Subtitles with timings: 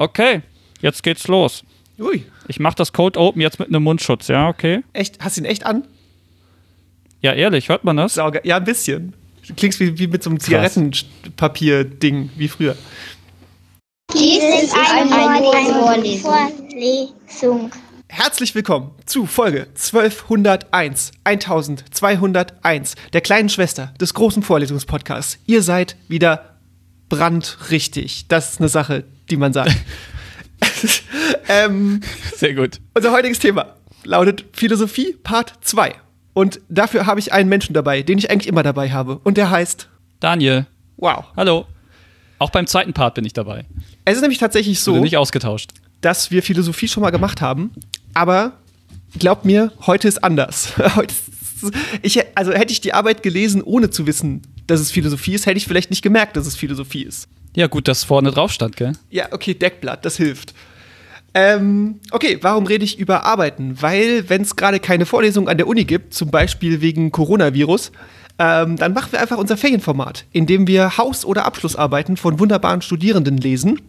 [0.00, 0.42] Okay,
[0.80, 1.64] jetzt geht's los.
[1.98, 2.24] Ui.
[2.46, 4.84] Ich mach das Code Open jetzt mit einem Mundschutz, ja, okay?
[4.92, 5.18] Echt?
[5.18, 5.88] Hast du ihn echt an?
[7.20, 8.14] Ja, ehrlich, hört man das?
[8.14, 8.40] Sauge.
[8.44, 9.14] Ja, ein bisschen.
[9.48, 12.76] Du klingst wie, wie mit so einem Zigarettenpapier-Ding, wie früher.
[14.14, 17.72] Dies ist eine Vorlesung.
[18.06, 25.40] Herzlich willkommen zu Folge 1201, 1201, der kleinen Schwester des großen Vorlesungspodcasts.
[25.46, 26.60] Ihr seid wieder
[27.08, 28.28] brandrichtig.
[28.28, 29.76] Das ist eine Sache, die man sagt.
[31.48, 32.00] ähm,
[32.34, 32.80] Sehr gut.
[32.94, 33.74] unser heutiges Thema
[34.04, 35.94] lautet Philosophie Part 2.
[36.32, 39.18] Und dafür habe ich einen Menschen dabei, den ich eigentlich immer dabei habe.
[39.24, 39.88] Und der heißt,
[40.20, 41.24] Daniel, wow.
[41.36, 41.66] hallo.
[42.38, 43.66] Auch beim zweiten Part bin ich dabei.
[44.04, 45.72] Es ist nämlich tatsächlich so, nicht ausgetauscht.
[46.00, 47.72] dass wir Philosophie schon mal gemacht haben.
[48.14, 48.52] Aber
[49.18, 50.72] glaubt mir, heute ist anders.
[50.94, 55.34] Heute ist, ich, also hätte ich die Arbeit gelesen, ohne zu wissen, dass es Philosophie
[55.34, 57.26] ist, hätte ich vielleicht nicht gemerkt, dass es Philosophie ist.
[57.58, 58.92] Ja, gut, dass vorne drauf stand, gell?
[59.10, 60.54] Ja, okay, Deckblatt, das hilft.
[61.34, 63.82] Ähm, okay, warum rede ich über Arbeiten?
[63.82, 67.90] Weil, wenn es gerade keine Vorlesung an der Uni gibt, zum Beispiel wegen Coronavirus,
[68.38, 72.80] ähm, dann machen wir einfach unser Ferienformat, in dem wir Haus- oder Abschlussarbeiten von wunderbaren
[72.80, 73.82] Studierenden lesen,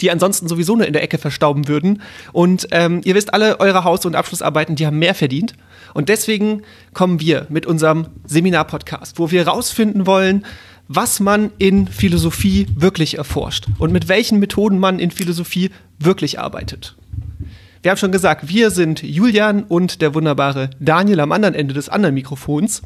[0.00, 2.02] die ansonsten sowieso nur in der Ecke verstauben würden.
[2.32, 5.54] Und ähm, ihr wisst alle, eure Haus- und Abschlussarbeiten, die haben mehr verdient.
[5.94, 6.62] Und deswegen
[6.94, 10.44] kommen wir mit unserem Seminar-Podcast, wo wir rausfinden wollen,
[10.88, 16.96] was man in Philosophie wirklich erforscht und mit welchen Methoden man in Philosophie wirklich arbeitet.
[17.82, 21.88] Wir haben schon gesagt, wir sind Julian und der wunderbare Daniel am anderen Ende des
[21.88, 22.82] anderen Mikrofons.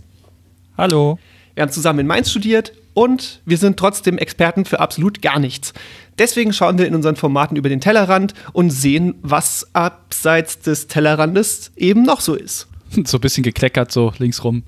[0.77, 1.19] Hallo.
[1.55, 5.73] Wir haben zusammen in Mainz studiert und wir sind trotzdem Experten für absolut gar nichts.
[6.19, 11.73] Deswegen schauen wir in unseren Formaten über den Tellerrand und sehen, was abseits des Tellerrandes
[11.77, 12.69] eben noch so ist.
[13.05, 14.65] So ein bisschen gekleckert, so links rum.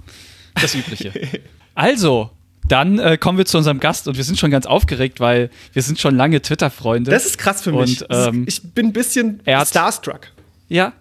[0.55, 1.13] Das Übliche.
[1.77, 2.31] Also,
[2.69, 5.83] dann äh, kommen wir zu unserem Gast und wir sind schon ganz aufgeregt, weil wir
[5.83, 7.11] sind schon lange Twitter-Freunde.
[7.11, 8.01] Das ist krass für mich.
[8.03, 10.29] Und, ähm, ich bin ein bisschen hat- starstruck.
[10.69, 10.93] Ja.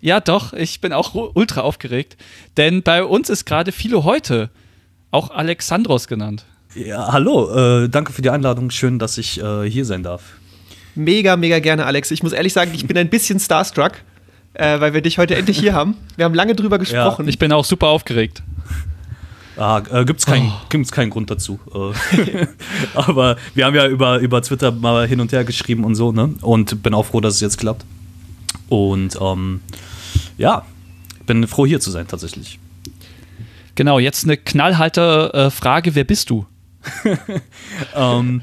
[0.00, 2.16] Ja, doch, ich bin auch ultra aufgeregt.
[2.58, 4.50] Denn bei uns ist gerade Philo heute,
[5.10, 6.44] auch Alexandros genannt.
[6.74, 8.70] Ja, hallo, äh, danke für die Einladung.
[8.70, 10.22] Schön, dass ich äh, hier sein darf.
[10.94, 12.10] Mega, mega gerne, Alex.
[12.10, 13.92] Ich muss ehrlich sagen, ich bin ein bisschen starstruck,
[14.54, 15.96] äh, weil wir dich heute endlich hier haben.
[16.16, 17.26] Wir haben lange drüber gesprochen.
[17.28, 18.42] Ich bin auch super aufgeregt.
[19.56, 21.60] Ah, äh, gibt's keinen gibt's keinen Grund dazu.
[21.72, 22.46] Äh,
[22.94, 26.34] aber wir haben ja über, über Twitter mal hin und her geschrieben und so, ne?
[26.40, 27.84] Und bin auch froh, dass es jetzt klappt.
[28.68, 29.60] Und ähm,
[30.38, 30.64] ja,
[31.26, 32.58] bin froh, hier zu sein, tatsächlich.
[33.76, 36.46] Genau, jetzt eine knallharte äh, Frage: Wer bist du?
[37.96, 38.42] Ähm,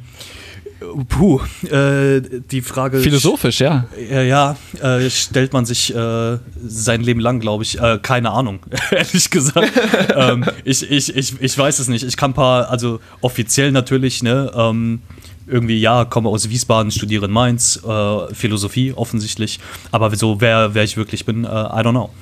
[1.08, 2.22] puh, äh,
[2.52, 3.00] die Frage.
[3.00, 3.86] Philosophisch, ja.
[4.10, 7.80] Ja, ja äh, stellt man sich äh, sein Leben lang, glaube ich.
[7.80, 8.60] Äh, keine Ahnung,
[8.92, 9.72] ehrlich gesagt.
[10.16, 12.04] ähm, ich, ich, ich, ich weiß es nicht.
[12.04, 15.02] Ich kann ein paar, also offiziell natürlich, ne, ähm,
[15.48, 19.60] irgendwie, ja, komme aus Wiesbaden, studiere in Mainz, äh, Philosophie offensichtlich.
[19.92, 22.10] Aber so, wer, wer ich wirklich bin, äh, I don't know.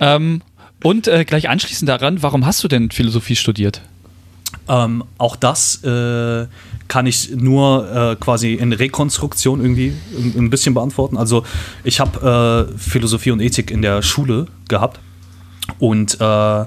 [0.00, 0.42] Ähm,
[0.82, 3.82] und äh, gleich anschließend daran, warum hast du denn Philosophie studiert?
[4.68, 6.46] Ähm, auch das äh,
[6.88, 11.16] kann ich nur äh, quasi in Rekonstruktion irgendwie ein, bisschen beantworten.
[11.16, 11.44] Also
[11.84, 15.00] ich habe äh, Philosophie und Ethik in der Schule gehabt
[15.78, 16.64] und äh,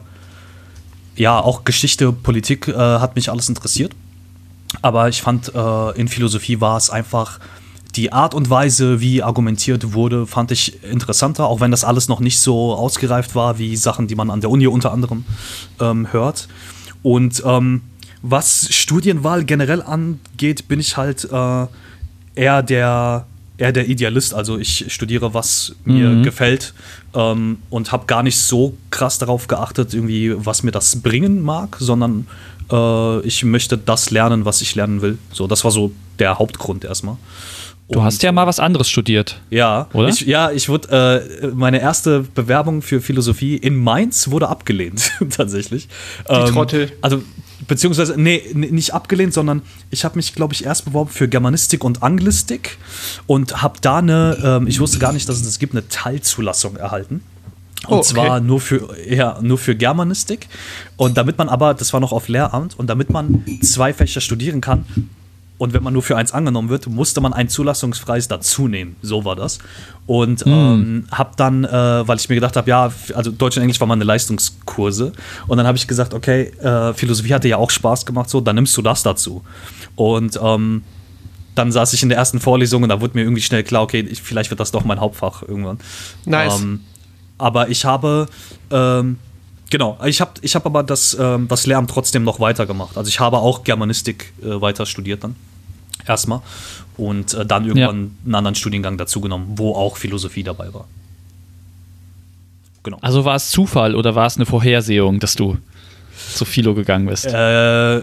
[1.20, 3.94] ja, auch Geschichte, Politik äh, hat mich alles interessiert.
[4.82, 7.40] Aber ich fand, äh, in Philosophie war es einfach
[7.96, 12.20] die Art und Weise, wie argumentiert wurde, fand ich interessanter, auch wenn das alles noch
[12.20, 15.26] nicht so ausgereift war wie Sachen, die man an der Uni unter anderem
[15.80, 16.48] ähm, hört.
[17.04, 17.82] Und ähm,
[18.22, 21.66] was Studienwahl generell angeht, bin ich halt äh,
[22.36, 23.26] eher der
[23.58, 24.34] eher der Idealist.
[24.34, 26.24] Also ich studiere, was mir Mhm.
[26.24, 26.74] gefällt
[27.14, 31.76] ähm, und habe gar nicht so krass darauf geachtet, irgendwie, was mir das bringen mag,
[31.78, 32.26] sondern
[32.72, 35.18] äh, ich möchte das lernen, was ich lernen will.
[35.34, 37.18] So, das war so der Hauptgrund erstmal.
[37.92, 39.42] Du hast ja mal was anderes studiert.
[39.50, 40.10] Ja, Oder?
[40.10, 45.88] Ich, ja, ich wurde, äh, meine erste Bewerbung für Philosophie in Mainz wurde abgelehnt, tatsächlich.
[46.30, 46.92] Die Trottel.
[47.02, 47.24] Also,
[47.68, 52.04] beziehungsweise, nee, nicht abgelehnt, sondern ich habe mich, glaube ich, erst beworben für Germanistik und
[52.04, 52.78] Anglistik
[53.26, 56.76] und habe da eine, ähm, ich wusste gar nicht, dass es das gibt, eine Teilzulassung
[56.76, 57.24] erhalten.
[57.88, 58.08] Und Oh, okay.
[58.08, 60.48] zwar nur für, ja, nur für Germanistik.
[60.98, 64.62] Und damit man aber, das war noch auf Lehramt, und damit man zwei Fächer studieren
[64.62, 64.86] kann,
[65.60, 68.96] und wenn man nur für eins angenommen wird, musste man ein zulassungsfreies dazu nehmen.
[69.02, 69.60] So war das.
[70.08, 73.80] Und ähm, hab dann, äh, weil ich mir gedacht habe, ja, also Deutsch und Englisch
[73.82, 75.12] war meine Leistungskurse.
[75.48, 78.56] Und dann habe ich gesagt, okay, äh, Philosophie hatte ja auch Spaß gemacht, so, dann
[78.56, 79.44] nimmst du das dazu.
[79.98, 80.84] Und ähm,
[81.56, 84.00] dann saß ich in der ersten Vorlesung und da wurde mir irgendwie schnell klar, okay,
[84.00, 85.78] ich, vielleicht wird das doch mein Hauptfach irgendwann.
[86.24, 86.62] Nice.
[86.62, 86.86] Ähm,
[87.38, 88.28] aber ich habe,
[88.72, 89.18] ähm,
[89.70, 92.96] genau, ich habe ich hab aber das, ähm, das Lehramt trotzdem noch weitergemacht.
[92.98, 95.36] Also ich habe auch Germanistik äh, weiter studiert dann.
[96.08, 96.42] Erstmal.
[96.98, 100.86] Und äh, dann irgendwann einen anderen Studiengang dazugenommen, wo auch Philosophie dabei war.
[102.84, 102.98] Genau.
[103.02, 105.58] Also war es Zufall oder war es eine Vorhersehung, dass du
[106.34, 107.26] zu Philo gegangen bist?
[107.26, 108.02] Äh,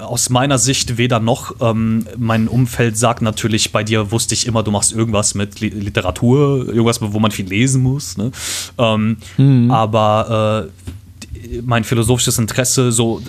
[0.00, 1.56] aus meiner Sicht weder noch.
[1.60, 6.68] Ähm, mein Umfeld sagt natürlich, bei dir wusste ich immer, du machst irgendwas mit Literatur,
[6.68, 8.16] irgendwas, wo man viel lesen muss.
[8.16, 8.30] Ne?
[8.78, 9.70] Ähm, mhm.
[9.70, 13.22] Aber äh, mein philosophisches Interesse so,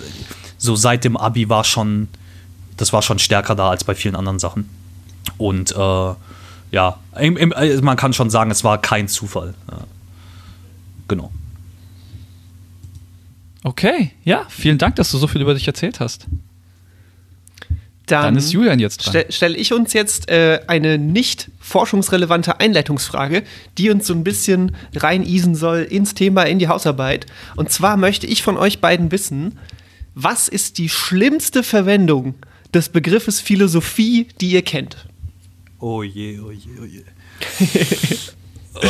[0.58, 2.08] so seit dem Abi war schon,
[2.76, 4.68] das war schon stärker da als bei vielen anderen Sachen.
[5.38, 6.14] Und äh,
[6.72, 9.54] ja, im, im, also man kann schon sagen, es war kein Zufall.
[9.70, 9.78] Ja.
[11.08, 11.30] Genau.
[13.62, 16.26] Okay, ja, vielen Dank, dass du so viel über dich erzählt hast.
[18.06, 19.10] Dann, Dann ist Julian jetzt dran.
[19.10, 23.42] Stelle stell ich uns jetzt äh, eine nicht forschungsrelevante Einleitungsfrage,
[23.78, 27.26] die uns so ein bisschen reinisen soll ins Thema, in die Hausarbeit.
[27.56, 29.58] Und zwar möchte ich von euch beiden wissen,
[30.14, 32.36] was ist die schlimmste Verwendung
[32.76, 35.08] des Begriffes Philosophie, die ihr kennt?
[35.78, 37.02] Oh je, oh je, oh je.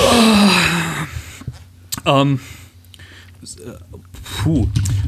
[2.05, 2.11] oh.
[2.11, 2.41] ähm,
[4.43, 4.67] Puh.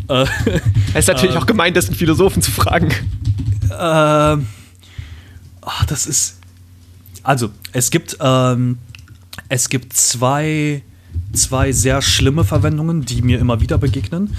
[0.08, 0.26] Äh,
[0.94, 2.90] es ist natürlich äh, auch gemeint, das einen Philosophen zu fragen.
[3.69, 3.75] Äh,
[5.62, 6.38] ach, das ist.
[7.22, 8.78] Also, es gibt, ähm,
[9.48, 10.82] es gibt zwei,
[11.32, 14.36] zwei sehr schlimme Verwendungen, die mir immer wieder begegnen.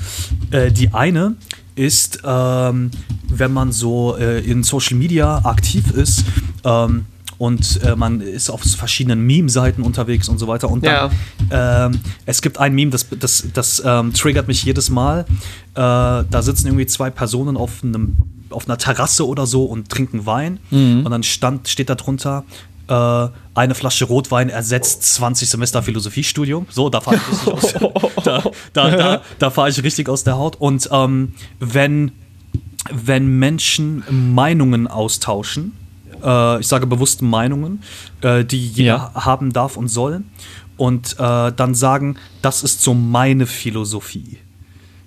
[0.52, 1.36] Äh, die eine
[1.80, 2.92] ist, ähm,
[3.30, 6.26] wenn man so äh, in Social Media aktiv ist,
[6.66, 7.06] ähm,
[7.38, 10.70] und äh, man ist auf verschiedenen Meme-Seiten unterwegs und so weiter.
[10.70, 11.10] Und dann,
[11.50, 11.86] ja.
[11.86, 15.22] ähm, es gibt ein Meme, das, das, das ähm, triggert mich jedes Mal.
[15.22, 15.26] Äh,
[15.76, 18.18] da sitzen irgendwie zwei Personen auf einem
[18.52, 21.04] auf einer Terrasse oder so und trinken Wein mhm.
[21.06, 22.46] und dann stand, steht da drunter,
[22.90, 26.66] äh, eine Flasche Rotwein ersetzt 20 Semester Philosophiestudium.
[26.70, 27.74] So, da fahre ich richtig aus,
[28.24, 28.44] da,
[28.74, 30.56] da, da, da fahr ich richtig aus der Haut.
[30.56, 32.12] Und ähm, wenn,
[32.92, 35.78] wenn Menschen Meinungen austauschen,
[36.24, 37.84] äh, ich sage bewusst Meinungen,
[38.22, 39.26] äh, die jeder ja.
[39.26, 40.24] haben darf und soll.
[40.78, 44.38] Und äh, dann sagen, das ist so meine Philosophie.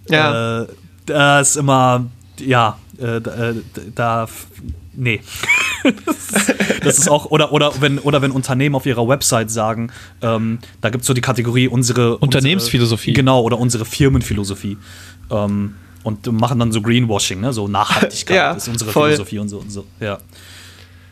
[0.08, 0.62] Ja.
[0.62, 0.67] Äh,
[1.06, 2.06] das ist immer,
[2.38, 3.55] ja, äh, äh,
[3.94, 4.29] da,
[4.93, 5.20] nee.
[6.82, 9.90] Das, ist auch, oder, oder, wenn, oder wenn Unternehmen auf ihrer Website sagen,
[10.20, 13.11] ähm, da gibt es so die Kategorie unsere Unternehmensphilosophie.
[13.11, 14.79] Unsere, genau, oder unsere Firmenphilosophie.
[15.31, 17.52] Ähm, und machen dann so Greenwashing, ne?
[17.52, 19.11] so Nachhaltigkeit ja, ist unsere voll.
[19.11, 19.87] Philosophie und so und so.
[20.00, 20.19] Ja.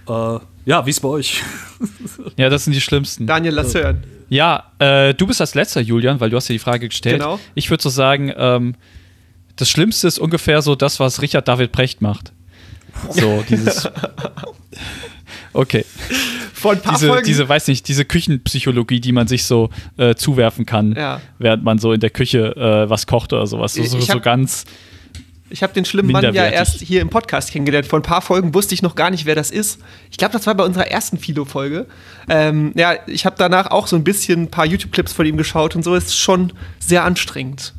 [0.08, 1.42] Äh, ja, wie ist bei euch?
[2.36, 3.26] ja, das sind die schlimmsten.
[3.26, 4.02] Daniel, lass hören.
[4.28, 7.20] Ja, äh, du bist als letzter, Julian, weil du hast ja die Frage gestellt.
[7.20, 7.40] Genau.
[7.54, 8.74] Ich würde so sagen, ähm,
[9.56, 12.32] das Schlimmste ist ungefähr so das, was Richard David Precht macht.
[13.10, 13.88] So, dieses.
[15.52, 15.84] Okay.
[16.54, 17.26] Vor ein paar diese, Folgen.
[17.26, 21.20] diese, weiß nicht, diese Küchenpsychologie, die man sich so äh, zuwerfen kann, ja.
[21.38, 23.74] während man so in der Küche äh, was kocht oder sowas.
[23.74, 24.64] So, so, so ganz
[25.50, 27.86] ich habe den schlimmen Mann ja erst hier im Podcast kennengelernt.
[27.86, 29.80] Vor ein paar Folgen wusste ich noch gar nicht, wer das ist.
[30.10, 31.86] Ich glaube, das war bei unserer ersten Philo-Folge.
[32.28, 35.74] Ähm, ja, ich habe danach auch so ein bisschen ein paar YouTube-Clips von ihm geschaut
[35.74, 35.94] und so.
[35.94, 37.74] Ist schon sehr anstrengend.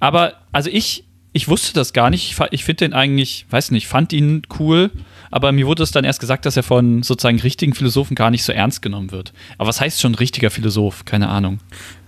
[0.00, 1.04] Aber, also ich,
[1.36, 2.32] ich wusste das gar nicht.
[2.32, 4.90] Ich, ich finde den eigentlich, weiß nicht, fand ihn cool.
[5.30, 8.42] Aber mir wurde es dann erst gesagt, dass er von sozusagen richtigen Philosophen gar nicht
[8.42, 9.34] so ernst genommen wird.
[9.58, 11.04] Aber was heißt schon richtiger Philosoph?
[11.04, 11.58] Keine Ahnung.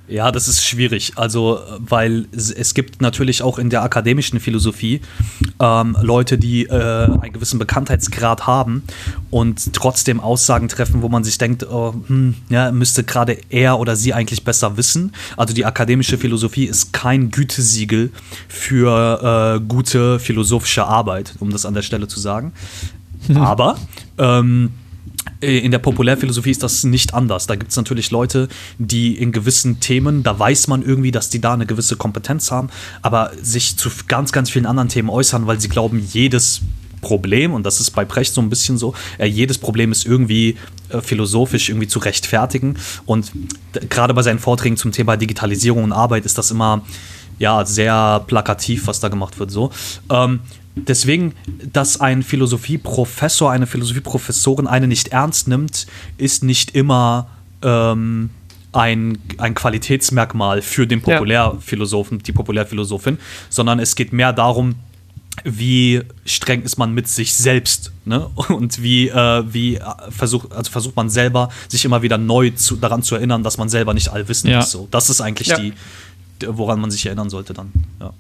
[0.09, 1.13] Ja, das ist schwierig.
[1.17, 5.03] Also, weil es gibt natürlich auch in der akademischen Philosophie
[5.61, 8.85] ähm, Leute, die äh, einen gewissen Bekanntheitsgrad haben
[9.31, 13.97] und trotzdem Aussagen treffen, wo man sich denkt, oh, hm, ja, müsste gerade er oder
[13.97, 15.13] sie eigentlich besser wissen.
[15.37, 18.11] Also die akademische Philosophie ist kein Gütesiegel
[18.49, 22.53] für äh, gute philosophische Arbeit, um das an der Stelle zu sagen.
[23.35, 23.77] Aber
[24.17, 24.88] ähm, äh,
[25.41, 27.47] in der Populärphilosophie ist das nicht anders.
[27.47, 31.41] Da gibt es natürlich Leute, die in gewissen Themen, da weiß man irgendwie, dass die
[31.41, 32.71] da eine gewisse Kompetenz haben,
[33.03, 36.63] aber sich zu ganz, ganz vielen anderen Themen äußern, weil sie glauben, jedes
[37.01, 40.57] Problem, und das ist bei Precht so ein bisschen so, äh, jedes Problem ist irgendwie
[40.89, 42.77] äh, philosophisch irgendwie zu rechtfertigen.
[43.07, 43.33] Und
[43.89, 46.83] gerade bei seinen Vorträgen zum Thema Digitalisierung und Arbeit ist das immer
[47.39, 49.51] ja sehr plakativ, was da gemacht wird.
[49.51, 49.71] So.
[50.11, 50.41] Ähm,
[50.87, 51.35] Deswegen,
[51.73, 57.29] dass ein Philosophieprofessor, eine Philosophieprofessorin eine nicht ernst nimmt, ist nicht immer
[57.63, 58.31] ähm,
[58.73, 63.19] ein, ein Qualitätsmerkmal für den Populärphilosophen, die Populärphilosophin,
[63.49, 64.77] sondern es geht mehr darum,
[65.45, 68.29] wie streng ist man mit sich selbst ne?
[68.49, 69.79] und wie, äh, wie
[70.11, 73.69] versucht, also versucht man selber, sich immer wieder neu zu, daran zu erinnern, dass man
[73.69, 74.61] selber nicht allwissend ja.
[74.61, 74.73] ist.
[74.73, 74.89] So.
[74.91, 75.59] Das ist eigentlich ja.
[75.59, 75.73] die,
[76.47, 77.73] woran man sich erinnern sollte dann.
[78.01, 78.13] Ja.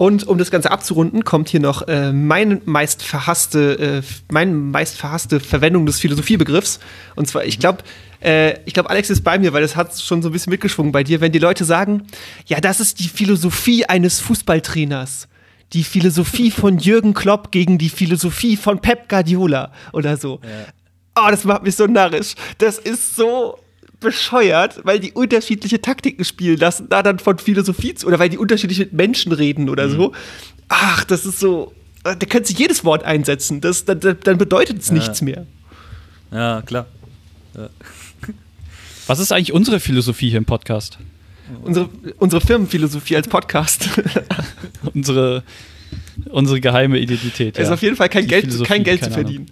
[0.00, 4.02] Und um das Ganze abzurunden, kommt hier noch äh, mein meist verhasste, äh,
[4.32, 6.80] mein meist verhasste Verwendung des Philosophiebegriffs.
[7.16, 7.82] Und zwar, ich glaube,
[8.22, 10.90] äh, ich glaube, Alex ist bei mir, weil das hat schon so ein bisschen mitgeschwungen
[10.90, 12.06] bei dir, wenn die Leute sagen,
[12.46, 15.28] ja, das ist die Philosophie eines Fußballtrainers.
[15.74, 20.40] die Philosophie von Jürgen Klopp gegen die Philosophie von Pep Guardiola oder so.
[21.14, 22.36] Oh, das macht mich so narrisch.
[22.56, 23.58] Das ist so
[24.00, 28.38] bescheuert, weil die unterschiedliche Taktiken spielen lassen, da dann von Philosophie zu, oder weil die
[28.38, 30.12] unterschiedlich mit Menschen reden oder so.
[30.68, 31.72] Ach, das ist so.
[32.02, 33.60] Da können sie jedes Wort einsetzen.
[33.60, 35.46] Das, dann, dann bedeutet es nichts mehr.
[36.32, 36.86] Ja, klar.
[39.06, 40.98] Was ist eigentlich unsere Philosophie hier im Podcast?
[41.62, 41.88] Unsere,
[42.18, 43.88] unsere Firmenphilosophie als Podcast
[44.94, 45.42] unsere,
[46.30, 47.58] unsere geheime Identität.
[47.58, 47.74] ist ja.
[47.74, 49.46] auf jeden Fall kein Die Geld, kein Geld zu verdienen.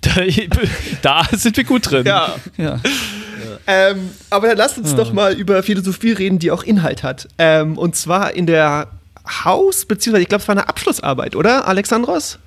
[0.00, 0.12] Da,
[1.02, 2.06] da sind wir gut drin.
[2.06, 2.34] Ja.
[2.56, 2.80] ja.
[3.66, 7.28] Ähm, aber dann lasst uns doch mal über Philosophie reden, die auch Inhalt hat.
[7.38, 8.88] Ähm, und zwar in der
[9.44, 12.38] Haus- beziehungsweise ich glaube, es war eine Abschlussarbeit, oder, Alexandros?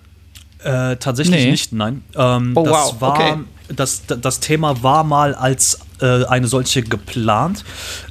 [0.63, 1.51] Äh, tatsächlich Nee.
[1.51, 2.03] nicht, nein.
[2.15, 3.33] Ähm, Oh, das wow, war, okay.
[3.69, 7.63] das, das Thema war mal als äh, eine solche geplant,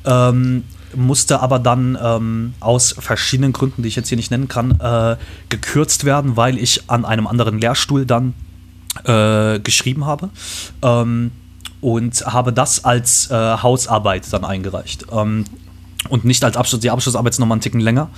[0.05, 4.79] ähm, musste aber dann ähm, aus verschiedenen Gründen, die ich jetzt hier nicht nennen kann,
[4.81, 5.17] äh,
[5.49, 8.35] gekürzt werden, weil ich an einem anderen Lehrstuhl dann
[9.05, 10.31] äh, geschrieben habe.
[10.83, 11.33] Ähm,
[11.81, 15.07] und habe das als äh, Hausarbeit dann eingereicht.
[15.13, 15.45] Ähm,
[16.09, 16.81] und nicht als Abschluss.
[16.81, 18.09] Die Abschlussarbeit ist nochmal einen Ticken länger.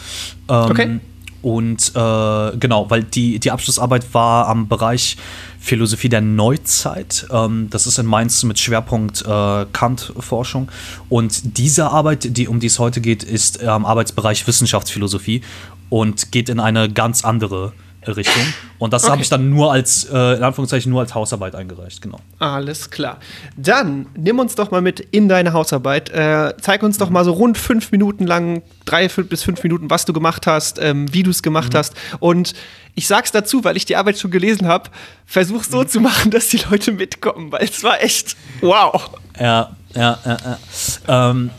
[0.48, 1.00] Ähm, Okay.
[1.44, 5.18] Und äh, genau, weil die, die Abschlussarbeit war am Bereich
[5.60, 7.26] Philosophie der Neuzeit.
[7.30, 10.70] Ähm, das ist in Mainz mit Schwerpunkt äh, Kant-Forschung.
[11.10, 15.42] Und diese Arbeit, die, um die es heute geht, ist am Arbeitsbereich Wissenschaftsphilosophie
[15.90, 17.74] und geht in eine ganz andere
[18.12, 18.42] Richtung.
[18.78, 19.23] Und das habe Okay.
[19.23, 22.18] ich dann nur als, äh, in Anführungszeichen, nur als Hausarbeit eingereicht, genau.
[22.38, 23.18] Alles klar.
[23.56, 26.11] Dann nimm uns doch mal mit in deine Hausarbeit.
[26.11, 30.04] Äh, zeig uns doch mal so rund fünf Minuten lang, drei bis fünf Minuten, was
[30.04, 31.94] du gemacht hast, ähm, wie du es gemacht hast.
[32.20, 32.54] Und
[32.94, 34.90] ich sag's dazu, weil ich die Arbeit schon gelesen habe.
[35.26, 39.11] Versuch so zu machen, dass die Leute mitkommen, weil es war echt wow.
[39.40, 41.30] Ja, ja, ja, ja.
[41.30, 41.50] Ähm,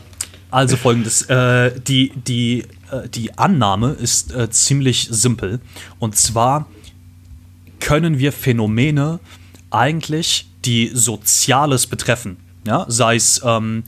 [0.56, 5.60] also folgendes: äh, die, die, äh, die Annahme ist äh, ziemlich simpel.
[5.98, 6.66] Und zwar
[7.78, 9.20] können wir Phänomene
[9.70, 12.86] eigentlich, die Soziales betreffen, ja?
[12.88, 13.40] sei es.
[13.44, 13.84] Ähm,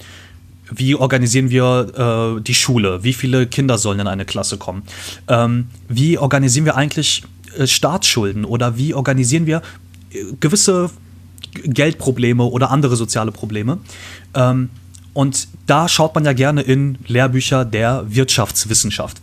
[0.71, 3.03] wie organisieren wir äh, die Schule?
[3.03, 4.83] Wie viele Kinder sollen in eine Klasse kommen?
[5.27, 7.23] Ähm, wie organisieren wir eigentlich
[7.57, 8.45] äh, Staatsschulden?
[8.45, 9.63] Oder wie organisieren wir
[10.13, 10.91] äh, gewisse
[11.55, 13.79] Geldprobleme oder andere soziale Probleme?
[14.35, 14.69] Ähm,
[15.19, 19.21] und da schaut man ja gerne in Lehrbücher der Wirtschaftswissenschaft.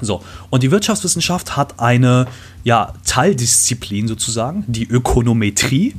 [0.00, 2.26] So, und die Wirtschaftswissenschaft hat eine
[2.64, 5.94] ja, Teildisziplin sozusagen, die Ökonometrie,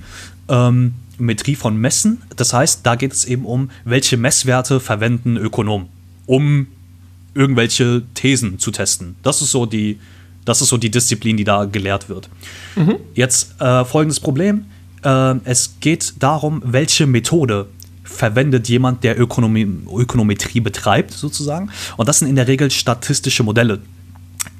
[0.50, 2.22] ähm, Metrie von Messen.
[2.36, 5.88] Das heißt, da geht es eben um, welche Messwerte verwenden Ökonomen,
[6.26, 6.68] um
[7.34, 9.16] irgendwelche Thesen zu testen.
[9.24, 9.98] Das ist so die,
[10.44, 12.28] das ist so die Disziplin, die da gelehrt wird.
[13.14, 14.66] Jetzt äh, folgendes Problem.
[15.06, 17.68] Äh, es geht darum, welche Methode
[18.12, 21.70] verwendet jemand, der Ökonomie, Ökonometrie betreibt, sozusagen.
[21.98, 23.80] Und das sind in der Regel statistische Modelle,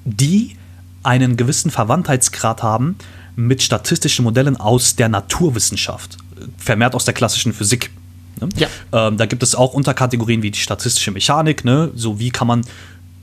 [0.06, 0.56] die
[1.04, 2.96] einen gewissen Verwandtheitsgrad haben
[3.36, 6.18] mit statistischen Modellen aus der Naturwissenschaft,
[6.58, 7.92] vermehrt aus der klassischen Physik.
[8.40, 8.50] Ne?
[8.56, 8.68] Ja.
[8.92, 11.92] Ähm, da gibt es auch Unterkategorien wie die statistische Mechanik, ne?
[11.96, 12.62] so wie kann man,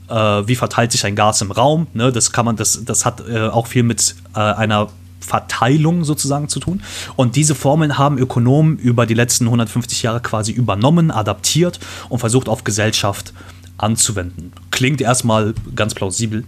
[0.09, 2.11] äh, wie verteilt sich ein Gas im Raum, ne?
[2.11, 4.89] das kann man, das, das hat äh, auch viel mit äh, einer
[5.29, 6.81] Verteilung sozusagen zu tun.
[7.15, 12.49] Und diese Formeln haben Ökonomen über die letzten 150 Jahre quasi übernommen, adaptiert und versucht
[12.49, 13.33] auf Gesellschaft
[13.77, 14.51] anzuwenden.
[14.71, 16.43] Klingt erstmal ganz plausibel.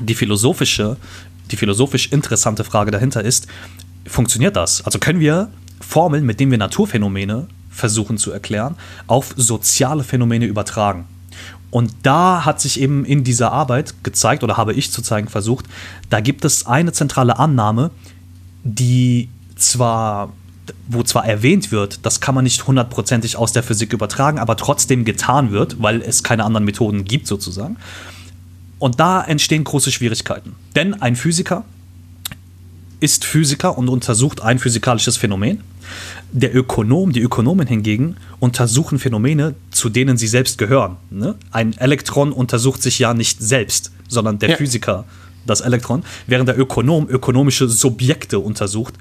[0.00, 0.96] Die philosophische,
[1.50, 3.46] die philosophisch interessante Frage dahinter ist,
[4.06, 4.84] funktioniert das?
[4.84, 8.74] Also können wir Formeln, mit denen wir Naturphänomene versuchen zu erklären,
[9.06, 11.06] auf soziale Phänomene übertragen?
[11.70, 15.66] Und da hat sich eben in dieser Arbeit gezeigt, oder habe ich zu zeigen versucht,
[16.08, 17.90] da gibt es eine zentrale Annahme,
[18.64, 20.32] die zwar,
[20.86, 25.04] wo zwar erwähnt wird, das kann man nicht hundertprozentig aus der Physik übertragen, aber trotzdem
[25.04, 27.76] getan wird, weil es keine anderen Methoden gibt sozusagen.
[28.78, 30.54] Und da entstehen große Schwierigkeiten.
[30.74, 31.64] Denn ein Physiker
[33.00, 35.62] ist Physiker und untersucht ein physikalisches Phänomen.
[36.32, 40.96] Der Ökonom, die Ökonomen hingegen untersuchen Phänomene, zu denen sie selbst gehören.
[41.10, 41.36] Ne?
[41.50, 44.56] Ein Elektron untersucht sich ja nicht selbst, sondern der Ja.
[44.56, 45.04] Physiker
[45.46, 48.94] das Elektron, während der Ökonom ökonomische Subjekte untersucht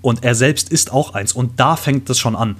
[0.00, 1.32] und er selbst ist auch eins.
[1.32, 2.56] Und da fängt es schon an,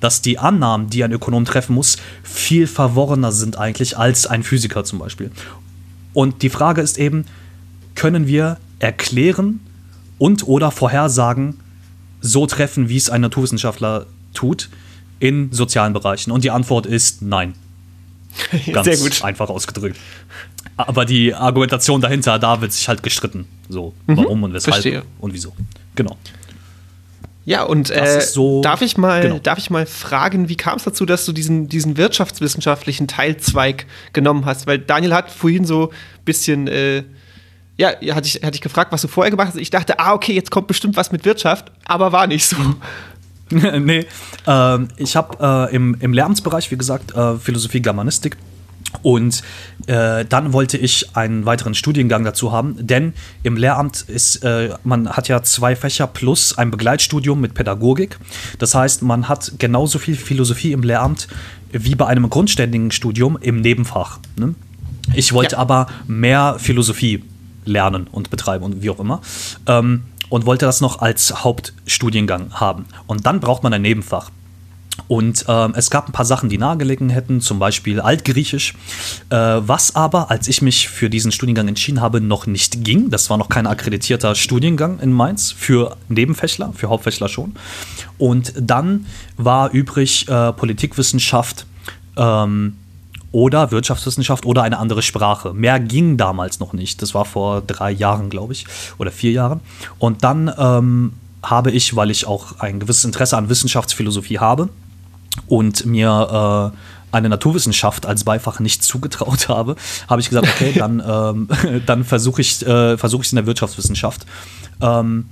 [0.00, 4.84] dass die Annahmen, die ein Ökonom treffen muss, viel verworrener sind eigentlich als ein Physiker
[4.84, 5.30] zum Beispiel.
[6.12, 7.26] Und die Frage ist eben,
[7.94, 9.60] können wir erklären
[10.18, 11.60] und oder vorhersagen,
[12.20, 14.68] so treffen, wie es ein Naturwissenschaftler tut,
[15.18, 16.30] in sozialen Bereichen?
[16.30, 17.54] Und die Antwort ist nein.
[18.72, 19.24] Ganz Sehr gut.
[19.24, 19.98] einfach ausgedrückt.
[20.76, 23.46] Aber die Argumentation dahinter, da wird sich halt gestritten.
[23.68, 25.02] So, warum und weshalb verstehe.
[25.18, 25.52] und wieso.
[25.94, 26.16] Genau.
[27.44, 29.38] Ja, und äh, so- darf, ich mal, genau.
[29.38, 34.44] darf ich mal fragen, wie kam es dazu, dass du diesen, diesen wirtschaftswissenschaftlichen Teilzweig genommen
[34.44, 34.66] hast?
[34.66, 37.02] Weil Daniel hat vorhin so ein bisschen, äh,
[37.80, 39.56] ja, hatte ich, hatte ich gefragt, was du vorher gemacht hast.
[39.56, 42.56] Ich dachte, ah, okay, jetzt kommt bestimmt was mit Wirtschaft, aber war nicht so.
[43.50, 44.06] nee,
[44.46, 48.36] ähm, ich habe äh, im, im Lehramtsbereich, wie gesagt, äh, Philosophie, Germanistik.
[49.02, 49.42] Und
[49.86, 53.12] äh, dann wollte ich einen weiteren Studiengang dazu haben, denn
[53.44, 58.18] im Lehramt ist, äh, man hat ja zwei Fächer plus ein Begleitstudium mit Pädagogik.
[58.58, 61.28] Das heißt, man hat genauso viel Philosophie im Lehramt
[61.72, 64.18] wie bei einem grundständigen Studium im Nebenfach.
[64.36, 64.54] Ne?
[65.14, 65.58] Ich wollte Ja.
[65.60, 67.22] aber mehr Philosophie
[67.70, 69.20] lernen und betreiben und wie auch immer.
[69.66, 72.86] Ähm, und wollte das noch als Hauptstudiengang haben.
[73.06, 74.30] Und dann braucht man ein Nebenfach.
[75.08, 78.74] Und ähm, es gab ein paar Sachen, die nahegelegen hätten, zum Beispiel Altgriechisch,
[79.30, 83.10] äh, was aber, als ich mich für diesen Studiengang entschieden habe, noch nicht ging.
[83.10, 87.54] Das war noch kein akkreditierter Studiengang in Mainz für Nebenfächler, für Hauptfächler schon.
[88.18, 91.66] Und dann war übrig äh, Politikwissenschaft,
[92.16, 92.76] ähm,
[93.32, 95.52] oder Wirtschaftswissenschaft oder eine andere Sprache.
[95.54, 97.00] Mehr ging damals noch nicht.
[97.02, 98.66] Das war vor drei Jahren, glaube ich,
[98.98, 99.60] oder vier Jahren.
[99.98, 104.68] Und dann ähm, habe ich, weil ich auch ein gewisses Interesse an Wissenschaftsphilosophie habe
[105.46, 106.76] und mir äh,
[107.16, 109.76] eine Naturwissenschaft als Beifach nicht zugetraut habe,
[110.08, 111.48] habe ich gesagt, okay, dann, ähm,
[111.86, 114.26] dann versuche ich äh, versuche ich es in der Wirtschaftswissenschaft.
[114.80, 115.26] Ähm,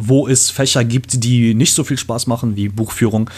[0.00, 3.28] wo es Fächer gibt, die nicht so viel Spaß machen wie Buchführung,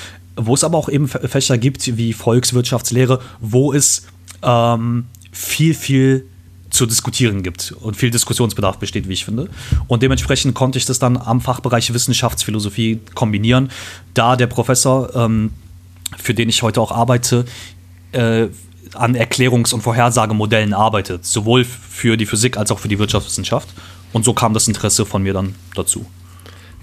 [0.47, 4.07] wo es aber auch eben Fä- Fächer gibt wie Volkswirtschaftslehre, wo es
[4.43, 6.27] ähm, viel, viel
[6.71, 9.49] zu diskutieren gibt und viel Diskussionsbedarf besteht, wie ich finde.
[9.89, 13.71] Und dementsprechend konnte ich das dann am Fachbereich Wissenschaftsphilosophie kombinieren,
[14.15, 15.53] da der Professor, ähm,
[16.17, 17.45] für den ich heute auch arbeite,
[18.13, 18.47] äh,
[18.95, 23.69] an Erklärungs- und Vorhersagemodellen arbeitet, sowohl für die Physik als auch für die Wirtschaftswissenschaft.
[24.13, 26.07] Und so kam das Interesse von mir dann dazu.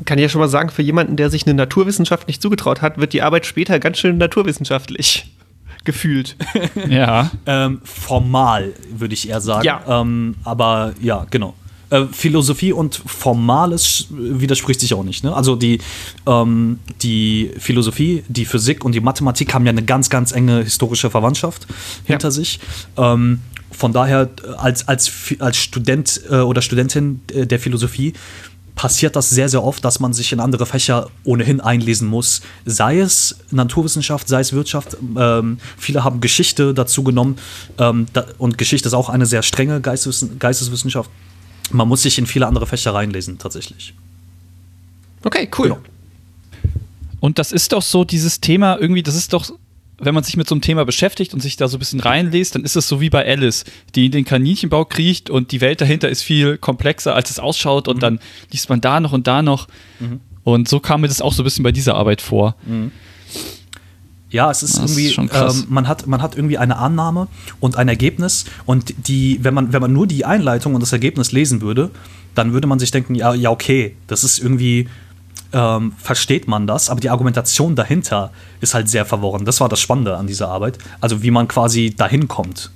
[0.06, 2.98] Kann ich ja schon mal sagen, für jemanden, der sich eine Naturwissenschaft nicht zugetraut hat,
[2.98, 5.32] wird die Arbeit später ganz schön naturwissenschaftlich
[5.84, 6.36] gefühlt.
[6.89, 7.32] Ja.
[7.46, 9.66] Ähm, formal, würde ich eher sagen.
[9.66, 10.01] Ja.
[10.01, 11.56] Ähm, aber ja, genau.
[11.89, 15.24] Äh, Philosophie und Formales widerspricht sich auch nicht.
[15.24, 15.34] Ne?
[15.34, 15.80] Also die,
[16.25, 21.10] ähm, die Philosophie, die Physik und die Mathematik haben ja eine ganz, ganz enge historische
[21.10, 21.65] Verwandtschaft
[22.06, 22.60] hinter sich.
[22.98, 23.41] Ähm,
[23.72, 28.13] von daher, äh, als, als, als Student äh, oder Studentin äh, der Philosophie
[28.78, 32.42] passiert das sehr, sehr oft, dass man sich in andere Fächer ohnehin einlesen muss.
[32.63, 34.96] Sei es Naturwissenschaft, sei es Wirtschaft.
[35.18, 37.38] Ähm, viele haben Geschichte dazu genommen.
[37.80, 41.10] Ähm, da, und Geschichte ist auch eine sehr strenge Geisteswissen Geisteswissenschaft.
[41.72, 43.94] Man muss sich in viele andere Fächer reinlesen, tatsächlich.
[45.24, 45.70] Okay, cool.
[45.70, 45.80] Genau.
[47.20, 49.52] Und das ist doch so dieses Thema irgendwie, das ist doch,
[50.00, 52.54] wenn man sich mit so einem Thema beschäftigt und sich da so ein bisschen reinliest,
[52.56, 55.82] dann ist es so wie bei Alice, die in den Kaninchenbau kriecht und die Welt
[55.82, 58.20] dahinter ist viel komplexer, als es ausschaut und dann
[58.52, 59.68] liest man da noch und da noch.
[60.44, 62.56] Und so kam mir das auch so ein bisschen bei dieser Arbeit vor.
[64.30, 65.62] Ja, es ist Das ist irgendwie, schon krass.
[65.62, 67.28] ähm, man, hat, man hat irgendwie eine Annahme
[67.60, 71.32] und ein Ergebnis und die, wenn man, wenn man nur die Einleitung und das Ergebnis
[71.32, 71.92] lesen würde,
[72.36, 74.90] dann würde man sich denken, ja, ja, okay, das ist irgendwie,
[75.54, 78.32] ähm, versteht man das, aber die Argumentation dahinter
[78.62, 79.46] ist halt sehr verworren.
[79.46, 80.78] Das war das Spannende an dieser Arbeit.
[81.00, 82.72] Also wie man quasi dahin kommt.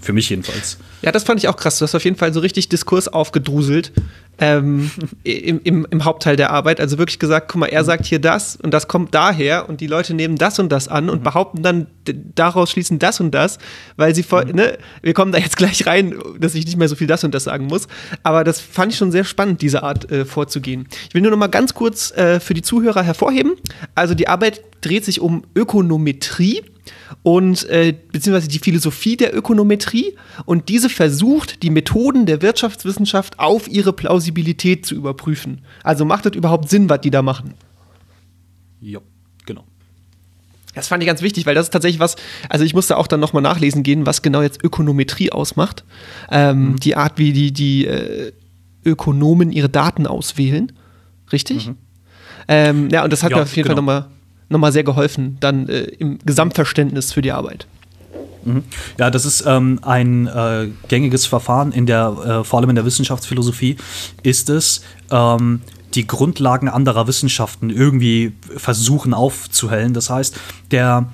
[0.00, 0.78] Für mich jedenfalls.
[1.02, 1.78] Ja, das fand ich auch krass.
[1.78, 3.92] Du hast auf jeden Fall so richtig Diskurs aufgedruselt
[4.38, 4.90] ähm,
[5.24, 6.80] im, im, im Hauptteil der Arbeit.
[6.80, 9.86] Also wirklich gesagt, guck mal, er sagt hier das und das kommt daher und die
[9.86, 11.86] Leute nehmen das und das an und behaupten dann
[12.34, 13.58] daraus schließen das und das,
[13.96, 16.96] weil sie vor, ne, wir kommen da jetzt gleich rein, dass ich nicht mehr so
[16.96, 17.88] viel das und das sagen muss.
[18.22, 20.88] Aber das fand ich schon sehr spannend, diese Art äh, vorzugehen.
[21.08, 23.54] Ich will nur noch mal ganz kurz äh, für die Zuhörer hervorheben.
[23.94, 26.62] Also die Arbeit dreht sich um Ökonometrie
[27.22, 33.68] und äh, beziehungsweise die Philosophie der Ökonometrie und diese versucht, die Methoden der Wirtschaftswissenschaft auf
[33.68, 35.62] ihre Plausibilität zu überprüfen.
[35.82, 37.54] Also macht das überhaupt Sinn, was die da machen?
[38.80, 39.00] Ja,
[39.46, 39.64] genau.
[40.74, 42.16] Das fand ich ganz wichtig, weil das ist tatsächlich was,
[42.48, 45.84] also ich musste auch dann nochmal nachlesen gehen, was genau jetzt Ökonometrie ausmacht.
[46.30, 48.32] Ähm, Die Art, wie die, die äh,
[48.84, 50.72] Ökonomen ihre Daten auswählen.
[51.32, 51.70] Richtig?
[52.46, 54.04] Ähm, ja, und das hat Ja, mir auf jeden Fall genau.
[54.48, 57.66] Nochmal noch mal sehr geholfen, dann äh, im Gesamtverständnis für die Arbeit.
[58.98, 62.84] Ja, das ist ähm, ein äh, gängiges Verfahren in der, äh, vor allem in der
[62.84, 63.76] Wissenschaftsphilosophie,
[64.22, 65.60] ist es, ähm,
[65.94, 69.94] die Grundlagen anderer Wissenschaften irgendwie versuchen aufzuhellen.
[69.94, 70.38] Das heißt,
[70.70, 71.10] der,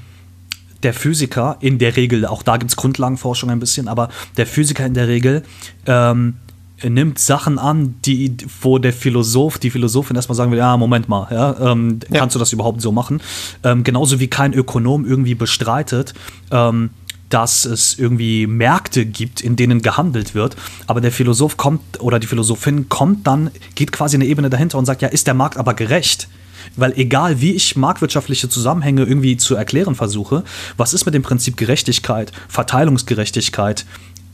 [0.83, 4.85] der Physiker in der Regel, auch da gibt es Grundlagenforschung ein bisschen, aber der Physiker
[4.85, 5.43] in der Regel
[5.87, 6.35] ähm,
[6.83, 11.29] nimmt Sachen an, die, wo der Philosoph, die Philosophin erstmal sagen will, ja, Moment mal,
[11.31, 12.19] ja, ähm, Ja.
[12.21, 13.21] kannst du das überhaupt so machen?
[13.63, 16.15] Ähm, genauso wie kein Ökonom irgendwie bestreitet,
[16.51, 16.91] ähm,
[17.31, 20.57] dass es irgendwie Märkte gibt, in denen gehandelt wird,
[20.87, 24.85] aber der Philosoph kommt oder die Philosophin kommt dann, geht quasi eine Ebene dahinter und
[24.85, 26.29] sagt, ja, ist der Markt aber gerecht?
[26.77, 30.45] Weil egal wie ich marktwirtschaftliche Zusammenhänge irgendwie zu erklären versuche,
[30.77, 33.85] was ist mit dem Prinzip Gerechtigkeit, Verteilungsgerechtigkeit,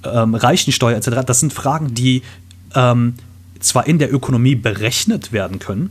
[0.05, 2.23] ähm, Reichensteuer etc., das sind Fragen, die
[2.75, 3.15] ähm,
[3.59, 5.91] zwar in der Ökonomie berechnet werden können,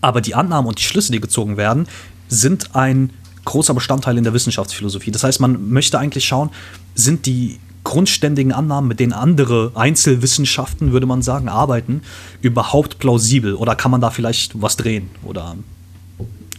[0.00, 1.86] aber die Annahmen und die Schlüsse, die gezogen werden,
[2.28, 3.10] sind ein
[3.44, 5.10] großer Bestandteil in der Wissenschaftsphilosophie.
[5.10, 6.50] Das heißt, man möchte eigentlich schauen,
[6.94, 12.02] sind die grundständigen Annahmen, mit denen andere Einzelwissenschaften, würde man sagen, arbeiten,
[12.42, 13.54] überhaupt plausibel?
[13.54, 15.08] Oder kann man da vielleicht was drehen?
[15.24, 15.56] Oder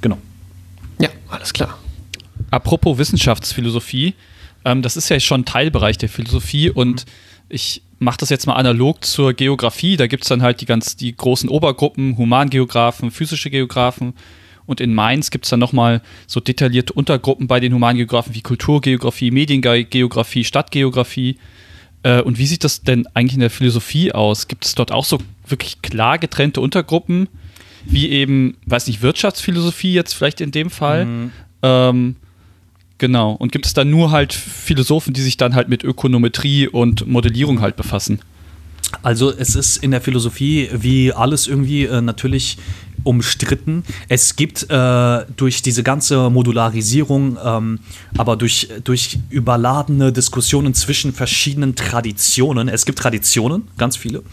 [0.01, 0.17] genau.
[0.97, 1.77] Ja, alles klar.
[2.49, 4.15] Apropos Wissenschaftsphilosophie,
[4.65, 7.05] ähm, das ist ja schon ein Teilbereich der Philosophie und
[7.49, 9.97] ich mache das jetzt mal analog zur Geografie.
[9.97, 14.13] Da gibt es dann halt die ganz die großen Obergruppen, Humangeografen, physische Geografen.
[14.65, 19.31] Und in Mainz gibt es dann nochmal so detaillierte Untergruppen bei den Humangeografen wie Kulturgeografie,
[19.31, 21.37] Mediengeografie, Stadtgeografie.
[22.03, 24.47] Äh, und wie sieht das denn eigentlich in der Philosophie aus?
[24.47, 25.17] Gibt es dort auch so
[25.47, 27.27] wirklich klar getrennte Untergruppen,
[27.83, 31.05] wie eben, weiß nicht, Wirtschaftsphilosophie jetzt vielleicht in dem Fall?
[31.05, 31.31] Mhm.
[31.63, 32.15] Ähm,
[32.99, 33.31] genau.
[33.31, 37.62] Und gibt es dann nur halt Philosophen, die sich dann halt mit Ökonometrie und Modellierung
[37.62, 38.19] halt befassen?
[39.03, 42.57] Also es ist in der Philosophie wie alles irgendwie äh, natürlich
[43.03, 43.83] umstritten.
[44.07, 47.79] Es gibt äh, durch diese ganze Modularisierung, ähm,
[48.17, 54.23] aber durch, durch überladene Diskussionen zwischen verschiedenen Traditionen, es gibt Traditionen, ganz viele,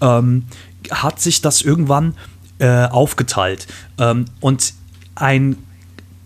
[0.00, 0.44] ähm,
[0.90, 2.14] hat sich das irgendwann
[2.58, 3.66] äh, aufgeteilt.
[3.98, 4.72] Ähm, und
[5.14, 5.56] ein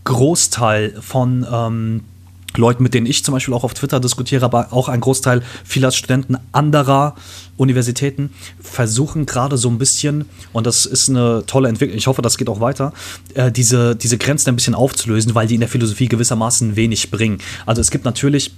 [0.04, 2.00] Großteil von ähm,
[2.56, 5.92] Leuten, mit denen ich zum Beispiel auch auf Twitter diskutiere, aber auch ein Großteil vieler
[5.92, 7.14] Studenten anderer
[7.56, 12.38] Universitäten versuchen gerade so ein bisschen, und das ist eine tolle Entwicklung, ich hoffe, das
[12.38, 12.92] geht auch weiter,
[13.34, 17.38] äh, diese, diese Grenzen ein bisschen aufzulösen, weil die in der Philosophie gewissermaßen wenig bringen.
[17.66, 18.52] Also es gibt natürlich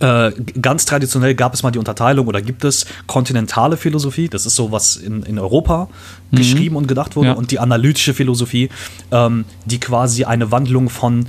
[0.00, 4.56] äh, ganz traditionell gab es mal die Unterteilung oder gibt es kontinentale Philosophie, das ist
[4.56, 5.88] so, was in, in Europa
[6.30, 6.36] Mhm.
[6.36, 7.34] geschrieben und gedacht wurde, Ja.
[7.34, 8.70] und die analytische Philosophie,
[9.10, 11.26] ähm, die quasi eine Wandlung von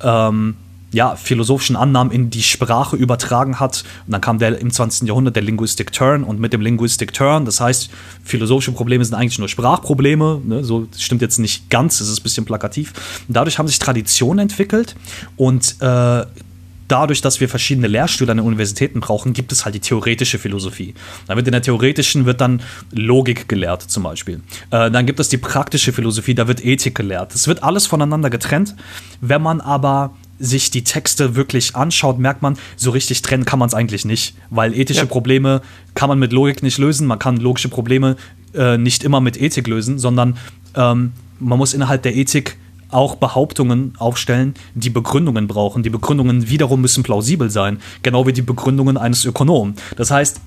[0.00, 0.54] ähm,
[0.90, 3.84] ja, philosophischen Annahmen in die Sprache übertragen hat.
[4.06, 5.06] Und dann kam der im 20.
[5.06, 7.90] Jahrhundert der Linguistic Turn und mit dem Linguistic Turn, das heißt,
[8.24, 10.64] philosophische Probleme sind eigentlich nur Sprachprobleme, ne?
[10.64, 12.94] so das stimmt jetzt nicht ganz, es ist ein bisschen plakativ.
[13.28, 14.96] Und dadurch haben sich Traditionen entwickelt
[15.36, 16.24] und äh,
[16.88, 20.94] dadurch, dass wir verschiedene Lehrstühle an den Universitäten brauchen, gibt es halt die theoretische Philosophie.
[21.26, 24.40] Dann wird in der theoretischen wird dann Logik gelehrt zum Beispiel.
[24.70, 27.34] Äh, dann gibt es die praktische Philosophie, da wird Ethik gelehrt.
[27.34, 28.74] Es wird alles voneinander getrennt.
[29.20, 33.68] Wenn man aber sich die Texte wirklich anschaut, merkt man, so richtig trennen kann man
[33.68, 35.06] es eigentlich nicht, weil ethische Ja.
[35.06, 35.62] Probleme
[35.94, 38.16] kann man mit Logik nicht lösen, man kann logische Probleme
[38.54, 40.36] äh, nicht immer mit Ethik lösen, sondern
[40.76, 42.56] ähm, man muss innerhalb der Ethik
[42.90, 45.82] auch Behauptungen aufstellen, die Begründungen brauchen.
[45.82, 49.74] Die Begründungen wiederum müssen plausibel sein, genau wie die Begründungen eines Ökonomen.
[49.96, 50.40] Das heißt,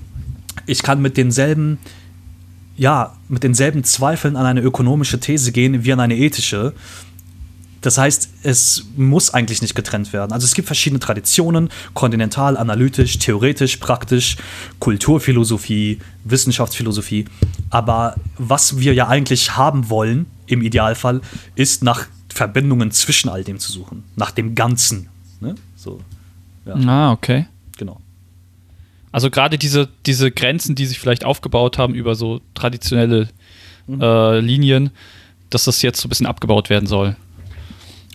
[0.66, 1.78] ich kann mit denselben,
[2.76, 6.72] ja, mit denselben Zweifeln an eine ökonomische These gehen wie an eine ethische.
[7.80, 10.32] Das heißt, es muss eigentlich nicht getrennt werden.
[10.32, 14.36] Also es gibt verschiedene Traditionen, kontinental, analytisch, theoretisch, praktisch,
[14.78, 17.24] Kulturphilosophie, Wissenschaftsphilosophie.
[17.70, 21.20] Aber was wir ja eigentlich haben wollen, im Idealfall,
[21.56, 24.04] ist nach Verbindungen zwischen all dem zu suchen.
[24.16, 25.08] Nach dem Ganzen.
[25.40, 25.54] Ne?
[25.76, 26.00] So,
[26.66, 27.46] ja, Ah, okay.
[27.76, 28.00] genau.
[29.10, 33.28] Also gerade diese, diese Grenzen, die sich vielleicht aufgebaut haben über so traditionelle
[33.88, 34.90] äh, Linien,
[35.50, 37.16] dass das jetzt so ein bisschen abgebaut werden soll.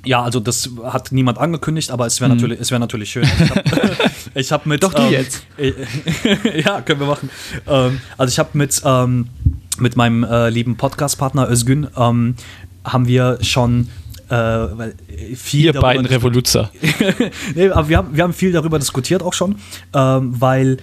[0.05, 2.37] Ja, also das hat niemand angekündigt, aber es wäre Mhm.
[2.37, 3.27] natürlich, es wäre natürlich schön.
[4.33, 5.45] Ich habe hab mit Doch, du ähm, jetzt.
[5.57, 5.73] äh,
[6.61, 7.29] ja, können wir machen.
[7.67, 9.27] Ähm, also ich habe mit ähm,
[9.79, 12.35] mit meinem äh, lieben Podcast-Partner Özgün ähm,
[12.83, 13.89] haben wir schon
[14.29, 14.95] äh, weil,
[15.35, 16.71] viel Ihr beiden Revoluzer.
[17.55, 19.55] nee, aber wir haben, wir haben viel darüber diskutiert auch schon,
[19.93, 20.77] ähm, weil,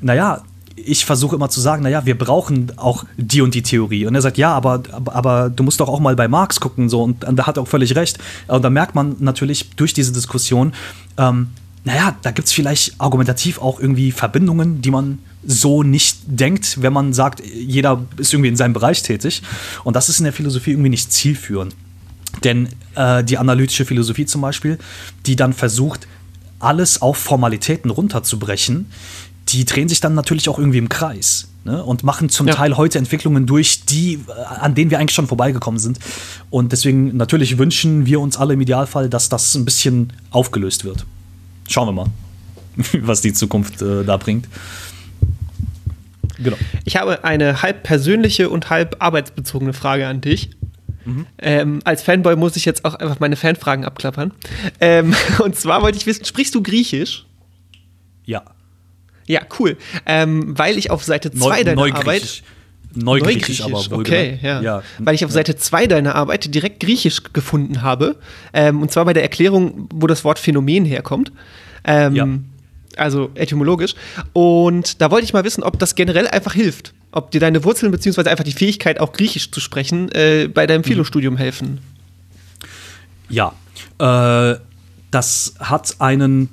[0.00, 0.42] naja,
[0.76, 4.06] ich versuche immer zu sagen, naja, wir brauchen auch die und die Theorie.
[4.06, 6.88] Und er sagt, ja, aber, aber, aber du musst doch auch mal bei Marx gucken,
[6.88, 8.18] so, und, und da hat er auch völlig recht.
[8.48, 10.72] Und da merkt man natürlich durch diese Diskussion,
[11.18, 11.48] ähm,
[11.84, 16.92] naja, da gibt es vielleicht argumentativ auch irgendwie Verbindungen, die man so nicht denkt, wenn
[16.92, 19.42] man sagt, jeder ist irgendwie in seinem Bereich tätig.
[19.82, 21.74] Und das ist in der Philosophie irgendwie nicht zielführend.
[22.44, 24.78] Denn äh, die analytische Philosophie zum Beispiel,
[25.26, 26.06] die dann versucht,
[26.58, 28.86] alles auf Formalitäten runterzubrechen,
[29.48, 31.82] die drehen sich dann natürlich auch irgendwie im Kreis ne?
[31.82, 32.54] und machen zum Ja.
[32.54, 34.20] Teil heute Entwicklungen durch, die, äh,
[34.60, 35.98] an denen wir eigentlich schon vorbeigekommen sind.
[36.50, 41.04] Und deswegen natürlich wünschen wir uns alle im Idealfall, dass das ein bisschen aufgelöst wird.
[41.68, 42.06] Schauen wir mal,
[43.00, 44.48] was die Zukunft äh, da bringt.
[46.38, 46.56] Genau.
[46.84, 50.50] Ich habe eine halb persönliche und halb arbeitsbezogene Frage an dich.
[51.38, 54.32] Ähm, als Fanboy muss ich jetzt auch einfach meine Fanfragen abklappern.
[54.80, 57.26] Ähm, und zwar wollte ich wissen, sprichst du Griechisch?
[58.24, 58.42] Ja.
[59.26, 59.76] Ja, cool.
[60.06, 62.00] Ähm, weil ich auf Seite 2 Neu, deiner Neugriechisch.
[62.00, 62.42] Arbeit.
[62.94, 64.60] Neugriechisch, aber wohl okay, ja.
[64.60, 64.82] ja.
[64.98, 68.16] Weil ich auf Seite 2 deiner Arbeit direkt Griechisch gefunden habe.
[68.52, 71.32] Ähm, und zwar bei der Erklärung, wo das Wort Phänomen herkommt.
[71.84, 72.28] Ähm, ja.
[72.96, 73.94] Also etymologisch.
[74.32, 76.94] Und da wollte ich mal wissen, ob das generell einfach hilft.
[77.10, 80.80] Ob dir deine Wurzeln beziehungsweise einfach die Fähigkeit, auch Griechisch zu sprechen, äh, bei deinem
[80.80, 80.84] mhm.
[80.84, 81.80] Philostudium helfen.
[83.28, 83.52] Ja.
[83.98, 84.58] Äh,
[85.10, 86.48] das hat einen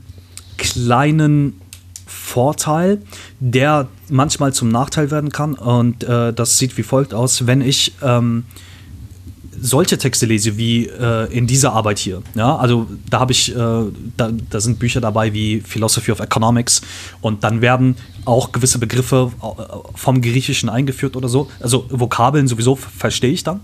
[0.58, 1.60] kleinen
[2.06, 3.02] Vorteil,
[3.39, 5.54] der manchmal zum Nachteil werden kann.
[5.54, 8.45] Und äh, das sieht wie folgt aus, wenn ich ähm,
[9.62, 12.22] solche Texte lese wie äh, in dieser Arbeit hier.
[12.36, 16.82] Ja, also da habe ich, äh, da, da, sind Bücher dabei wie Philosophy of Economics
[17.22, 17.95] und dann werden
[18.26, 19.45] auch gewisse Begriffe äh,
[19.95, 21.50] vom Griechischen eingeführt oder so.
[21.60, 23.62] Also Vokabeln sowieso verstehe ich dann.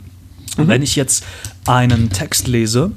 [0.58, 0.67] Mhm.
[0.67, 1.23] Wenn ich jetzt
[1.65, 2.91] einen Text lese,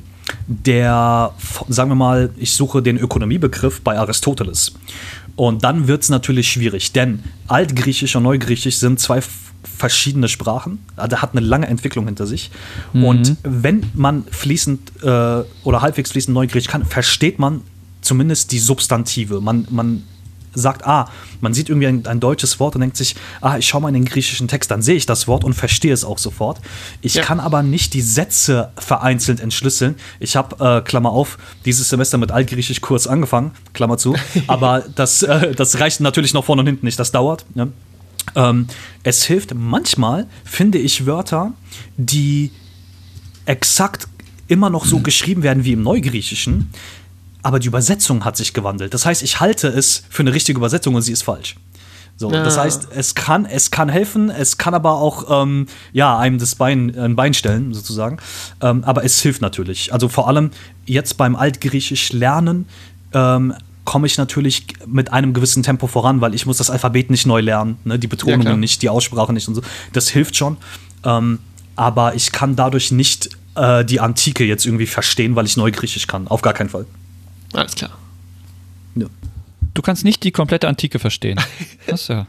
[0.47, 1.33] der,
[1.69, 4.75] sagen wir mal, ich suche den Ökonomiebegriff bei Aristoteles.
[5.37, 9.21] Und dann wird es natürlich schwierig, denn Altgriechisch und Neugriechisch sind zwei
[9.63, 10.79] verschiedene Sprachen.
[10.97, 12.51] Also hat eine lange Entwicklung hinter sich.
[12.93, 13.05] Mhm.
[13.05, 15.07] Und wenn man fließend äh,
[15.65, 17.63] oder halbwegs fließend Neugriechisch kann, versteht man
[18.01, 19.41] zumindest die Substantive.
[19.41, 20.05] Man, man
[20.55, 21.09] sagt, ah,
[21.41, 23.95] man sieht irgendwie ein, ein, deutsches Wort und denkt sich, ah, ich schaue mal in
[23.95, 26.61] den griechischen Text, dann sehe ich das Wort und verstehe es auch sofort.
[27.01, 27.23] Ich ja.
[27.23, 29.97] kann aber nicht die Sätze vereinzelt entschlüsseln.
[30.21, 34.17] Ich habe, äh, Klammer auf, dieses Semester mit Altgriechisch Kurs angefangen, Klammer zu,
[34.47, 37.45] aber das, äh, das reicht natürlich noch vorne und hinten nicht, das dauert.
[37.55, 37.73] Ne?
[38.35, 38.67] Ähm,
[39.03, 41.53] es hilft manchmal, finde ich, Wörter,
[41.97, 42.51] die
[43.47, 44.09] exakt
[44.49, 46.71] immer noch so geschrieben werden wie im Neugriechischen,
[47.43, 48.95] aber die Übersetzung hat sich gewandelt.
[48.95, 51.57] Das heißt, ich halte es für eine richtige Übersetzung und sie ist falsch.
[52.17, 52.43] So, ja.
[52.43, 56.57] das heißt, es kann, es kann helfen, es kann aber auch ähm, ja, einem das
[56.57, 58.19] Bein, ein Bein stellen, sozusagen.
[58.61, 59.93] Ähm, aber es hilft natürlich.
[59.93, 60.51] Also vor allem
[60.85, 62.67] jetzt beim Altgriechisch lernen
[63.15, 63.55] ähm,
[63.89, 67.41] komme ich natürlich mit einem gewissen Tempo voran, weil ich muss das Alphabet nicht neu
[67.41, 67.99] lernen, ne?
[67.99, 69.63] die Betonungen ja, nicht, die Aussprache nicht und so.
[69.95, 70.59] Das hilft schon.
[71.05, 71.39] Ähm,
[71.75, 76.29] aber ich kann dadurch nicht äh, die Antike jetzt irgendwie verstehen, weil ich Neugriechisch kann.
[76.29, 76.85] Auf gar keinen Fall.
[77.55, 77.93] Alles klar.
[78.95, 79.07] Ja.
[79.73, 81.41] Du kannst nicht die komplette Antike verstehen.
[81.87, 82.27] Das ja.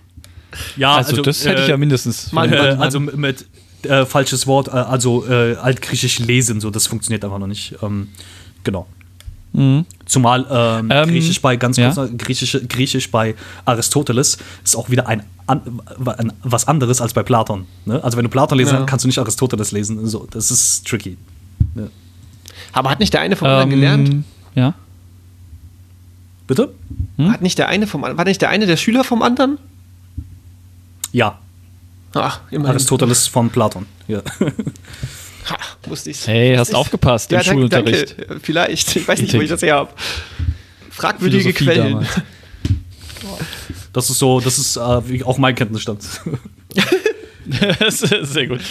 [0.78, 2.32] Ja, also, also das hätte ich ja äh, mindestens.
[2.32, 2.82] Mann, Mann, Mann.
[2.82, 3.46] Also mit
[3.84, 7.76] äh, falsches Wort, äh, also äh, altgriechisch lesen, so das funktioniert einfach noch nicht.
[7.82, 8.08] Ähm,
[8.64, 8.88] genau.
[9.54, 9.86] Mhm.
[10.06, 12.08] Zumal ähm, ähm, Griechisch bei ganz kurz, ja?
[12.18, 13.36] Griechisch, Griechisch bei
[13.66, 15.62] Aristoteles ist auch wieder ein, an,
[16.18, 17.66] ein was anderes als bei Platon.
[17.86, 18.04] Ne?
[18.04, 18.86] Also wenn du Platon lesen ja.
[18.86, 20.06] kannst du nicht Aristoteles lesen.
[20.08, 21.18] So, das ist tricky.
[21.76, 21.84] Ja.
[22.74, 24.24] Aber hat nicht der eine von ähm, gelernt?
[24.56, 24.74] Ja.
[26.48, 26.74] Bitte?
[27.18, 27.32] Hm?
[27.32, 29.58] Hat nicht der eine vom war nicht der eine der Schüler vom anderen?
[31.12, 31.40] Ja.
[32.14, 32.72] Ach, immerhin.
[32.72, 33.86] Aristoteles von Platon.
[34.08, 34.22] Ja.
[35.50, 36.28] Ha, wusste ich's.
[36.28, 38.16] Hey, hast aufgepasst ja, im danke, Schulunterricht.
[38.20, 38.40] Danke.
[38.42, 38.96] Vielleicht.
[38.96, 39.92] Ich weiß nicht, wo ich das her habe.
[40.90, 42.06] Fragwürdige Quellen.
[43.92, 46.04] Das ist so, das ist äh, auch mein Kenntnisstand.
[47.90, 48.62] Sehr gut.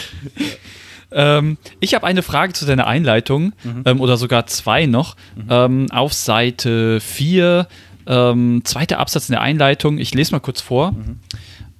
[1.10, 3.82] Ähm, ich habe eine Frage zu deiner Einleitung mhm.
[3.84, 5.16] ähm, oder sogar zwei noch.
[5.34, 5.46] Mhm.
[5.50, 7.66] Ähm, auf Seite 4,
[8.06, 9.98] ähm, zweiter Absatz in der Einleitung.
[9.98, 10.92] Ich lese mal kurz vor.
[10.92, 11.18] Mhm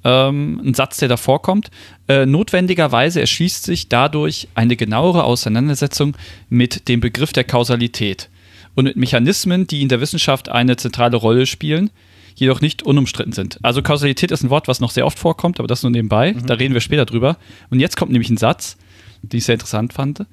[0.08, 1.70] ähm, ein Satz, der davor kommt.
[2.08, 6.16] Äh, notwendigerweise erschließt sich dadurch eine genauere Auseinandersetzung
[6.48, 8.30] mit dem Begriff der Kausalität
[8.74, 11.90] und mit Mechanismen, die in der Wissenschaft eine zentrale Rolle spielen,
[12.36, 13.58] jedoch nicht unumstritten sind.
[13.62, 16.32] Also Kausalität ist ein Wort, was noch sehr oft vorkommt, aber das nur nebenbei.
[16.32, 16.46] Mhm.
[16.46, 17.36] Da reden wir später drüber.
[17.70, 18.76] Und jetzt kommt nämlich ein Satz,
[19.22, 20.24] den ich sehr interessant fand.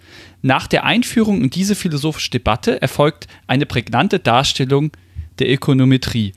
[0.42, 4.92] Nach der Einführung in diese philosophische Debatte erfolgt eine prägnante Darstellung
[5.40, 6.34] der Ökonometrie.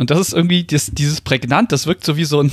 [0.00, 2.50] Und das ist irgendwie das, dieses prägnant, das wirkt so wie so ein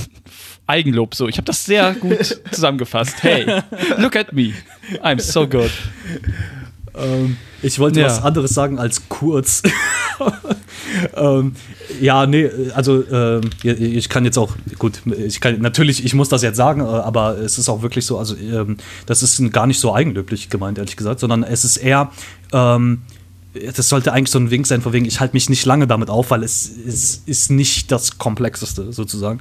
[0.66, 1.14] Eigenlob.
[1.14, 3.22] So, ich habe das sehr gut zusammengefasst.
[3.22, 3.62] Hey,
[3.96, 4.52] look at me.
[5.02, 5.70] I'm so good.
[6.94, 8.06] Ähm, ich wollte ja.
[8.06, 9.62] was anderes sagen als kurz.
[11.16, 11.54] ähm,
[12.02, 16.42] ja, nee, also äh, ich kann jetzt auch, gut, ich kann natürlich, ich muss das
[16.42, 19.80] jetzt sagen, äh, aber es ist auch wirklich so, also ähm, das ist gar nicht
[19.80, 22.12] so eigenlöblich gemeint, ehrlich gesagt, sondern es ist eher,
[22.52, 23.04] ähm,
[23.74, 26.10] das sollte eigentlich so ein Wink sein, von wegen, ich halte mich nicht lange damit
[26.10, 29.40] auf, weil es, es ist nicht das Komplexeste sozusagen.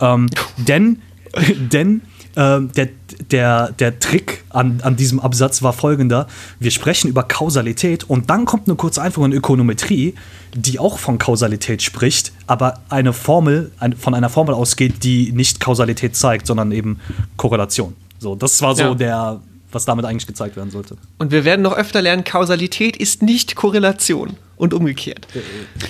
[0.00, 1.02] Ähm, denn
[1.72, 2.02] denn
[2.34, 2.88] äh, der,
[3.30, 6.26] der, der Trick an, an diesem Absatz war folgender:
[6.58, 10.14] Wir sprechen über Kausalität und dann kommt eine kurze Einführung in Ökonometrie,
[10.54, 15.60] die auch von Kausalität spricht, aber eine Formel, ein, von einer Formel ausgeht, die nicht
[15.60, 17.00] Kausalität zeigt, sondern eben
[17.36, 17.94] Korrelation.
[18.18, 18.94] So, das war so ja.
[18.94, 20.96] der, was damit eigentlich gezeigt werden sollte.
[21.18, 25.26] Und wir werden noch öfter lernen, Kausalität ist nicht Korrelation und umgekehrt.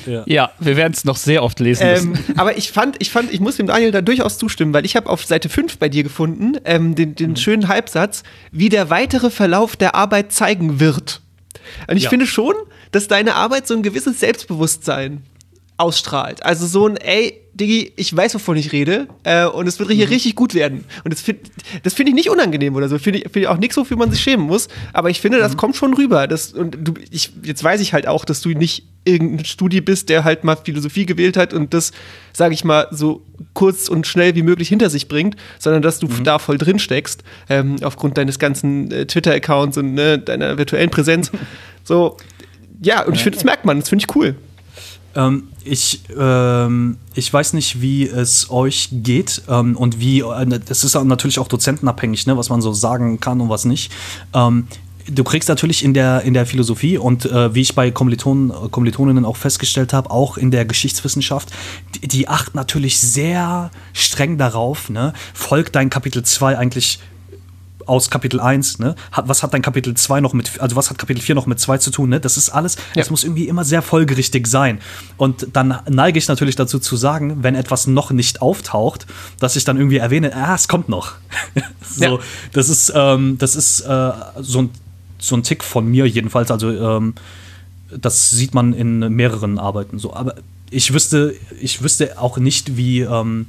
[0.06, 2.24] Ja, ja wir werden es noch sehr oft lesen ähm, müssen.
[2.38, 5.08] Aber ich fand, ich fand, ich muss dem Daniel da durchaus zustimmen, weil ich habe
[5.08, 7.36] auf Seite 5 bei dir gefunden, ähm, den, den mhm.
[7.36, 11.20] schönen Halbsatz, wie der weitere Verlauf der Arbeit zeigen wird.
[11.86, 12.10] Und ich ja.
[12.10, 12.54] finde schon,
[12.92, 15.22] dass deine Arbeit so ein gewisses Selbstbewusstsein
[15.78, 16.44] ausstrahlt.
[16.44, 20.06] Also so ein, ey, Diggi, ich weiß, wovon ich rede äh, und es wird hier
[20.06, 20.12] Mhm.
[20.12, 20.84] richtig gut werden.
[21.02, 21.42] Und das finde
[21.82, 22.98] das find ich nicht unangenehm oder so.
[22.98, 24.68] Finde ich, find ich auch nichts, wofür man sich schämen muss.
[24.92, 25.56] Aber ich finde, das Mhm.
[25.56, 26.26] kommt schon rüber.
[26.28, 30.08] Das, und du, ich, jetzt weiß ich halt auch, dass du nicht irgendein Studi bist,
[30.08, 31.90] der halt mal Philosophie gewählt hat und das,
[32.32, 33.22] sage ich mal, so
[33.54, 36.24] kurz und schnell wie möglich hinter sich bringt, sondern dass du Mhm.
[36.24, 41.30] da voll drin steckst, ähm, aufgrund deines ganzen äh, Twitter-Accounts und ne, deiner virtuellen Präsenz.
[41.84, 42.18] So,
[42.82, 44.36] ja, und ich finde, das merkt man, das finde ich cool.
[45.14, 50.85] Ähm, ich, ähm, ich weiß nicht, wie es euch geht ähm, und wie, äh, das
[50.85, 53.90] ist natürlich auch dozentenabhängig, ne, was man so sagen kann und was nicht.
[54.35, 54.68] Ähm,
[55.11, 58.68] du kriegst natürlich in der, in der Philosophie und äh, wie ich bei Kommilitonen, äh,
[58.71, 61.51] Kommilitoninnen auch festgestellt habe, auch in der Geschichtswissenschaft,
[61.94, 67.01] die, die achten natürlich sehr streng darauf, ne, folgt dein Kapitel 2 eigentlich
[67.88, 68.94] aus Kapitel 1, ne?
[69.12, 71.59] Hat, was hat dein Kapitel 2 noch mit, also was hat Kapitel 4 noch mit
[71.59, 72.20] 2 zu tun, ne?
[72.20, 74.81] Das ist alles, das muss irgendwie immer sehr folgerichtig sein.
[75.16, 79.07] Und dann neige ich natürlich dazu zu sagen, wenn etwas noch nicht auftaucht,
[79.40, 81.12] dass ich dann irgendwie erwähne, ah, es kommt noch.
[81.83, 82.18] so, Ja.
[82.53, 84.70] das ist, ähm, das ist äh, so, ein,
[85.18, 87.14] so ein Tick von mir jedenfalls, also ähm,
[87.96, 90.12] das sieht man in mehreren Arbeiten so.
[90.14, 90.35] Aber
[90.70, 93.46] ich wüsste, ich wüsste auch nicht, wie, ähm,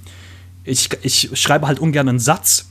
[0.64, 2.69] ich, ich schreibe halt ungern einen Satz,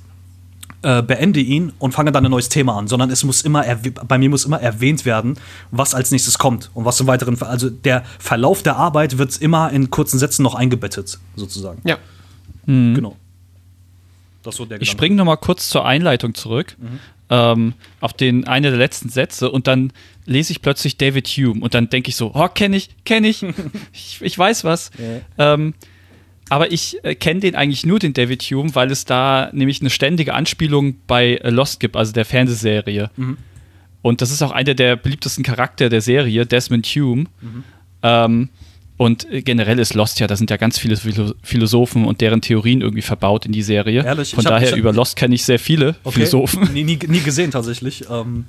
[0.82, 3.64] äh, beende ihn und fange dann ein neues Thema an, sondern es muss immer
[4.06, 5.36] bei mir muss immer erwähnt werden,
[5.70, 9.36] was als nächstes kommt und was im weiteren, Ver- also der Verlauf der Arbeit wird
[9.38, 11.80] immer in kurzen Sätzen noch eingebettet, sozusagen.
[11.84, 11.98] Ja.
[12.66, 13.16] Genau.
[14.42, 16.76] Das so der Ich springe noch mal kurz zur Einleitung zurück.
[17.30, 19.92] Ähm, auf den eine der letzten Sätze und dann
[20.24, 23.42] lese ich plötzlich David Hume und dann denke ich so, oh, kenne ich, kenne ich.
[23.92, 24.90] ich, ich weiß was.
[25.36, 25.74] Ähm,
[26.50, 29.90] aber ich äh, kenne den eigentlich nur, den David Hume, weil es da nämlich eine
[29.90, 33.10] ständige Anspielung bei äh, Lost gibt, also der Fernsehserie.
[34.02, 37.24] Und das ist auch einer der beliebtesten Charakter der Serie, Desmond Hume.
[38.02, 38.48] Ähm,
[38.96, 42.40] und äh, generell ist Lost ja, da sind ja ganz viele Philo Philosophen und deren
[42.40, 44.04] Theorien irgendwie verbaut in die Serie.
[44.04, 44.34] Ehrlich?
[44.34, 46.72] Von hab- daher hab- über Lost kenne ich sehr viele Philosophen.
[46.72, 48.04] Nie, nie, nie gesehen tatsächlich.
[48.10, 48.46] Ähm,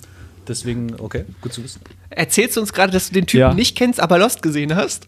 [0.48, 1.82] deswegen, okay, gut zu wissen.
[2.10, 3.54] Erzählst du uns gerade, dass du den Typen Ja.
[3.54, 5.08] nicht kennst, aber Lost gesehen hast?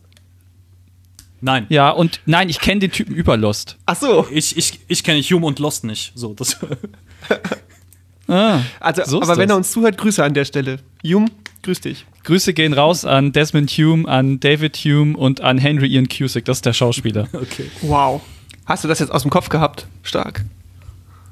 [1.42, 1.66] Nein.
[1.70, 3.78] Ja, und nein, ich kenne den Typen über Lost.
[3.86, 4.28] Ach so.
[4.32, 6.12] Ich, ich, ich kenne Hume und Lost nicht.
[6.16, 6.58] So, das
[8.28, 9.56] Ah, Also, So aber wenn das.
[9.56, 10.78] er uns zuhört, Grüße an der Stelle.
[11.04, 11.30] Jum,
[11.64, 12.06] grüß dich.
[12.24, 16.60] Grüße gehen raus an Desmond Hume, an David Hume und an Henry Ian Cusick, das
[16.60, 17.28] ist der Schauspieler.
[17.34, 17.66] okay.
[17.82, 18.22] Wow.
[18.66, 19.88] Hast du das jetzt aus dem Kopf gehabt?
[20.04, 20.46] Stark.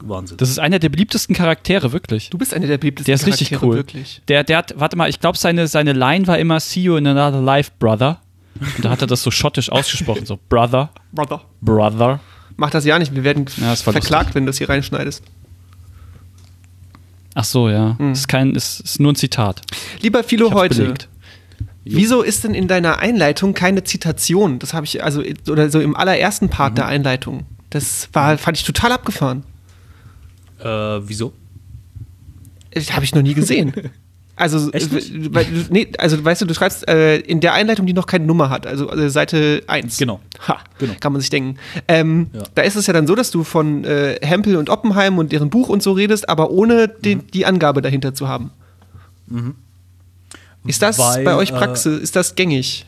[0.01, 0.37] Wahnsinn.
[0.37, 2.29] Das ist einer der beliebtesten Charaktere, wirklich.
[2.31, 3.75] Du bist einer der beliebtesten Der ist richtig Charaktere, cool.
[3.77, 4.21] Wirklich.
[4.27, 7.05] Der, der hat, warte mal, ich glaube, seine, seine Line war immer See you in
[7.05, 8.19] another life, brother.
[8.75, 11.41] Und da hat er das so schottisch ausgesprochen, so Brother, Brother.
[11.61, 12.19] Brother.
[12.57, 13.15] Mach das ja nicht.
[13.15, 15.23] Wir werden Ja, verklagt, wenn du das hier reinschneidest.
[17.35, 17.95] Ach so, ja.
[18.11, 19.61] Ist, kein, ist, ist nur ein Zitat.
[20.01, 20.75] Lieber Philo heute.
[20.75, 21.07] belegt.
[21.85, 24.59] Wieso ist denn in deiner Einleitung keine Zitation?
[24.59, 26.49] Das habe ich, also, oder so im allerersten Mhm.
[26.49, 27.45] Part der Einleitung.
[27.69, 29.43] Das war, fand ich total abgefahren.
[30.59, 31.33] Äh, wieso?
[32.71, 33.73] Das habe ich noch nie gesehen.
[34.39, 34.81] Also, äh,
[35.33, 38.49] weil, nee, also weißt du, du schreibst äh, in der Einleitung, die noch keine Nummer
[38.49, 39.97] hat, also äh, Seite 1.
[39.97, 40.21] Genau.
[40.47, 40.93] Ha, Genau.
[40.99, 41.57] kann man sich denken.
[41.87, 42.43] Ähm, Ja.
[42.55, 45.49] Da ist es ja dann so, dass du von äh, Hempel und Oppenheim und deren
[45.49, 47.27] Buch und so redest, aber ohne den, Mhm.
[47.33, 48.51] die Angabe dahinter zu haben.
[50.65, 51.99] Ist das Weil, bei euch äh, Praxis?
[51.99, 52.85] Ist das gängig?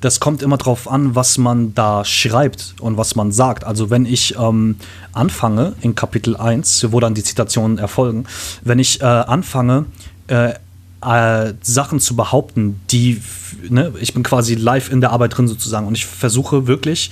[0.00, 3.62] Das kommt immer drauf an, was man da schreibt und was man sagt.
[3.64, 4.76] Also wenn ich ähm,
[5.12, 8.24] anfange in Kapitel 1, wo dann die Zitationen erfolgen,
[8.62, 9.86] wenn ich äh, anfange,
[10.28, 10.54] äh,
[11.02, 13.20] äh, Sachen zu behaupten, die,
[13.68, 17.10] ne, ich bin quasi live in der Arbeit drin sozusagen und ich versuche wirklich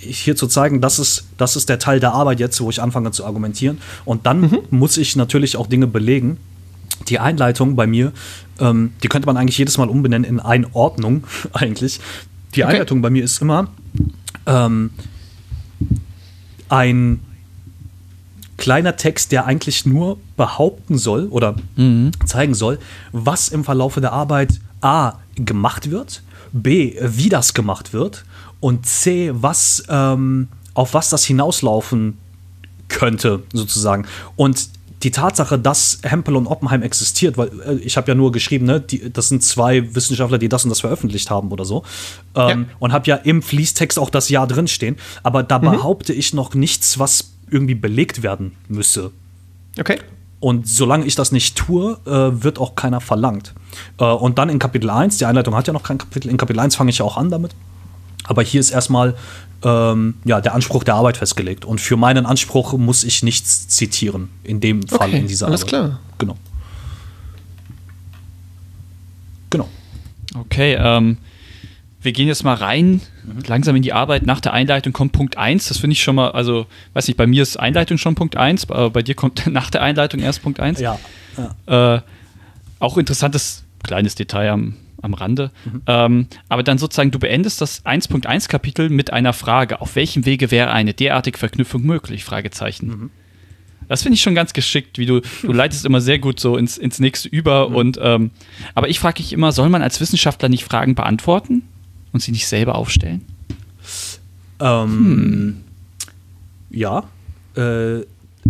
[0.00, 3.10] hier zu zeigen, das ist, das ist der Teil der Arbeit jetzt, wo ich anfange
[3.10, 3.78] zu argumentieren.
[4.04, 6.38] Und dann muss ich natürlich auch Dinge belegen,
[7.08, 8.12] die Einleitung bei mir,
[8.60, 12.00] ähm, die könnte man eigentlich jedes Mal umbenennen in Einordnung eigentlich.
[12.54, 12.72] Die Okay.
[12.72, 13.68] Einleitung bei mir ist immer
[14.46, 14.90] ähm,
[16.68, 17.20] ein
[18.58, 21.56] kleiner Text, der eigentlich nur behaupten soll oder
[22.26, 22.78] zeigen soll,
[23.12, 28.24] was im Verlaufe der Arbeit A gemacht wird, B, wie das gemacht wird
[28.60, 32.18] und C, was ähm, auf was das hinauslaufen
[32.88, 34.06] könnte, sozusagen.
[34.36, 34.68] Und
[35.02, 38.80] die Tatsache, dass Hempel und Oppenheim existiert, weil äh, ich habe ja nur geschrieben, ne,
[38.80, 41.84] die, das sind zwei Wissenschaftler, die das und das veröffentlicht haben oder so.
[42.34, 42.76] Ähm, Ja.
[42.80, 44.96] Und habe ja im Fließtext auch das Jahr drinstehen.
[45.22, 49.10] Aber da behaupte ich noch nichts, was irgendwie belegt werden müsse.
[49.78, 49.98] Okay.
[50.40, 53.54] Und solange ich das nicht tue, äh, wird auch keiner verlangt.
[53.98, 56.60] Äh, und dann in Kapitel 1, die Einleitung hat ja noch kein Kapitel, in Kapitel
[56.60, 57.54] 1 fange ich ja auch an damit.
[58.24, 59.16] Aber hier ist erstmal
[59.64, 61.64] ähm, ja, der Anspruch der Arbeit festgelegt.
[61.64, 64.28] Und für meinen Anspruch muss ich nichts zitieren.
[64.44, 65.68] In dem Fall, Okay, in dieser alles Arbeit.
[65.70, 66.00] klar.
[66.18, 66.36] Genau.
[69.50, 69.68] Genau.
[70.36, 71.16] Okay, ähm,
[72.00, 73.00] wir gehen jetzt mal rein,
[73.46, 74.24] langsam in die Arbeit.
[74.24, 75.68] Nach der Einleitung kommt Punkt 1.
[75.68, 78.70] Das finde ich schon mal, also, weiß nicht, bei mir ist Einleitung schon Punkt 1,
[78.70, 80.80] aber bei dir kommt nach der Einleitung erst Punkt 1.
[80.80, 80.98] Ja.
[81.66, 81.96] ja.
[81.96, 82.00] Äh,
[82.78, 85.50] auch interessantes kleines Detail am, am Rande.
[85.86, 89.80] Ähm, aber dann sozusagen, du beendest das 1.1 Kapitel mit einer Frage.
[89.80, 92.24] Auf welchem Wege wäre eine derartige Verknüpfung möglich?
[92.24, 93.10] Fragezeichen.
[93.88, 96.78] Das finde ich schon ganz geschickt, wie du, du leitest immer sehr gut so ins,
[96.78, 97.68] ins nächste über.
[97.68, 98.30] Und ähm,
[98.76, 101.62] aber ich frage mich immer, soll man als Wissenschaftler nicht Fragen beantworten
[102.12, 103.24] und sie nicht selber aufstellen?
[104.60, 105.56] Ähm,
[106.70, 107.04] Ja.
[107.56, 108.00] Äh,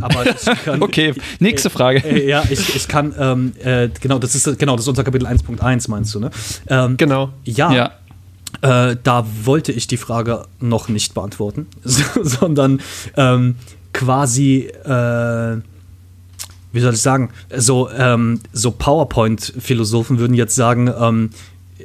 [0.00, 0.24] aber
[0.64, 1.98] kann, Okay, nächste Frage.
[2.04, 5.26] Äh, ja, ich, ich kann, ähm, äh, genau, das ist genau, das ist unser Kapitel
[5.26, 6.30] 1.1, meinst du, ne?
[6.68, 7.30] Ähm, Genau.
[7.44, 7.90] Ja, Ja.
[8.62, 12.80] Äh, da wollte ich die Frage noch nicht beantworten, sondern
[13.16, 13.56] ähm,
[13.92, 15.56] quasi, äh,
[16.72, 21.30] wie soll ich sagen, so, ähm, so PowerPoint-Philosophen würden jetzt sagen, ähm,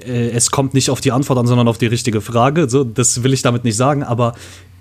[0.07, 2.69] äh, es kommt nicht auf die Antwort an, sondern auf die richtige Frage.
[2.69, 4.35] So, das will ich damit nicht sagen, aber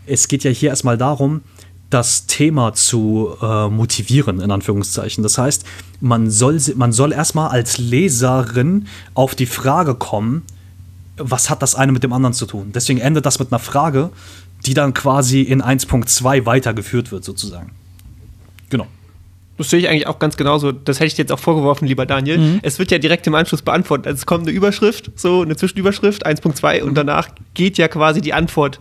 [0.07, 1.43] es geht ja hier erstmal darum,
[1.91, 5.23] das Thema zu äh, motivieren, in Anführungszeichen.
[5.23, 5.65] Das heißt,
[6.01, 10.43] man soll, man soll erstmal als Leserin auf die Frage kommen,
[11.17, 12.73] was hat das eine mit dem anderen zu tun?
[12.75, 14.11] Deswegen endet das mit einer Frage,
[14.65, 17.73] die dann quasi in 1.2 weitergeführt wird, sozusagen.
[18.71, 18.87] Genau.
[19.59, 20.73] Das sehe ich eigentlich auch ganz genauso.
[20.73, 22.61] Das hätte ich dir jetzt auch vorgeworfen, lieber Daniel.
[22.63, 24.07] Es wird ja direkt im Anschluss beantwortet.
[24.07, 28.33] Also es kommt eine Überschrift, so eine Zwischenüberschrift, 1.2, und danach geht ja quasi die
[28.33, 28.79] Antwort.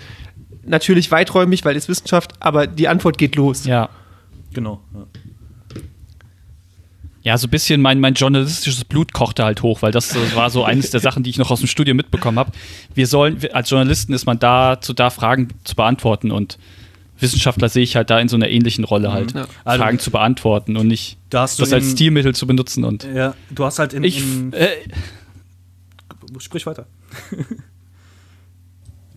[0.64, 3.66] Natürlich weiträumig, weil es Wissenschaft, aber die Antwort geht los.
[3.66, 3.90] Ja.
[4.54, 4.82] Genau.
[4.94, 5.06] Ja.
[7.24, 10.50] Ja, so ein bisschen mein, mein journalistisches Blut kochte halt hoch, weil das äh, war
[10.50, 12.52] so eines der Sachen, die ich noch aus dem Studium mitbekommen habe.
[12.96, 16.58] Wir sollen, als Journalisten ist man dazu da, Fragen zu beantworten und
[17.22, 19.48] Wissenschaftler sehe ich halt da in so einer ähnlichen Rolle halt, Ja.
[19.64, 22.84] Fragen Also- zu beantworten und nicht Da hast du das als in- Stilmittel zu benutzen
[22.84, 24.04] und Ja, du hast halt in.
[24.04, 24.68] ich, in äh,
[26.40, 26.86] sprich weiter.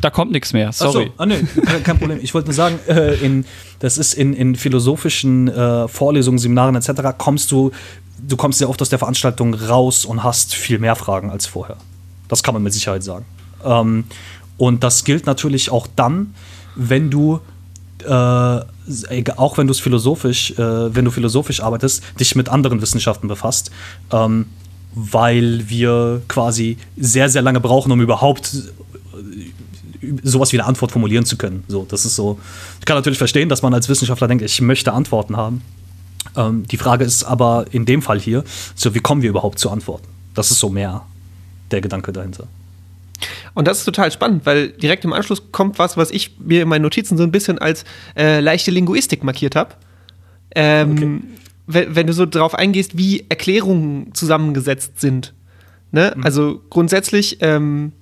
[0.00, 1.12] da kommt nichts mehr, Ach so, sorry.
[1.16, 2.18] ah, nee, kein, kein Problem.
[2.20, 3.46] Ich wollte nur sagen, äh, in,
[3.78, 7.16] das ist in, in philosophischen äh, Vorlesungen, Seminaren etc.
[7.16, 7.70] kommst du,
[8.26, 11.76] du kommst sehr oft aus der Veranstaltung raus und hast viel mehr Fragen als vorher.
[12.28, 13.24] Das kann man mit Sicherheit sagen.
[13.64, 14.05] Ähm,
[14.59, 16.34] und das gilt natürlich auch dann,
[16.76, 17.40] wenn du
[18.05, 23.28] äh, auch wenn du es philosophisch, äh, wenn du philosophisch arbeitest, dich mit anderen Wissenschaften
[23.28, 23.70] befasst,
[24.12, 24.46] ähm,
[24.94, 31.24] weil wir quasi sehr, sehr lange brauchen, um überhaupt äh, sowas wie eine Antwort formulieren
[31.24, 31.64] zu können.
[31.68, 32.38] So, das ist so.
[32.80, 35.62] Ich kann natürlich verstehen, dass man als Wissenschaftler denkt, ich möchte Antworten haben.
[36.36, 38.44] Ähm, die Frage ist aber in dem Fall hier,
[38.74, 40.07] so wie kommen wir überhaupt zu Antworten?
[40.34, 41.02] Das ist so mehr
[41.70, 42.46] der Gedanke dahinter.
[43.55, 46.68] Und das ist total spannend, weil direkt im Anschluss kommt was, was ich mir in
[46.68, 47.84] meinen Notizen so ein bisschen als
[48.16, 49.74] äh, leichte Linguistik markiert habe.
[50.55, 51.24] Ähm,
[51.66, 55.34] wenn, wenn du so drauf eingehst, wie Erklärungen zusammengesetzt sind.
[55.92, 56.14] Ne?
[56.22, 57.92] Also grundsätzlich ähm,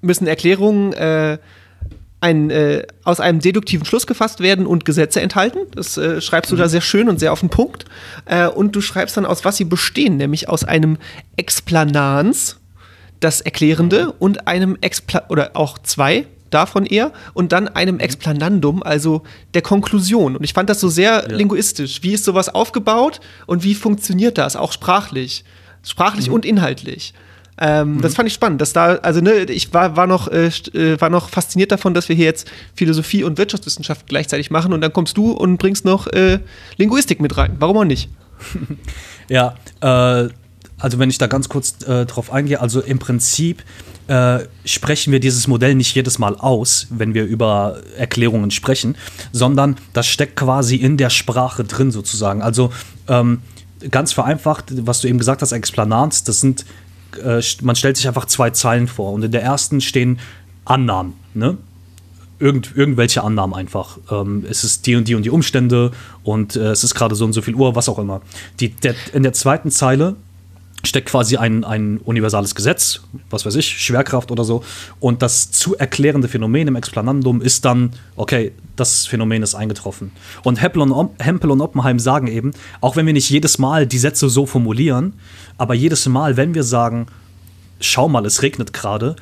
[0.00, 1.38] müssen Erklärungen äh,
[2.20, 5.58] ein, äh, aus einem deduktiven Schluss gefasst werden und Gesetze enthalten.
[5.74, 7.84] Das äh, schreibst du da sehr schön und sehr auf den Punkt.
[8.24, 10.96] Äh, und du schreibst dann, aus was sie bestehen, nämlich aus einem
[11.36, 12.60] Explanans,
[13.20, 19.22] das Erklärende, und einem Expla oder auch zwei davon eher, und dann einem Explanandum, also
[19.54, 20.36] der Konklusion.
[20.36, 22.02] Und ich fand das so sehr linguistisch.
[22.02, 25.44] Wie ist sowas aufgebaut und wie funktioniert das, auch sprachlich?
[25.82, 27.12] Sprachlich und inhaltlich.
[27.58, 31.00] Ähm, Das fand ich spannend, dass da, also ne, ich war, war, noch, äh, äh,
[31.00, 34.92] war noch fasziniert davon, dass wir hier jetzt Philosophie und Wirtschaftswissenschaft gleichzeitig machen und dann
[34.92, 36.40] kommst du und bringst noch äh,
[36.78, 37.56] Linguistik mit rein.
[37.58, 38.08] Warum auch nicht?
[39.30, 40.28] Ja, äh,
[40.84, 43.64] also wenn ich da ganz kurz äh, drauf eingehe, also im Prinzip
[44.06, 48.94] äh, sprechen wir dieses Modell nicht jedes Mal aus, wenn wir über Erklärungen sprechen,
[49.32, 52.42] sondern das steckt quasi in der Sprache drin sozusagen.
[52.42, 52.70] Also
[53.08, 53.40] ähm,
[53.90, 56.66] ganz vereinfacht, was du eben gesagt hast, Explanans, das sind,
[57.24, 60.18] äh, man stellt sich einfach zwei Zeilen vor und in der ersten stehen
[60.66, 61.56] Annahmen, ne?
[62.40, 63.96] Irgend, irgendwelche Annahmen einfach.
[64.10, 65.92] Ähm, es ist die und die und die Umstände
[66.24, 68.20] und äh, es ist gerade so und so viel Uhr, was auch immer.
[68.60, 70.16] Die, der, in der zweiten Zeile
[70.84, 74.62] steckt quasi ein, ein universales Gesetz, was weiß ich, Schwerkraft oder so.
[75.00, 80.12] Und das zu erklärende Phänomen im Explanandum ist dann, okay, das Phänomen ist eingetroffen.
[80.42, 84.46] Und Hempel und, Oppenheim sagen eben, auch wenn wir nicht jedes Mal die Sätze so
[84.46, 85.14] formulieren,
[85.58, 87.06] aber jedes Mal, wenn wir sagen,
[87.80, 89.16] schau mal, es regnet gerade,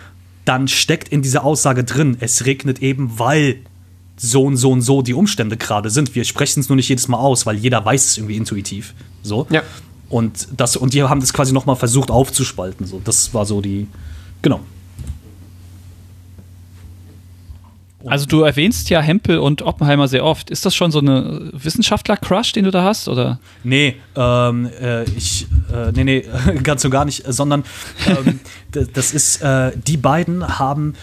[0.44, 3.58] dann steckt in dieser Aussage drin, es regnet eben, weil
[4.16, 6.14] so und so und so die Umstände gerade sind.
[6.14, 8.94] Wir sprechen es nur nicht jedes Mal aus, weil jeder weiß es irgendwie intuitiv.
[9.22, 9.46] So.
[9.50, 9.62] Ja.
[10.12, 12.86] Und, das, und die haben das quasi nochmal versucht aufzuspalten.
[12.86, 13.00] So.
[13.02, 13.88] Das war so die.
[14.42, 14.60] Genau.
[18.04, 20.50] Also du erwähnst ja Hempel und Oppenheimer sehr oft.
[20.50, 23.08] Ist das schon so eine Wissenschaftler-Crush, den du da hast?
[23.08, 23.40] Oder?
[23.64, 26.24] Nee, ähm, äh, ich, äh, nee, nee,
[26.62, 27.64] ganz und gar nicht, sondern
[28.06, 28.40] ähm,
[28.92, 30.94] das ist, äh, die beiden haben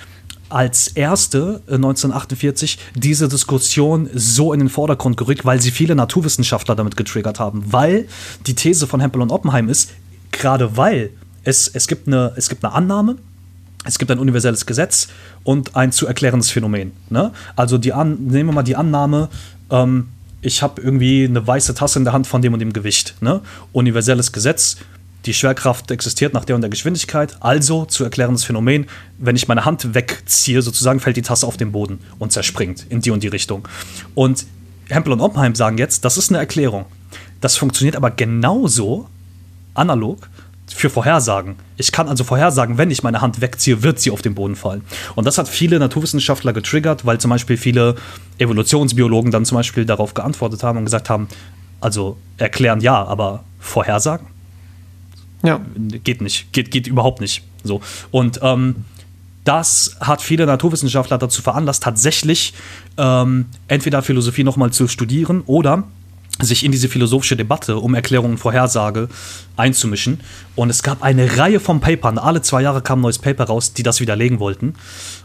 [0.49, 6.75] als erste äh, 1948 diese Diskussion so in den Vordergrund gerückt, weil sie viele Naturwissenschaftler
[6.75, 7.63] damit getriggert haben.
[7.71, 8.07] Weil
[8.47, 9.91] die These von Hempel und Oppenheim ist,
[10.31, 11.11] gerade weil
[11.43, 13.17] es, es, gibt eine, es gibt eine Annahme,
[13.85, 15.07] es gibt ein universelles Gesetz
[15.43, 16.91] und ein zu erklärendes Phänomen.
[17.09, 17.31] Ne?
[17.55, 19.29] Also die An nehmen wir mal die Annahme,
[19.69, 20.09] ähm,
[20.41, 23.15] ich habe irgendwie eine weiße Tasse in der Hand von dem und dem Gewicht.
[23.21, 23.41] Ne?
[23.73, 24.77] Universelles Gesetz,
[25.25, 29.65] die Schwerkraft existiert nach der und der Geschwindigkeit, also zu erklärendes Phänomen, wenn ich meine
[29.65, 33.27] Hand wegziehe, sozusagen fällt die Tasse auf den Boden und zerspringt in die und die
[33.27, 33.67] Richtung.
[34.15, 34.45] Und
[34.87, 36.85] Hempel und Oppenheim sagen jetzt, das ist eine Erklärung.
[37.41, 39.07] Das funktioniert aber genauso
[39.73, 40.29] analog
[40.67, 41.55] für Vorhersagen.
[41.77, 44.83] Ich kann also vorhersagen, wenn ich meine Hand wegziehe, wird sie auf den Boden fallen.
[45.15, 47.95] Und das hat viele Naturwissenschaftler getriggert, weil zum Beispiel viele
[48.37, 51.27] Evolutionsbiologen dann zum Beispiel darauf geantwortet haben und gesagt haben,
[51.81, 54.27] also erklären ja, aber vorhersagen
[55.43, 55.61] Ja.
[56.03, 57.43] geht nicht, geht, geht überhaupt nicht.
[57.63, 57.81] So.
[58.11, 58.85] Und ähm,
[59.43, 62.53] das hat viele Naturwissenschaftler dazu veranlasst, tatsächlich
[62.97, 65.85] ähm, entweder Philosophie nochmal zu studieren oder
[66.41, 69.09] sich in diese philosophische Debatte um Erklärung und Vorhersage
[69.57, 70.21] einzumischen.
[70.55, 73.73] Und es gab eine Reihe von Papern, alle zwei Jahre kam ein neues Paper raus,
[73.73, 74.75] die das widerlegen wollten.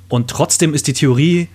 [0.09, 1.49] Und trotzdem ist die Theorie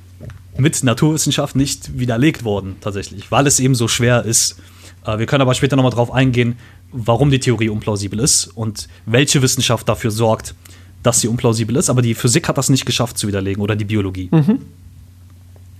[0.57, 4.57] mit Naturwissenschaft nicht widerlegt worden, tatsächlich, weil es eben so schwer ist.
[5.05, 6.57] Äh, wir können aber später nochmal drauf eingehen,
[6.91, 10.55] warum die Theorie unplausibel ist und welche Wissenschaft dafür sorgt,
[11.03, 11.89] dass sie unplausibel ist.
[11.89, 14.29] Aber die Physik hat das nicht geschafft zu widerlegen oder die Biologie.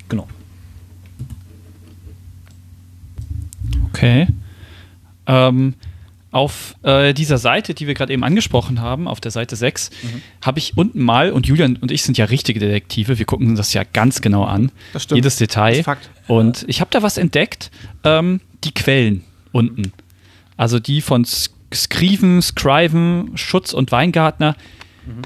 [0.07, 0.27] Genau.
[3.91, 4.27] Okay.
[5.27, 5.73] Ähm,
[6.31, 9.89] auf äh, dieser Seite, die wir gerade eben angesprochen haben, auf der Seite 6,
[10.43, 13.57] habe ich unten mal, und Julian und ich sind ja richtige Detektive, wir gucken uns
[13.57, 14.71] das ja ganz genau an.
[14.93, 15.17] Das stimmt.
[15.17, 15.71] Jedes Detail.
[15.71, 16.09] Das ist Fakt.
[16.27, 17.71] Und ich habe da was entdeckt,
[18.03, 19.91] ähm, die Quellen unten.
[20.59, 24.55] Also die von Sk- Scriven, Scriven, Schutz und Weingartner.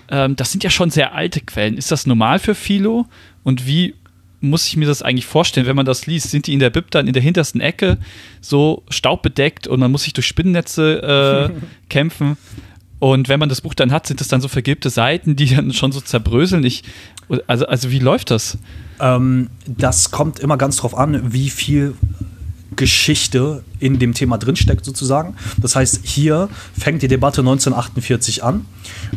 [0.10, 1.76] Ähm, das sind ja schon sehr alte Quellen.
[1.76, 3.08] Ist das normal für Philo?
[3.44, 3.96] Und wie
[4.42, 6.30] muss ich mir das eigentlich vorstellen, wenn man das liest?
[6.30, 7.98] Sind die in der Bib dann in der hintersten Ecke
[8.42, 12.38] so staubbedeckt und man muss sich durch Spinnennetze äh, kämpfen?
[13.00, 15.74] Und wenn man das Buch dann hat, sind das dann so vergilbte Seiten, die dann
[15.74, 16.64] schon so zerbröseln.
[16.64, 16.84] Ich,
[17.48, 18.58] also, also wie läuft das?
[19.00, 21.96] Ähm, das kommt immer ganz drauf an, wie viel
[22.76, 25.36] Geschichte in dem Thema drinsteckt, sozusagen.
[25.58, 28.66] Das heißt, hier fängt die Debatte 1948 an.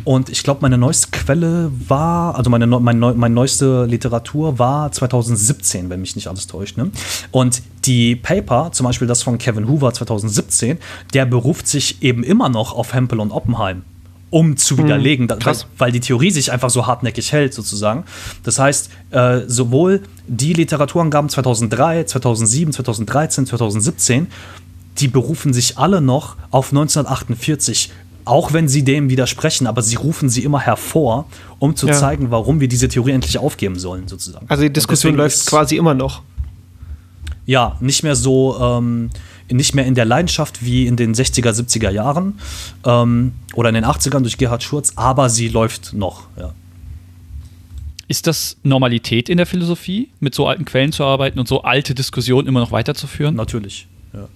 [0.05, 4.59] Und ich glaube, meine neueste Quelle war, also meine, neu- mein, neu- meine neueste Literatur
[4.59, 6.77] war 2017, wenn mich nicht alles täuscht.
[6.77, 6.91] Ne?
[7.31, 10.79] Und die Paper, zum Beispiel das von Kevin Hoover 2017,
[11.15, 13.83] der beruft sich eben immer noch auf Hempel und Oppenheim
[14.31, 15.67] um zu widerlegen, da- weil, krass.
[15.79, 18.05] weil die Theorie sich einfach so hartnäckig hält, sozusagen.
[18.43, 24.27] Das heißt, äh, sowohl die Literaturangaben 2003, 2007, 2013, 2017,
[24.99, 27.93] die berufen sich alle noch auf 1948,
[28.25, 31.27] auch wenn sie dem widersprechen, aber sie rufen sie immer hervor,
[31.61, 31.93] um zu Ja.
[31.95, 34.47] zeigen, warum wir diese Theorie endlich aufgeben sollen, sozusagen.
[34.49, 36.23] Also die Diskussion läuft ist- quasi immer noch.
[37.45, 39.11] ja, nicht mehr so, ähm,
[39.51, 42.39] nicht mehr in der Leidenschaft wie in den 60er, 70er Jahren
[42.85, 46.29] ähm, oder in den 80ern durch Gerhard Schurz, aber sie läuft noch.
[46.39, 46.53] Ja.
[48.09, 51.95] Ist das Normalität in der Philosophie, mit so alten Quellen zu arbeiten und so alte
[51.95, 53.35] Diskussionen immer noch weiterzuführen?
[53.35, 53.89] Natürlich.
[54.13, 54.29] Ja.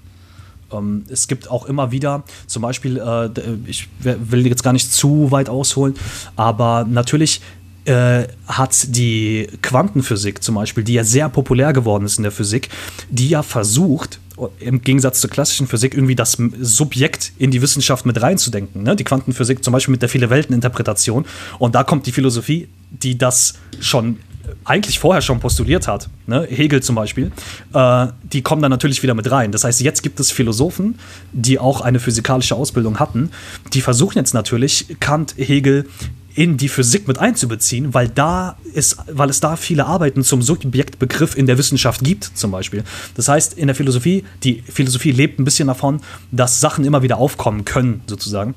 [0.76, 3.30] Ähm, es gibt auch immer wieder, zum Beispiel, äh,
[3.66, 5.94] ich will jetzt gar nicht zu weit ausholen,
[6.34, 7.40] aber natürlich
[7.84, 12.68] äh, hat die Quantenphysik zum Beispiel, die ja sehr populär geworden ist in der Physik,
[13.08, 14.18] die ja versucht,
[14.59, 18.82] im Gegensatz zur klassischen Physik irgendwie das Subjekt in die Wissenschaft mit reinzudenken.
[18.82, 18.97] Ne?
[18.97, 21.26] Die Quantenphysik zum Beispiel mit der Viele-Welten-Interpretation.
[21.59, 24.18] Und da kommt die Philosophie, die das schon
[24.64, 26.47] eigentlich vorher schon postuliert hat, ne?
[26.49, 27.30] Hegel zum Beispiel,
[27.72, 29.53] äh, die kommen dann natürlich wieder mit rein.
[29.53, 30.99] Das heißt, jetzt gibt es Philosophen,
[31.32, 33.30] die auch eine physikalische Ausbildung hatten,
[33.72, 35.86] die versuchen jetzt natürlich Kant, Hegel
[36.35, 41.37] in die Physik mit einzubeziehen, weil da ist, weil es da viele Arbeiten zum Subjektbegriff
[41.37, 42.85] in der Wissenschaft gibt, zum Beispiel.
[43.14, 46.01] Das heißt, in der Philosophie, die Philosophie lebt ein bisschen davon,
[46.31, 48.55] dass Sachen immer wieder aufkommen können, sozusagen.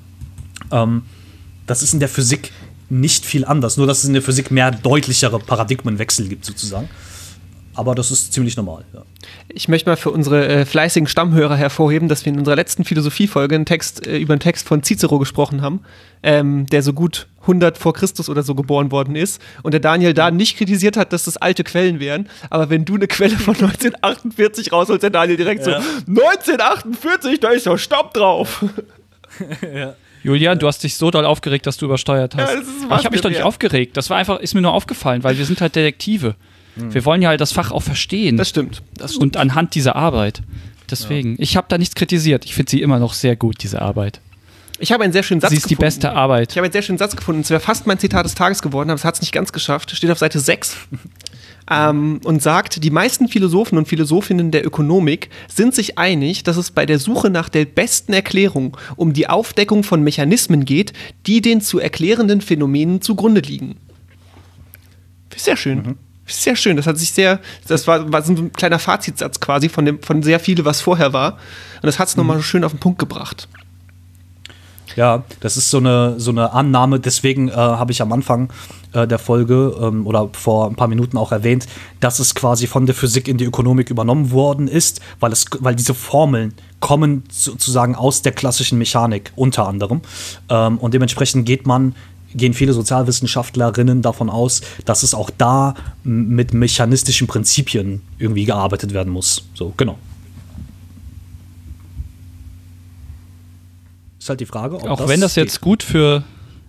[0.72, 1.04] Ähm,
[1.66, 2.52] das ist in der Physik
[2.90, 6.90] nicht viel anders, nur dass es in der Physik mehr deutlichere Paradigmenwechsel gibt, sozusagen.
[7.76, 8.84] Aber das ist ziemlich normal.
[8.94, 9.04] Ja.
[9.50, 13.56] Ich möchte mal für unsere äh, fleißigen Stammhörer hervorheben, dass wir in unserer letzten Philosophiefolge
[13.56, 15.82] einen Text, äh, über einen Text von Cicero gesprochen haben,
[16.22, 19.42] ähm, der so gut 100 vor Christus oder so geboren worden ist.
[19.64, 22.30] Und der Daniel da nicht kritisiert hat, dass das alte Quellen wären.
[22.50, 25.82] Aber wenn du eine Quelle von 1948 rausholst, der Daniel direkt Ja.
[25.82, 28.64] so, 1948, da ist ja Stopp drauf.
[30.24, 32.50] Julian, du hast dich so doll aufgeregt, dass du übersteuert hast.
[32.50, 33.98] Ja, das ist Aber ich habe mich doch nicht aufgeregt.
[33.98, 36.36] Das war einfach, ist mir nur aufgefallen, weil wir sind halt Detektive.
[36.76, 38.38] Wir wollen ja halt das Fach auch verstehen.
[38.38, 38.82] Das stimmt.
[38.98, 39.24] Das stimmt.
[39.24, 40.42] Und anhand dieser Arbeit.
[40.90, 42.46] Deswegen, ich habe da nichts kritisiert.
[42.46, 44.20] Ich finde sie immer noch sehr gut, diese Arbeit.
[44.80, 45.86] Ich habe einen sehr schönen Satz sie ist die gefunden.
[45.86, 46.52] beste Arbeit.
[46.52, 47.42] Ich habe einen sehr schönen Satz gefunden.
[47.42, 49.92] Es wäre fast mein Zitat des Tages geworden, aber es hat es nicht ganz geschafft.
[49.92, 50.76] Steht auf Seite 6.
[51.72, 56.72] ähm, und sagt, die meisten Philosophen und Philosophinnen der Ökonomik sind sich einig, dass es
[56.72, 60.92] bei der Suche nach der besten Erklärung um die Aufdeckung von Mechanismen geht,
[61.28, 63.78] die den zu erklärenden Phänomenen zugrunde liegen.
[65.36, 65.98] Sehr schön.
[66.26, 66.78] Sehr schön.
[66.78, 70.24] Das hat sich sehr, das war, war so ein kleiner Fazitsatz quasi von, dem, von
[70.24, 71.34] sehr viel, was vorher war.
[71.34, 73.48] Und das hat es nochmal schön auf den Punkt gebracht.
[74.96, 77.00] Ja, das ist so eine, so eine Annahme.
[77.00, 78.52] Deswegen äh, habe ich am Anfang
[78.94, 81.66] äh, der Folge ähm, oder vor ein paar Minuten auch erwähnt,
[82.00, 85.76] dass es quasi von der Physik in die Ökonomik übernommen worden ist, weil, es, weil
[85.76, 90.02] diese Formeln kommen sozusagen aus der klassischen Mechanik unter anderem.
[90.50, 91.96] Ähm, und dementsprechend geht man
[92.36, 99.12] gehen viele Sozialwissenschaftlerinnen davon aus, dass es auch da mit mechanistischen Prinzipien irgendwie gearbeitet werden
[99.12, 99.44] muss.
[99.54, 99.98] So, genau.
[104.20, 106.24] Ist halt die Frage, ob auch wenn das jetzt gut für,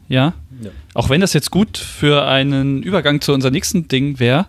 [0.09, 0.71] ja, Ja.
[0.95, 4.47] auch wenn das jetzt gut für einen Übergang zu unserem nächsten Ding wäre,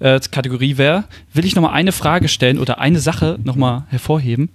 [0.00, 4.48] äh, Kategorie wäre, will ich nochmal eine Frage stellen oder eine Sache nochmal hervorheben.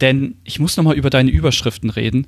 [0.00, 2.26] Denn ich muss nochmal über deine Überschriften reden,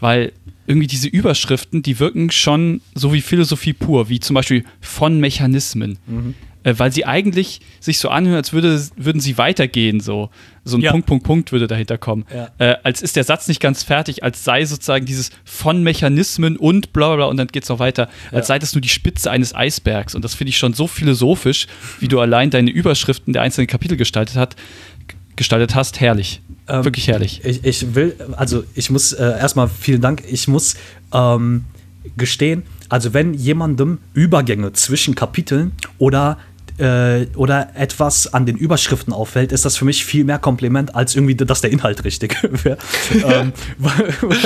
[0.00, 0.32] weil
[0.68, 5.98] irgendwie diese Überschriften, die wirken schon so wie Philosophie pur, wie zum Beispiel von Mechanismen.
[6.64, 10.28] Äh, weil sie eigentlich sich so anhören, als würde, würden sie weitergehen, so.
[10.64, 10.90] So ein Ja.
[10.90, 12.26] Punkt, Punkt, Punkt würde dahinter kommen.
[12.34, 12.50] Ja.
[12.58, 16.92] Äh, als ist der Satz nicht ganz fertig, als sei sozusagen dieses von Mechanismen und
[16.92, 19.54] bla bla bla und dann geht's noch weiter, als sei das nur die Spitze eines
[19.54, 20.14] Eisbergs.
[20.14, 21.68] Und das finde ich schon so philosophisch,
[22.00, 24.56] wie du allein deine Überschriften der einzelnen Kapitel gestaltet, hat,
[25.38, 26.00] gestaltet hast.
[26.00, 26.42] Herrlich.
[26.68, 27.40] Ähm, Wirklich herrlich.
[27.44, 30.22] Ich, ich will, also ich muss äh, erstmal vielen Dank.
[30.30, 30.74] Ich muss
[31.14, 31.64] ähm,
[32.16, 36.38] gestehen, also wenn jemandem Übergänge zwischen Kapiteln oder
[36.78, 41.16] äh, oder etwas an den Überschriften auffällt, ist das für mich viel mehr Kompliment als
[41.16, 42.78] irgendwie, dass der Inhalt richtig wäre.
[43.12, 44.38] ähm, weil, weil,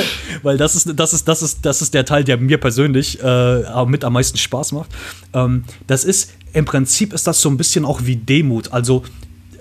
[0.43, 3.85] weil das ist, das ist, das ist, das ist der Teil, der mir persönlich äh,
[3.87, 4.91] mit am meisten Spaß macht.
[5.35, 8.73] Ähm, das ist im Prinzip ist das so ein bisschen auch wie Demut.
[8.73, 9.05] Also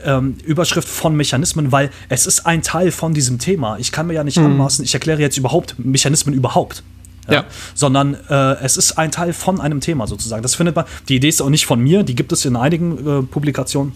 [0.06, 3.78] ähm, Überschrift von Mechanismen, weil es ist ein Teil von diesem Thema.
[3.78, 6.84] Ich kann mir ja nicht anmaßen, ich erkläre jetzt überhaupt Mechanismen überhaupt.
[7.30, 7.46] Ja.
[7.76, 10.42] Sondern äh, es ist ein Teil von einem Thema sozusagen.
[10.42, 12.98] Das findet man, die Idee ist auch nicht von mir, die gibt es in einigen
[12.98, 13.94] äh, Publikationen.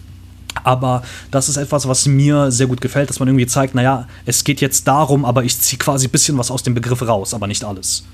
[0.63, 4.43] Aber das ist etwas, was mir sehr gut gefällt, dass man irgendwie zeigt, naja, es
[4.43, 7.47] geht jetzt darum, aber ich ziehe quasi ein bisschen was aus dem Begriff raus, aber
[7.47, 8.05] nicht alles.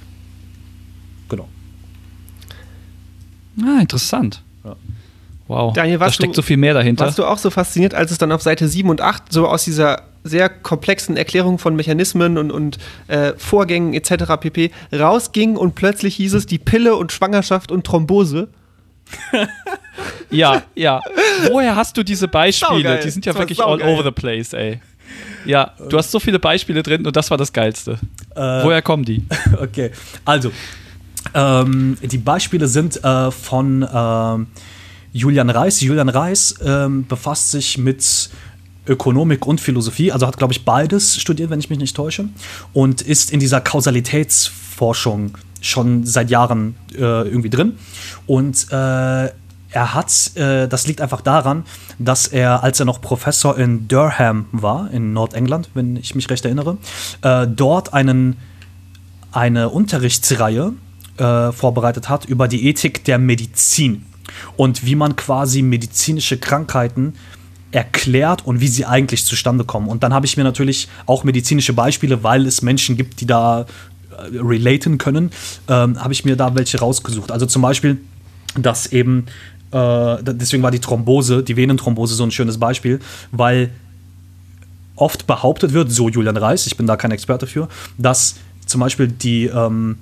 [1.29, 1.47] Genau.
[3.63, 4.41] Ah, interessant.
[4.63, 4.75] Ja.
[5.47, 5.73] Wow.
[5.73, 7.05] Daniel, da warst steckt du- so viel mehr dahinter.
[7.05, 9.65] Warst du auch so fasziniert, als es dann auf Seite 7 und 8 so aus
[9.65, 12.77] dieser sehr komplexen Erklärung von Mechanismen und, und
[13.07, 14.37] äh, Vorgängen etc.
[14.39, 14.71] pp.
[14.93, 18.47] rausging und plötzlich hieß es die Pille und Schwangerschaft und Thrombose?
[20.29, 21.01] Ja, ja.
[21.51, 22.81] Woher hast du diese Beispiele?
[22.83, 23.03] Saugeil.
[23.03, 24.79] Die sind ja wirklich all over the place, ey.
[25.45, 27.97] Ja, du hast so viele Beispiele drin und das war das Geilste.
[28.35, 29.23] Woher kommen die?
[29.61, 29.91] Okay,
[30.23, 30.51] also
[31.33, 34.47] ähm, die Beispiele sind äh, von ähm,
[35.13, 35.81] Julian Reis.
[35.81, 38.29] Julian Reis ähm, befasst sich mit
[38.87, 42.29] Ökonomik und Philosophie, also hat, glaube ich, beides studiert, wenn ich mich nicht täusche,
[42.73, 47.77] und ist in dieser Kausalitätsforschung schon seit Jahren äh, irgendwie drin.
[48.25, 49.29] Und äh,
[49.73, 51.63] er hat, äh, das liegt einfach daran,
[51.99, 56.43] dass er, als er noch Professor in Durham war, in Nordengland, wenn ich mich recht
[56.43, 56.77] erinnere,
[57.21, 58.37] äh, dort einen
[59.31, 60.73] eine Unterrichtsreihe
[61.17, 64.05] äh, vorbereitet hat über die Ethik der Medizin
[64.57, 67.13] und wie man quasi medizinische Krankheiten
[67.71, 69.87] erklärt und wie sie eigentlich zustande kommen.
[69.87, 73.61] Und dann habe ich mir natürlich auch medizinische Beispiele, weil es Menschen gibt, die da
[73.61, 75.31] äh, relaten können,
[75.67, 77.31] ähm, habe ich mir da welche rausgesucht.
[77.31, 77.97] Also zum Beispiel,
[78.55, 79.27] dass eben,
[79.71, 82.99] äh, deswegen war die Thrombose, die Venenthrombose so ein schönes Beispiel,
[83.31, 83.71] weil
[84.95, 89.07] oft behauptet wird, so Julian Reis, ich bin da kein Experte für, dass zum Beispiel
[89.07, 89.97] die, ähm,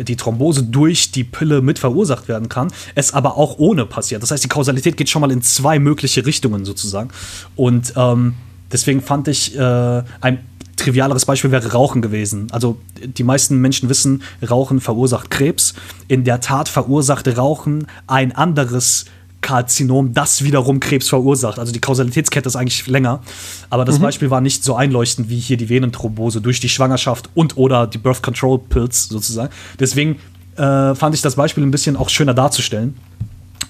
[0.00, 4.22] die Thrombose durch die Pille mit verursacht werden kann, es aber auch ohne passiert.
[4.22, 7.10] Das heißt, die Kausalität geht schon mal in zwei mögliche Richtungen sozusagen.
[7.56, 8.34] Und ähm,
[8.70, 10.38] deswegen fand ich, äh, ein
[10.76, 12.48] trivialeres Beispiel wäre Rauchen gewesen.
[12.50, 15.74] Also die meisten Menschen wissen, Rauchen verursacht Krebs.
[16.08, 19.06] In der Tat verursacht Rauchen ein anderes
[19.42, 21.58] Karzinom, das wiederum Krebs verursacht.
[21.58, 23.20] Also die Kausalitätskette ist eigentlich länger.
[23.68, 27.58] Aber das Beispiel war nicht so einleuchtend wie hier die Venenthrombose durch die Schwangerschaft und
[27.58, 29.52] oder die Birth Control Pills sozusagen.
[29.78, 30.18] Deswegen
[30.56, 32.96] äh, fand ich das Beispiel ein bisschen auch schöner darzustellen.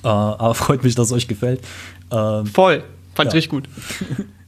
[0.04, 1.60] Äh, aber freut mich, dass es euch gefällt.
[2.12, 2.84] Ähm, Voll.
[3.14, 3.36] Fand ich Ja.
[3.38, 3.68] richtig gut.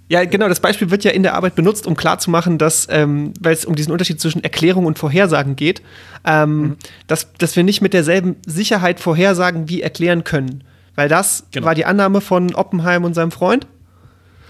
[0.09, 3.55] Ja, genau, das Beispiel wird ja in der Arbeit benutzt, um klarzumachen, dass, ähm, weil
[3.55, 5.81] es um diesen Unterschied zwischen Erklärung und Vorhersagen geht,
[6.27, 10.63] ähm, dass, dass wir nicht mit derselben Sicherheit vorhersagen wie erklären können.
[10.95, 11.67] Weil das Genau.
[11.67, 13.67] war die Annahme von Oppenheim und seinem Freund.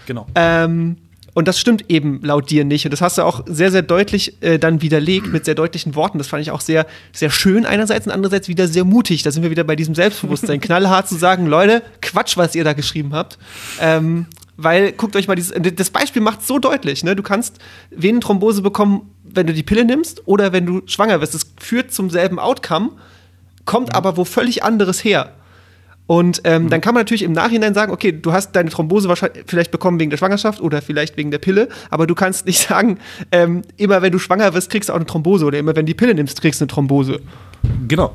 [0.05, 0.27] Genau.
[0.35, 0.97] Ähm,
[1.33, 2.85] und das stimmt eben laut dir nicht.
[2.85, 6.17] Und das hast du auch sehr, sehr deutlich äh, dann widerlegt mit sehr deutlichen Worten.
[6.17, 9.21] Das fand ich auch sehr, sehr schön einerseits und andererseits wieder sehr mutig.
[9.23, 10.59] Da sind wir wieder bei diesem Selbstbewusstsein.
[10.61, 13.37] Knallhart zu sagen, Leute, Quatsch, was ihr da geschrieben habt.
[13.81, 17.17] Ähm, weil, guckt euch mal dieses, das Beispiel macht so deutlich, ne?
[17.17, 17.59] Du kannst
[17.91, 21.33] Venenthrombose bekommen, wenn du die Pille nimmst oder wenn du schwanger wirst.
[21.33, 22.91] Das führt zum selben Outcome,
[23.65, 25.33] kommt aber wo völlig anderes her.
[26.07, 29.43] Und ähm, dann kann man natürlich im Nachhinein sagen, okay, du hast deine Thrombose wahrscheinlich
[29.47, 32.99] vielleicht bekommen wegen der Schwangerschaft oder vielleicht wegen der Pille, aber du kannst nicht sagen,
[33.31, 35.91] ähm, immer wenn du schwanger wirst, kriegst du auch eine Thrombose oder immer wenn du
[35.91, 37.21] die Pille nimmst, kriegst du eine Thrombose.
[37.87, 38.13] Genau.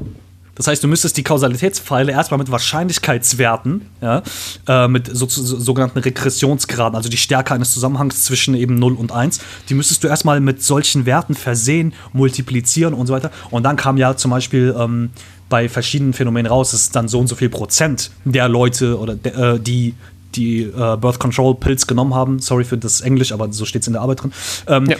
[0.60, 4.22] Das heißt, du müsstest die Kausalitätspfeile erstmal mit Wahrscheinlichkeitswerten, ja,
[4.68, 9.10] äh, mit so, so, sogenannten Regressionsgraden, also die Stärke eines Zusammenhangs zwischen eben 0 und
[9.10, 13.30] 1, die müsstest du erstmal mit solchen Werten versehen, multiplizieren und so weiter.
[13.50, 15.10] Und dann kam ja zum Beispiel ähm,
[15.50, 19.14] bei verschiedenen Phänomenen raus, es ist dann so und so viel Prozent der Leute oder
[19.16, 19.94] der, äh, die
[20.36, 23.88] die äh, Birth Control Pills genommen haben, sorry für das Englisch, aber so steht es
[23.88, 24.32] in der Arbeit drin,
[24.68, 24.96] ähm, Ja.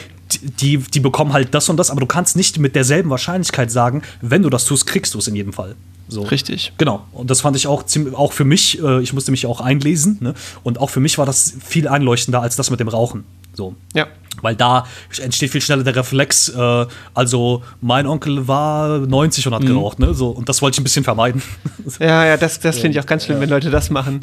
[0.61, 4.03] die, die bekommen halt das und das, aber du kannst nicht mit derselben Wahrscheinlichkeit sagen,
[4.21, 5.77] wenn du das tust, kriegst du es in jedem Fall.
[6.09, 6.23] So.
[6.23, 6.73] Richtig.
[6.79, 7.07] Genau.
[7.13, 10.19] Und das fand ich auch ziemlich, auch für mich, äh, ich musste mich auch einlesen,
[10.21, 10.35] ne?
[10.65, 13.23] Und auch für mich war das viel einleuchtender als das mit dem Rauchen.
[13.61, 13.75] So.
[13.95, 14.07] Ja.
[14.41, 14.87] Weil da
[15.23, 20.15] entsteht viel schneller der Reflex, äh, also mein Onkel war 90 und hat geraucht, ne?
[20.15, 21.43] So, und das wollte ich ein bisschen vermeiden.
[21.99, 24.23] Ja, ja, das, das finde ich auch ganz schlimm, wenn Leute das machen.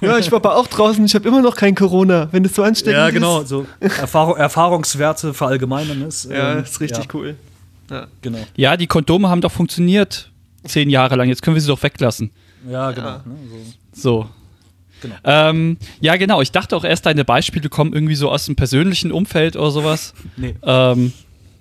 [0.00, 2.62] Ja, ich war aber auch draußen, ich habe immer noch kein Corona, wenn es so
[2.62, 3.14] ansteckend ja, ist.
[3.14, 3.42] genau.
[3.42, 6.30] So Erfahrung, Erfahrungswerte verallgemeinern ist.
[6.30, 7.36] Ja, ähm, ist richtig ja, cool.
[7.90, 8.06] Ja.
[8.22, 8.38] Genau.
[8.56, 10.30] Ja, die Kondome haben doch funktioniert
[10.64, 11.28] zehn Jahre lang.
[11.28, 12.30] Jetzt können wir sie doch weglassen.
[12.70, 13.06] Ja, genau.
[13.08, 13.22] Ja.
[13.26, 13.34] Ne?
[13.92, 14.22] So.
[14.22, 14.28] So.
[15.00, 15.14] Genau.
[15.24, 16.40] Ähm, ja, genau.
[16.40, 20.14] Ich dachte auch erst, deine Beispiele kommen irgendwie so aus dem persönlichen Umfeld oder sowas.
[20.36, 20.54] Nee.
[20.62, 21.12] Ähm,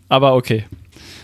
[0.09, 0.65] aber okay.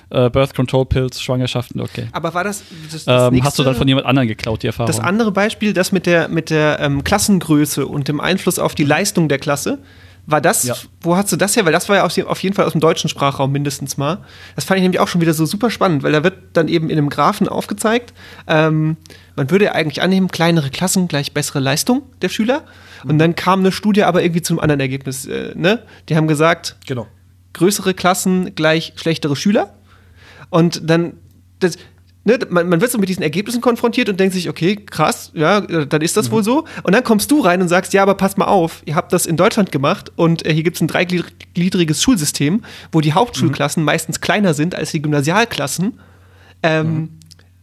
[0.09, 2.07] Äh, Birth Control Pills, Schwangerschaften, okay.
[2.11, 4.67] Aber war das, das, das Ähm, nächste, hast du dann von jemand anderem geklaut, die
[4.67, 4.87] Erfahrung?
[4.87, 8.83] das andere Beispiel, das mit der, mit der ähm, Klassengröße und dem Einfluss auf die
[8.83, 9.79] Leistung der Klasse,
[10.27, 10.75] war das, Ja.
[11.01, 11.65] wo hast du das her?
[11.65, 14.19] Weil das war ja auf, jeden Fall aus dem deutschen Sprachraum mindestens mal.
[14.55, 16.89] Das fand ich nämlich auch schon wieder so super spannend, weil da wird dann eben
[16.89, 18.13] in einem Graphen aufgezeigt,
[18.47, 18.97] ähm,
[19.35, 22.63] man würde ja eigentlich annehmen, kleinere Klassen gleich bessere Leistung der Schüler.
[23.03, 25.25] Und dann kam eine Studie aber irgendwie zum anderen Ergebnis.
[25.25, 25.83] Äh, ne?
[26.09, 27.05] Die haben gesagt, Genau.
[27.53, 29.73] größere Klassen gleich schlechtere Schüler.
[30.49, 31.13] Und dann,
[31.59, 31.77] das,
[32.25, 35.61] ne, man, man wird so mit diesen Ergebnissen konfrontiert und denkt sich, okay, krass, ja,
[35.61, 36.65] dann ist das wohl so.
[36.83, 39.25] Und dann kommst du rein und sagst, ja, aber pass mal auf, ihr habt das
[39.25, 44.19] in Deutschland gemacht und äh, hier gibt es ein dreigliedriges Schulsystem, wo die Hauptschulklassen meistens
[44.19, 45.99] kleiner sind als die Gymnasialklassen.
[46.63, 47.09] Ähm,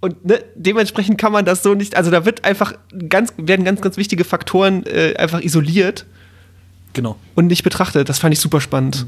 [0.00, 2.74] Und ne, dementsprechend kann man das so nicht, also da wird einfach
[3.08, 6.06] ganz, werden ganz, ganz wichtige Faktoren äh, einfach isoliert
[6.92, 7.16] Genau.
[7.34, 8.08] und nicht betrachtet.
[8.08, 9.06] Das fand ich super spannend.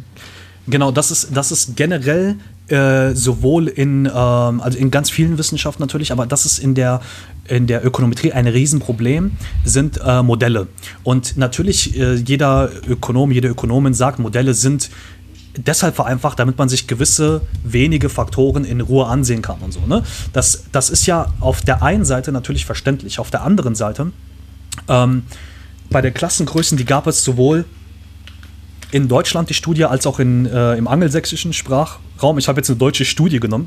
[0.66, 2.36] Genau, das ist, das ist generell
[2.68, 7.00] äh, sowohl in, ähm, also in ganz vielen Wissenschaften natürlich, aber das ist in der,
[7.46, 9.32] in der Ökonometrie ein Riesenproblem,
[9.64, 10.68] sind äh, Modelle.
[11.02, 14.90] Und natürlich, äh, jeder Ökonom, jede Ökonomin sagt, Modelle sind
[15.56, 19.80] deshalb vereinfacht, damit man sich gewisse wenige Faktoren in Ruhe ansehen kann und so.
[19.86, 20.02] Ne?
[20.32, 24.10] Das, das ist ja auf der einen Seite natürlich verständlich, auf der anderen Seite
[24.88, 25.22] ähm,
[25.90, 27.64] bei der Klassengrößen, die gab es sowohl
[28.94, 32.38] in Deutschland die Studie als auch in, äh, im angelsächsischen Sprachraum.
[32.38, 33.66] Ich habe jetzt eine deutsche Studie genommen.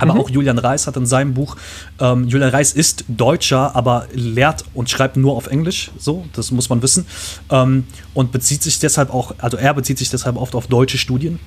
[0.00, 1.56] Aber auch Julian Reis hat in seinem Buch,
[2.00, 6.68] ähm, Julian Reis ist Deutscher, aber lehrt und schreibt nur auf Englisch, so, das muss
[6.68, 7.06] man wissen.
[7.50, 7.84] Ähm,
[8.14, 11.38] und bezieht sich deshalb auch, also er bezieht sich deshalb oft auf deutsche Studien.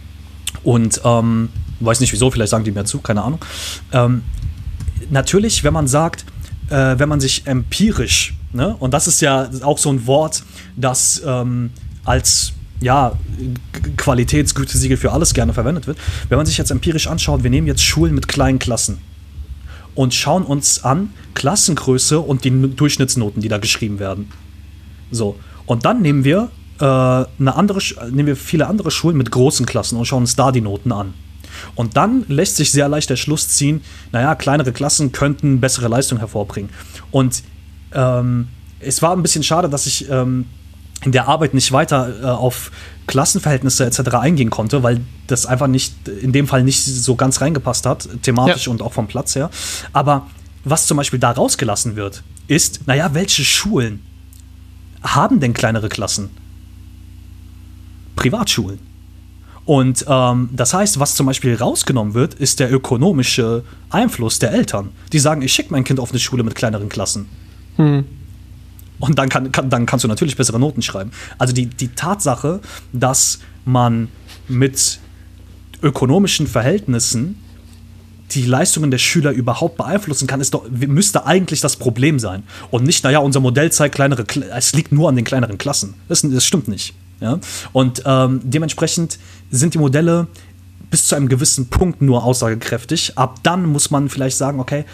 [0.64, 1.50] Und ähm,
[1.82, 3.40] weiß nicht wieso, vielleicht sagen die mir zu, keine Ahnung.
[3.92, 4.24] Ähm,
[5.10, 6.26] natürlich, wenn man sagt,
[6.70, 10.44] äh, wenn man sich empirisch, ne, und das ist ja auch so ein Wort,
[10.78, 11.72] das ähm,
[12.06, 13.14] als ja,
[13.96, 15.98] Qualitätsgütesiegel für alles gerne verwendet wird.
[16.28, 18.98] Wenn man sich jetzt empirisch anschaut, wir nehmen jetzt Schulen mit kleinen Klassen
[19.96, 24.30] und schauen uns an Klassengröße und die Durchschnittsnoten, die da geschrieben werden.
[25.12, 27.80] So, und dann nehmen wir äh, eine andere,
[28.10, 31.14] nehmen wir viele andere Schulen mit großen Klassen und schauen uns da die Noten an.
[31.76, 36.18] Und dann lässt sich sehr leicht der Schluss ziehen, naja, kleinere Klassen könnten bessere Leistung
[36.18, 36.72] hervorbringen.
[37.12, 37.44] Und
[37.94, 38.48] ähm,
[38.80, 40.46] es war ein bisschen schade, dass ich ähm,
[41.04, 42.72] in der Arbeit nicht weiter äh, auf
[43.08, 44.00] Klassenverhältnisse etc.
[44.16, 48.66] eingehen konnte, weil das einfach nicht in dem Fall nicht so ganz reingepasst hat, thematisch
[48.68, 48.72] Ja.
[48.72, 49.50] und auch vom Platz her.
[49.94, 50.28] Aber
[50.64, 54.02] was zum Beispiel da rausgelassen wird, ist, naja, welche Schulen
[55.04, 56.30] haben denn kleinere Klassen?
[58.16, 58.80] Privatschulen.
[59.66, 64.90] Und ähm, das heißt, was zum Beispiel rausgenommen wird, ist der ökonomische Einfluss der Eltern.
[65.14, 67.28] Die sagen, ich schicke mein Kind auf eine Schule mit kleineren Klassen.
[69.02, 71.12] Und dann, kann, kann, dann kannst du natürlich bessere Noten schreiben.
[71.38, 72.62] Also die, die Tatsache,
[72.94, 74.08] dass man
[74.48, 75.00] mit
[75.82, 77.36] ökonomischen Verhältnissen
[78.32, 82.44] die Leistungen der Schüler überhaupt beeinflussen kann, ist doch, müsste eigentlich das Problem sein.
[82.70, 84.24] Und nicht, naja, unser Modell zeigt kleinere,
[84.56, 85.96] es liegt nur an den kleineren Klassen.
[86.08, 86.94] Das, das stimmt nicht.
[87.20, 87.40] Ja?
[87.74, 90.28] Und ähm, dementsprechend sind die Modelle
[90.90, 93.18] bis zu einem gewissen Punkt nur aussagekräftig.
[93.18, 94.86] Ab dann muss man vielleicht sagen, okay,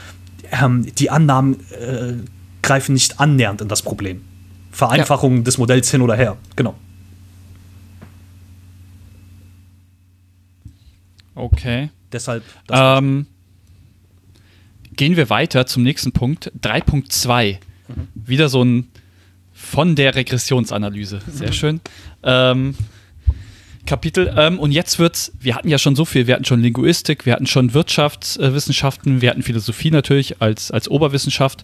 [0.51, 2.13] ähm, die Annahmen äh,
[2.67, 4.21] greifen nicht annähernd in das Problem.
[4.71, 6.37] Vereinfachung des Modells hin oder her.
[6.55, 6.75] Genau.
[11.33, 11.89] Okay.
[12.11, 12.43] Deshalb.
[12.69, 13.25] Ähm,
[14.93, 16.51] gehen wir weiter zum nächsten Punkt.
[16.61, 17.57] 3.2.
[18.15, 18.89] Wieder so ein
[19.53, 21.21] von der Regressionsanalyse.
[21.25, 21.79] Sehr schön.
[22.23, 22.75] Ähm,
[23.85, 24.33] Kapitel.
[24.37, 27.33] Ähm, und jetzt wird's, wir hatten ja schon so viel, wir hatten schon Linguistik, wir
[27.33, 31.63] hatten schon Wirtschaftswissenschaften, wir hatten Philosophie natürlich als, als Oberwissenschaft.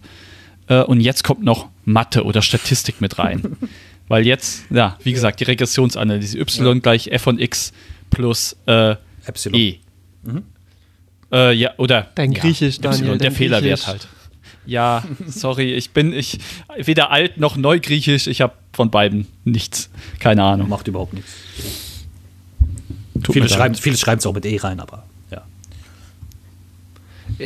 [0.67, 3.57] Äh, und jetzt kommt noch Mathe oder Statistik mit rein.
[4.07, 6.37] Weil jetzt, ja, wie gesagt, die Regressionsanalyse.
[6.37, 7.71] Y gleich f von x
[8.09, 8.95] plus äh,
[9.25, 9.59] Epsilon.
[9.59, 9.79] e.
[11.31, 14.07] Äh, ja, oder Dein ja, Griechisch, Daniel, Y, der Fehlerwert halt.
[14.65, 16.39] Ja, sorry, ich bin ich
[16.77, 19.89] weder alt noch neugriechisch, ich habe von beiden nichts.
[20.19, 20.69] Keine Ahnung.
[20.69, 21.33] Macht überhaupt nichts.
[23.23, 25.12] Tut Viele schreiben viele schreiben es auch mit E rein, aber ja.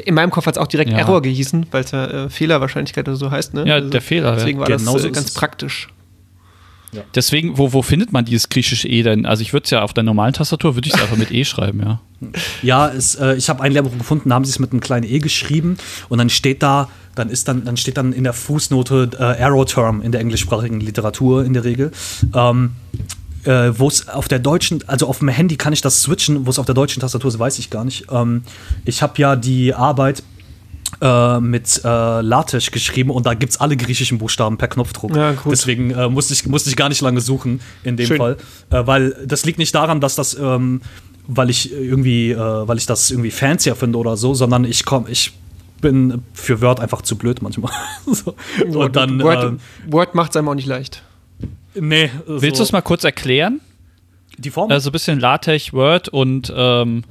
[0.06, 0.98] In meinem Kopf hat es auch direkt Ja.
[0.98, 3.68] Error gehießen, weil es ja äh, Fehlerwahrscheinlichkeit oder so heißt, ne?
[3.68, 4.40] Ja, der Fehlerwert.
[4.42, 5.90] Deswegen war Genau das so äh, ist ganz praktisch.
[7.14, 9.26] Deswegen, wo, wo findet man dieses griechische E denn?
[9.26, 11.44] Also ich würde es ja auf der normalen Tastatur, würde ich es einfach mit E
[11.44, 12.00] schreiben, ja.
[12.64, 15.06] Ja, es, äh, ich habe ein Lehrbuch gefunden, da haben sie es mit einem kleinen
[15.08, 15.78] E geschrieben
[16.10, 19.66] und dann steht da, dann ist dann, dann steht dann in der Fußnote äh, Arrow
[19.66, 21.92] Term in der englischsprachigen Literatur in der Regel.
[22.34, 22.72] Ähm,
[23.48, 26.50] äh, wo es auf der deutschen, also auf dem Handy kann ich das switchen, wo
[26.50, 28.08] es auf der deutschen Tastatur ist, weiß ich gar nicht.
[28.12, 28.44] Ähm,
[28.84, 30.22] ich habe ja die Arbeit
[31.00, 31.88] äh, mit äh,
[32.22, 35.16] LaTeX geschrieben und da gibt es alle griechischen Buchstaben per Knopfdruck.
[35.16, 35.34] Ja.
[35.46, 38.18] Deswegen äh, musste, ich, musste ich gar nicht lange suchen in dem Schön.
[38.18, 38.38] Fall.
[38.70, 40.82] Äh, weil das liegt nicht daran, dass das, ähm,
[41.28, 45.10] weil ich irgendwie, äh, weil ich das irgendwie fancier finde oder so, sondern ich komme,
[45.10, 45.32] ich
[45.80, 47.72] bin für Word einfach zu blöd manchmal.
[48.06, 48.36] so.
[48.66, 51.04] Und dann, Word, ähm, Word macht es einem auch nicht leicht.
[51.80, 52.10] Nee.
[52.26, 53.62] Willst so, du es mal kurz erklären?
[54.38, 54.72] Die Form?
[54.72, 57.04] Also ein bisschen LaTeX, Word und ähm,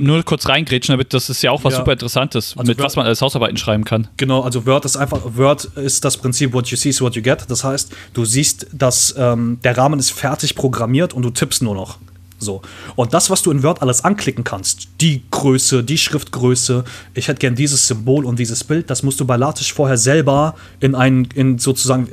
[0.00, 1.78] nur kurz reingrätschen, damit das ist ja auch was Ja.
[1.80, 4.08] super Interessantes, Also mit Word- was man als Hausarbeiten schreiben kann.
[4.16, 7.22] Genau, also Word ist einfach, Word ist das Prinzip, what you see is what you
[7.22, 7.44] get.
[7.48, 11.74] Das heißt, du siehst, dass ähm, der Rahmen ist fertig programmiert und du tippst nur
[11.74, 11.98] noch.
[12.42, 12.60] So.
[12.96, 16.84] Und das, was du in Word alles anklicken kannst, die Größe, die Schriftgröße,
[17.14, 20.56] ich hätte gern dieses Symbol und dieses Bild, das musst du bei LaTeX vorher selber
[20.80, 22.08] in einen, in sozusagen,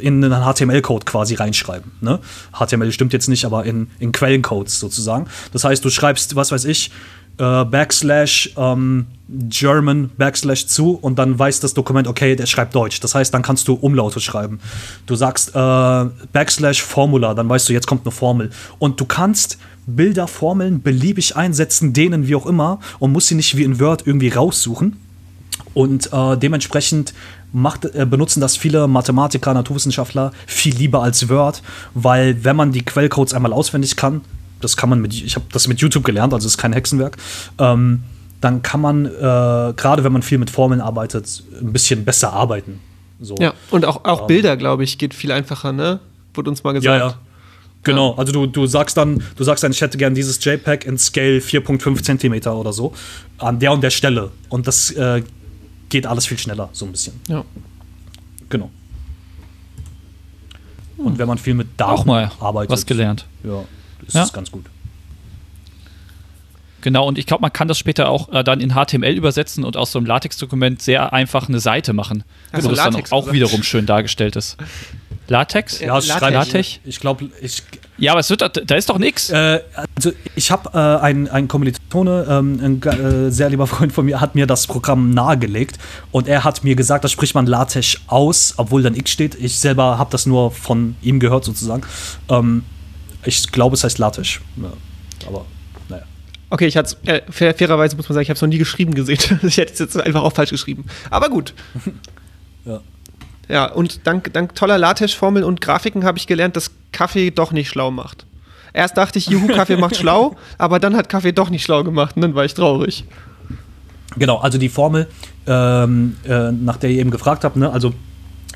[0.00, 1.90] in einen HTML-Code quasi reinschreiben.
[2.00, 2.20] Ne?
[2.52, 5.26] HTML stimmt jetzt nicht, aber in, in Quellencodes sozusagen.
[5.52, 6.90] Das heißt, du schreibst, was weiß ich,
[7.38, 9.06] äh, Backslash ähm,
[9.48, 13.00] German Backslash zu und dann weiß das Dokument, okay, der schreibt Deutsch.
[13.00, 14.60] Das heißt, dann kannst du Umlaute schreiben.
[15.06, 18.50] Du sagst äh, Backslash Formula, dann weißt du, jetzt kommt eine Formel.
[18.78, 23.56] Und du kannst Bilder, Formeln beliebig einsetzen, denen wie auch immer und musst sie nicht
[23.56, 24.96] wie in Word irgendwie raussuchen.
[25.74, 27.14] Und äh, dementsprechend
[27.52, 31.62] macht, äh, benutzen das viele Mathematiker, Naturwissenschaftler viel lieber als Word,
[31.94, 34.20] weil wenn man die Quellcodes einmal auswendig kann,
[34.62, 37.16] das kann man mit, ich habe das mit YouTube gelernt, also ist kein Hexenwerk,
[37.58, 38.02] ähm,
[38.40, 42.80] dann kann man, äh, gerade wenn man viel mit Formeln arbeitet, ein bisschen besser arbeiten.
[43.20, 43.36] So.
[43.38, 46.00] Ja, und auch, auch Bilder, glaube ich, geht viel einfacher, ne?
[46.34, 47.00] Wurde uns mal Ja, gesagt.
[47.00, 47.18] ja.
[47.84, 50.98] Genau, also du, du sagst dann, du sagst dann, ich hätte gern dieses JPEG in
[50.98, 52.92] Scale 4.5 Zentimeter oder so,
[53.38, 54.30] an der und der Stelle.
[54.48, 55.22] Und das äh,
[55.88, 57.20] geht alles viel schneller, so ein bisschen.
[57.28, 57.44] Ja.
[58.48, 58.70] Genau.
[60.96, 63.26] Und wenn man viel mit Daten Auch mal arbeitet, was gelernt.
[63.42, 63.64] Ja,
[64.06, 64.22] ist Ja.
[64.22, 64.66] das ganz gut.
[66.80, 69.76] Genau, und ich glaube, man kann das später auch äh, dann in HTML übersetzen und
[69.76, 73.12] aus so einem LaTeX-Dokument sehr einfach eine Seite machen, Hast wo du das dann Latex
[73.12, 73.36] auch gesagt?
[73.36, 74.56] wiederum schön dargestellt ist.
[75.28, 75.78] Latex?
[75.78, 76.32] Ja, Ja, LaTeX.
[76.52, 76.80] LaTeX?
[76.84, 77.62] Ich glaube, ich,
[77.98, 79.30] Ja, aber es wird, da ist doch nichts.
[79.30, 79.60] Äh,
[79.94, 84.20] also ich habe äh, einen, einen Kommilitone, ähm, ein äh, sehr lieber Freund von mir,
[84.20, 85.78] hat mir das Programm nahegelegt
[86.10, 89.36] und er hat mir gesagt, da spricht man LaTeX aus, obwohl dann X steht.
[89.36, 91.84] Ich selber habe das nur von ihm gehört sozusagen.
[92.28, 92.64] Ähm,
[93.24, 94.40] ich glaube, es heißt LaTeX.
[94.56, 94.72] Ja,
[95.26, 95.44] aber
[95.88, 96.02] naja.
[96.50, 98.94] Okay, ich hatte äh, fair, fairerweise muss man sagen, ich habe es noch nie geschrieben
[98.94, 99.18] gesehen.
[99.42, 100.84] ich hätte es jetzt einfach auch falsch geschrieben.
[101.10, 101.54] Aber gut.
[102.64, 102.80] Ja.
[103.48, 107.68] Ja, und dank, dank toller LaTeX-Formeln und Grafiken habe ich gelernt, dass Kaffee doch nicht
[107.68, 108.24] schlau macht.
[108.72, 112.16] Erst dachte ich, juhu, Kaffee macht schlau, aber dann hat Kaffee doch nicht schlau gemacht
[112.16, 113.04] und dann war ich traurig.
[114.16, 115.08] Genau, also die Formel,
[115.46, 117.70] ähm, äh, nach der ihr eben gefragt habt, ne?
[117.70, 117.92] also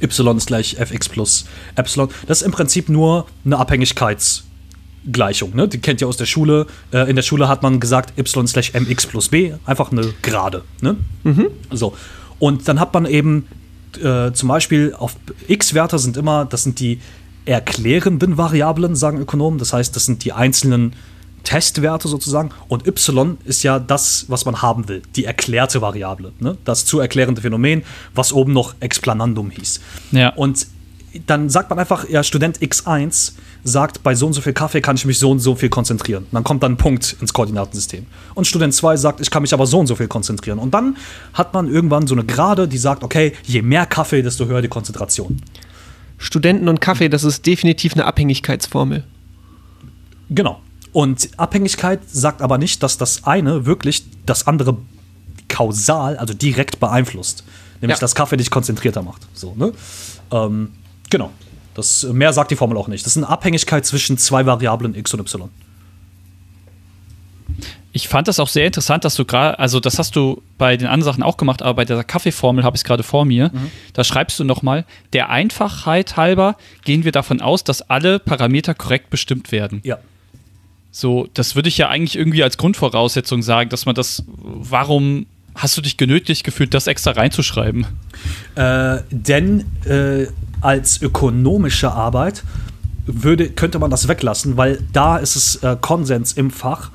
[0.01, 3.59] y ist gleich fx plus epsilon, das ist im Prinzip nur eine
[5.07, 5.55] Abhängigkeitsgleichung.
[5.55, 5.69] Ne?
[5.69, 6.67] Die kennt ihr aus der Schule.
[6.93, 10.63] Äh, in der Schule hat man gesagt y slash mx plus b, einfach eine Gerade.
[10.81, 10.97] Ne?
[11.71, 11.95] So.
[12.39, 13.47] Und dann hat man eben
[14.03, 15.17] äh, zum Beispiel auf
[15.49, 17.01] x-Werte sind immer, das sind die
[17.47, 19.59] erklärenden Variablen, sagen Ökonomen.
[19.59, 20.95] Das heißt, das sind die einzelnen
[21.45, 22.51] Testwerte sozusagen.
[22.69, 26.33] Und y ist ja das, was man haben will, die erklärte Variable.
[26.41, 26.59] Ne?
[26.65, 27.85] Das zu erklärende Phänomen,
[28.15, 29.81] was oben noch Explanandum hieß.
[30.11, 30.31] Ja.
[30.31, 30.67] Und
[31.27, 33.33] dann sagt man einfach, ja, Student X1
[33.65, 36.25] sagt, bei so und so viel Kaffee kann ich mich so und so viel konzentrieren.
[36.25, 38.07] Und dann kommt dann ein Punkt ins Koordinatensystem.
[38.35, 40.59] Und Student 2 sagt, ich kann mich aber so und so viel konzentrieren.
[40.59, 40.97] Und dann
[41.33, 44.69] hat man irgendwann so eine Gerade, die sagt, okay, je mehr Kaffee, desto höher die
[44.69, 45.41] Konzentration.
[46.19, 49.05] Studenten und Kaffee, das ist definitiv eine Abhängigkeitsformel.
[50.31, 50.61] Genau.
[50.93, 54.79] Und Abhängigkeit sagt aber nicht, dass das eine wirklich das andere
[55.49, 57.45] kausal, also direkt beeinflusst.
[57.81, 58.01] Nämlich, Ja.
[58.01, 59.23] dass Kaffee dich konzentrierter macht.
[59.35, 59.73] So, ne?
[60.31, 60.71] ähm,
[61.11, 61.31] genau.
[61.75, 63.05] Das, mehr sagt die Formel auch nicht.
[63.05, 65.51] Das ist eine Abhängigkeit zwischen zwei Variablen x und y.
[67.93, 70.87] Ich fand das auch sehr interessant, dass du gerade, also das hast du bei den
[70.87, 73.51] anderen Sachen auch gemacht, aber bei der Kaffeeformel habe ich es gerade vor mir.
[73.95, 74.85] Da schreibst du nochmal,
[75.15, 79.81] der Einfachheit halber gehen wir davon aus, dass alle Parameter korrekt bestimmt werden.
[79.83, 79.99] Ja.
[80.91, 85.27] So, das würde ich ja eigentlich irgendwie als Grundvoraussetzung sagen, dass man das, warum
[85.57, 87.87] hast du dich genötigt gefühlt, das extra reinzuschreiben?
[88.55, 90.27] Äh, denn äh,
[90.61, 92.45] als ökonomische Arbeit
[93.07, 96.91] würde, könnte man das weglassen, weil da ist es äh, Konsens im Fach,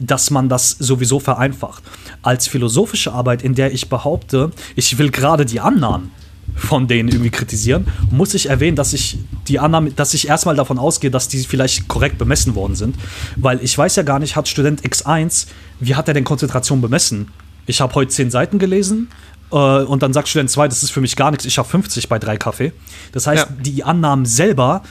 [0.00, 1.82] dass man das sowieso vereinfacht.
[2.22, 6.10] Als philosophische Arbeit, in der ich behaupte, ich will gerade die Annahmen
[6.56, 10.78] von denen irgendwie kritisieren, muss ich erwähnen, dass ich die Annahmen, dass ich erstmal davon
[10.78, 12.96] ausgehe, dass die vielleicht korrekt bemessen worden sind.
[13.36, 15.46] Weil ich weiß ja gar nicht, hat Student X1,
[15.80, 17.28] wie hat er denn Konzentration bemessen?
[17.66, 19.08] Ich habe heute 10 Seiten gelesen
[19.50, 22.08] äh, und dann sagt Student 2, das ist für mich gar nichts, ich habe 50
[22.08, 22.72] bei drei Kaffee.
[23.12, 23.56] Das heißt, Ja.
[23.62, 24.82] die Annahmen selber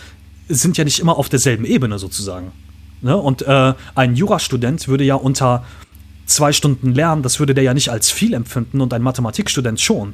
[0.49, 2.51] sind ja nicht immer auf derselben Ebene sozusagen.
[3.01, 3.15] Ne?
[3.17, 5.63] Und äh, ein Jurastudent würde ja unter
[6.26, 10.13] zwei Stunden lernen, das würde der ja nicht als viel empfinden und ein Mathematikstudent schon.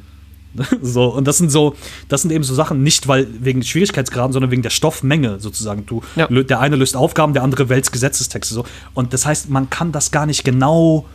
[0.82, 1.76] So, und das sind so,
[2.08, 5.86] das sind eben so Sachen, nicht weil wegen Schwierigkeitsgraden, sondern wegen der Stoffmenge sozusagen.
[5.86, 6.26] Du, Ja.
[6.26, 8.64] Der eine löst Aufgaben, der andere wälzt Gesetzestexte so.
[8.92, 11.06] Und das heißt, man kann das gar nicht genau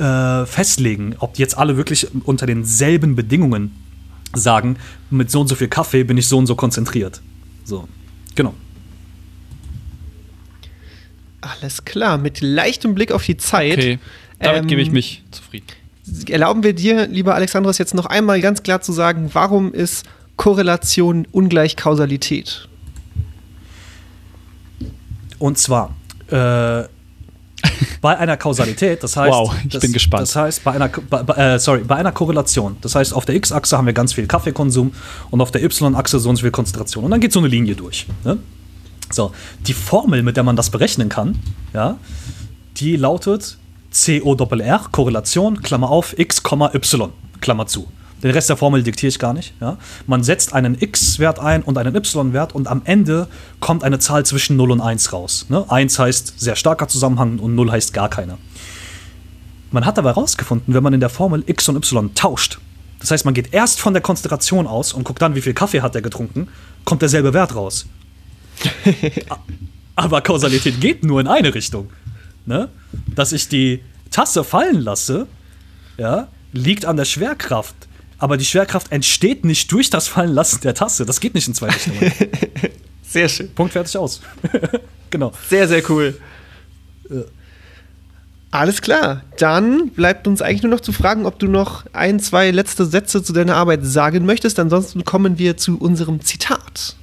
[0.00, 3.76] äh, festlegen, ob jetzt alle wirklich unter denselben Bedingungen
[4.34, 4.76] sagen,
[5.10, 7.20] mit so und so viel Kaffee bin ich so und so konzentriert.
[7.64, 7.88] So,
[8.34, 8.54] genau.
[11.40, 13.78] Alles klar, mit leichtem Blick auf die Zeit.
[13.78, 13.98] Okay,
[14.38, 15.66] damit Ähm, gebe ich mich zufrieden.
[16.28, 20.04] Erlauben wir dir, lieber Alexandros, jetzt noch einmal ganz klar zu sagen, warum ist
[20.36, 22.68] Korrelation ungleich Kausalität?
[25.38, 25.94] Und zwar
[26.30, 26.84] äh,
[28.00, 30.22] bei einer Kausalität, das heißt, Wow, ich das, bin gespannt.
[30.22, 33.76] Das heißt, bei einer, bei, äh, sorry, bei einer Korrelation, das heißt, auf der x-Achse
[33.76, 34.92] haben wir ganz viel Kaffeekonsum
[35.30, 37.04] und auf der y-Achse so und so viel Konzentration.
[37.04, 38.06] Und dann geht so eine Linie durch.
[38.24, 38.38] Ne?
[39.10, 39.32] So,
[39.66, 41.38] die Formel, mit der man das berechnen kann,
[41.74, 41.98] ja,
[42.76, 43.58] die lautet
[43.92, 46.40] CORR, Korrelation, Klammer auf, x,
[46.74, 47.88] y, Klammer zu.
[48.22, 49.54] Den Rest der Formel diktiere ich gar nicht.
[49.60, 49.78] Ja.
[50.06, 53.28] Man setzt einen x-Wert ein und einen y-Wert und am Ende
[53.60, 55.46] kommt eine Zahl zwischen 0 und 1 raus.
[55.48, 55.64] Ne?
[55.68, 58.38] 1 heißt sehr starker Zusammenhang und 0 heißt gar keiner.
[59.70, 62.58] Man hat aber herausgefunden, wenn man in der Formel x und y tauscht,
[63.00, 65.80] das heißt, man geht erst von der Konzentration aus und guckt dann, wie viel Kaffee
[65.80, 66.48] hat er getrunken,
[66.84, 67.86] kommt derselbe Wert raus.
[69.96, 71.90] Aber Kausalität geht nur in eine Richtung.
[72.44, 72.68] Ne?
[73.14, 75.26] Dass ich die Tasse fallen lasse,
[75.96, 77.74] ja, liegt an der Schwerkraft.
[78.20, 81.06] Aber die Schwerkraft entsteht nicht durch das Fallenlassen der Tasse.
[81.06, 82.12] Das geht nicht in zwei Richtungen.
[83.02, 83.50] Sehr schön.
[83.54, 84.20] Punkt, fertig, aus.
[85.10, 85.32] genau.
[85.48, 86.16] Sehr, sehr cool.
[88.52, 89.22] Alles klar.
[89.38, 93.22] Dann bleibt uns eigentlich nur noch zu fragen, ob du noch ein, zwei letzte Sätze
[93.22, 94.60] zu deiner Arbeit sagen möchtest.
[94.60, 96.94] Ansonsten kommen wir zu unserem Zitat.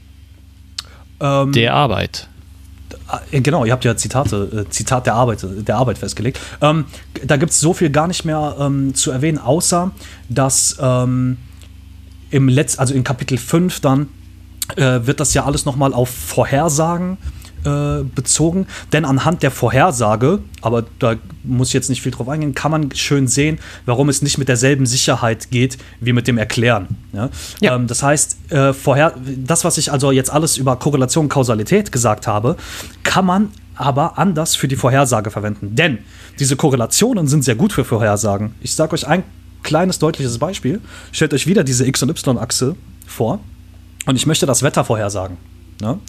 [1.20, 2.30] Ähm, Der Arbeit.
[3.32, 6.40] Äh, Genau, ihr habt ja Zitate, äh, Zitat der Arbeit, äh, der Arbeit festgelegt.
[6.62, 6.86] Ähm,
[7.26, 9.92] da gibt es so viel gar nicht mehr ähm, zu erwähnen, außer
[10.30, 11.38] dass ähm,
[12.30, 14.10] im Letz-, also in Kapitel 5 dann
[14.76, 18.68] äh, wird das ja alles nochmal auf Vorhersagen äh, bezogen.
[18.94, 22.92] Denn anhand der Vorhersage, aber da muss ich jetzt nicht viel drauf eingehen, kann man
[22.94, 26.88] schön sehen, warum es nicht mit derselben Sicherheit geht wie mit dem Erklären.
[27.14, 27.30] Ja?
[27.62, 27.76] Ja.
[27.76, 31.92] Ähm, das heißt, äh, vorher, das, was ich also jetzt alles über Korrelation und Kausalität
[31.92, 32.58] gesagt habe,
[33.04, 35.76] kann man aber anders für die Vorhersage verwenden.
[35.76, 36.00] Denn
[36.40, 38.56] diese Korrelationen sind sehr gut für Vorhersagen.
[38.62, 39.24] Ich sage euch ein
[39.64, 40.82] kleines, deutliches Beispiel.
[41.12, 43.40] Stellt euch wieder diese X- und Y-Achse vor
[44.06, 45.38] und ich möchte das Wetter vorhersagen.
[45.82, 46.00] Ne?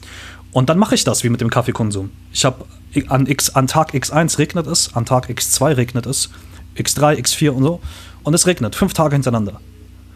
[0.53, 2.11] Und dann mache ich das wie mit dem Kaffeekonsum.
[2.33, 2.65] Ich habe
[3.09, 6.31] an, X, an Tag X1 regnet es, an Tag X2 regnet es,
[6.77, 7.81] X3, X4 und so.
[8.23, 9.61] Und es regnet fünf Tage hintereinander.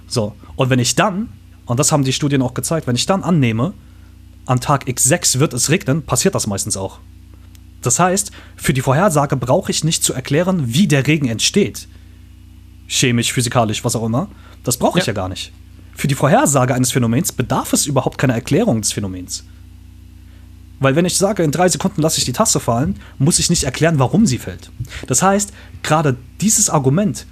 [0.06, 1.28] So, und wenn ich dann,
[1.66, 3.72] und das haben die Studien auch gezeigt, wenn ich dann annehme,
[4.46, 6.98] an Tag X6 wird es regnen, passiert das meistens auch.
[7.82, 11.88] Das heißt, für die Vorhersage brauche ich nicht zu erklären, wie der Regen entsteht.
[12.86, 14.28] Chemisch, physikalisch, was auch immer.
[14.64, 15.12] Das brauche ich Ja.
[15.12, 15.52] ja gar nicht.
[15.94, 19.44] Für die Vorhersage eines Phänomens bedarf es überhaupt keiner Erklärung des Phänomens.
[20.82, 23.64] Weil wenn ich sage, in drei Sekunden lasse ich die Tasse fallen, muss ich nicht
[23.64, 24.70] erklären, warum sie fällt.
[25.06, 25.52] Das heißt,
[25.82, 27.26] gerade dieses Argument,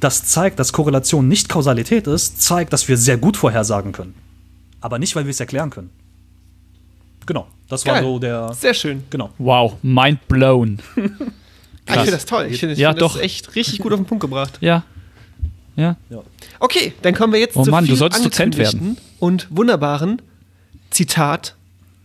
[0.00, 4.14] das zeigt, dass Korrelation nicht Kausalität ist, zeigt, dass wir sehr gut vorhersagen können.
[4.80, 5.90] Aber nicht, weil wir es erklären können.
[7.26, 8.04] Genau, das war Geil.
[8.04, 8.54] so der.
[8.54, 9.04] Sehr schön.
[9.10, 9.30] Genau.
[9.38, 10.78] Wow, mind blown.
[11.90, 12.48] Ah, Ich finde das toll.
[12.50, 13.18] Ich finde Ja, find das doch.
[13.22, 14.58] echt richtig gut auf den Punkt gebracht.
[14.60, 14.84] Ja.
[15.74, 15.96] Ja.
[16.60, 20.20] Okay, dann kommen wir jetzt Oh zu Mann, du viel solltest Dozent angekündigten und wunderbaren
[20.90, 21.54] Zitat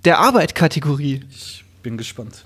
[0.06, 1.22] der Arbeit-Kategorie.
[1.32, 2.45] Ich bin gespannt.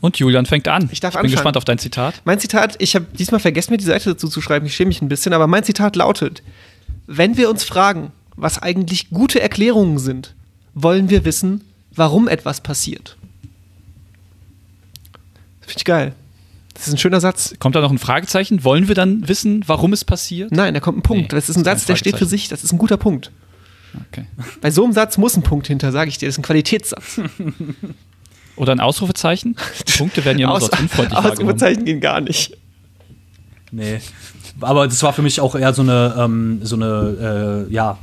[0.00, 0.88] Und Julian fängt an.
[0.92, 1.32] Ich darf bin anfangen.
[1.32, 2.20] gespannt auf dein Zitat.
[2.24, 5.02] Mein Zitat, ich habe diesmal vergessen, mir die Seite dazu zu schreiben, ich schäme mich
[5.02, 6.42] ein bisschen, aber mein Zitat lautet:
[7.06, 10.34] Wenn wir uns fragen, was eigentlich gute Erklärungen sind,
[10.74, 13.16] wollen wir wissen, warum etwas passiert.
[15.60, 16.14] Das finde ich geil.
[16.74, 17.54] Das ist ein schöner Satz.
[17.58, 18.62] Kommt da noch ein Fragezeichen?
[18.62, 20.52] Wollen wir dann wissen, warum es passiert?
[20.52, 21.32] Nein, da kommt ein Punkt.
[21.32, 22.48] Nee, das ist ein ist kein Satz, der steht für sich.
[22.48, 23.30] Das ist ein guter Punkt.
[24.10, 24.26] Okay.
[24.60, 26.26] Bei so einem Satz muss ein Punkt hinter, sage ich dir.
[26.26, 27.20] Das ist ein Qualitätssatz.
[28.56, 29.56] Oder ein Ausrufezeichen?
[29.98, 31.18] Punkte werden ja immer so als unfreundlich.
[31.18, 32.56] Ausrufezeichen gehen gar nicht.
[33.70, 34.00] Nee.
[34.60, 37.98] Aber das war für mich auch eher so eine, ähm, so eine, äh, ja,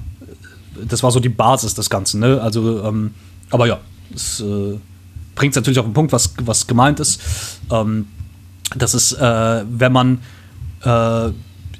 [0.87, 2.39] das war so die Basis des Ganzen, ne?
[2.41, 3.13] Also, ähm,
[3.49, 3.79] aber ja,
[4.13, 4.77] es äh,
[5.35, 7.21] bringt natürlich auf den Punkt, was, was gemeint ist.
[7.71, 8.07] Ähm,
[8.75, 10.19] das ist, äh, wenn man,
[10.83, 11.31] äh,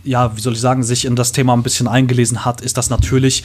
[0.04, 2.90] ja, wie soll ich sagen, sich in das Thema ein bisschen eingelesen hat, ist das
[2.90, 3.44] natürlich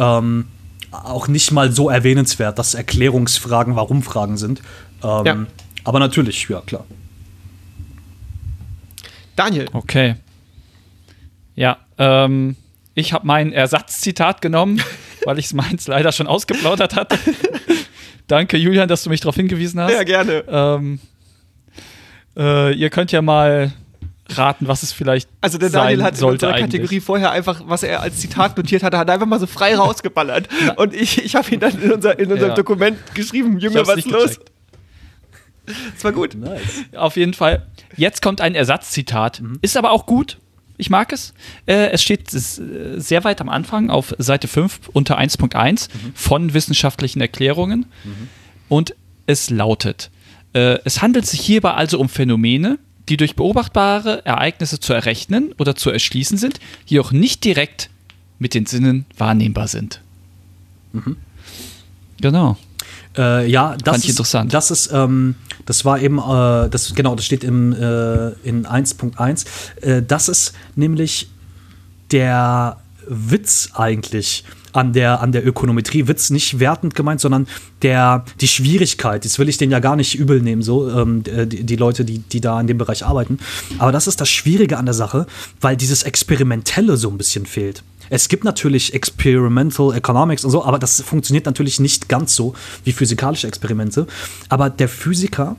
[0.00, 0.46] ähm,
[0.90, 4.60] auch nicht mal so erwähnenswert, dass Erklärungsfragen Warum-Fragen sind.
[5.04, 5.46] Ähm, Ja.
[5.84, 6.84] Aber natürlich, ja, klar.
[9.36, 10.16] Daniel, Okay.
[11.56, 12.56] Ja, ähm,
[12.94, 14.82] ich habe mein Ersatzzitat genommen,
[15.24, 17.18] weil ich es meins leider schon ausgeplaudert hatte.
[18.26, 19.92] Danke, Julian, dass du mich darauf hingewiesen hast.
[19.92, 20.44] ja gerne.
[20.48, 21.00] Ähm,
[22.36, 23.72] äh, ihr könnt ja mal
[24.38, 26.70] raten, was es vielleicht Also der Daniel hat in unserer eigentlich.
[26.80, 29.74] Kategorie vorher einfach, was er als Zitat notiert hatte, hat er einfach mal so frei
[29.76, 30.48] rausgeballert.
[30.76, 32.54] Und ich, ich habe ihn dann in, unser, in unserem Ja.
[32.56, 34.22] Dokument geschrieben, Junge, was ist los?
[34.30, 34.50] gecheckt.
[35.94, 36.34] Das war gut.
[36.34, 36.60] Nice.
[36.96, 37.66] Auf jeden Fall.
[37.96, 39.40] Jetzt kommt ein Ersatzzitat.
[39.40, 39.58] Mhm.
[39.62, 40.38] Ist aber auch gut.
[40.78, 41.34] Ich mag es.
[41.66, 42.38] Äh, es steht äh,
[42.98, 46.12] sehr weit am Anfang auf Seite 5 unter 1.1 Mhm.
[46.14, 47.86] von wissenschaftlichen Erklärungen.
[48.68, 48.94] Und
[49.26, 50.10] es lautet:
[50.54, 52.78] äh, Es handelt sich hierbei also um Phänomene,
[53.08, 57.90] die durch beobachtbare Ereignisse zu errechnen oder zu erschließen sind, jedoch nicht direkt
[58.38, 60.00] mit den Sinnen wahrnehmbar sind.
[60.92, 61.16] Mhm.
[62.20, 62.56] Genau.
[63.16, 64.54] Äh, ja, das Fand ist ich interessant.
[64.54, 65.34] Das ist, ähm,
[65.66, 69.46] das war eben, äh, das genau, das steht im äh, in 1.1.
[69.80, 71.28] Äh, das ist nämlich
[72.12, 76.08] der Witz eigentlich an der, an der Ökonometrie.
[76.08, 77.46] Witz nicht wertend gemeint, sondern
[77.82, 79.24] der, die Schwierigkeit.
[79.24, 82.18] Das will ich denen ja gar nicht übel nehmen, so, ähm, die, die Leute, die,
[82.18, 83.38] die da in dem Bereich arbeiten.
[83.78, 85.26] Aber das ist das Schwierige an der Sache,
[85.60, 87.82] weil dieses Experimentelle so ein bisschen fehlt.
[88.10, 92.54] Es gibt natürlich Experimental Economics und so, aber das funktioniert natürlich nicht ganz so
[92.84, 94.06] wie physikalische Experimente.
[94.48, 95.56] Aber der Physiker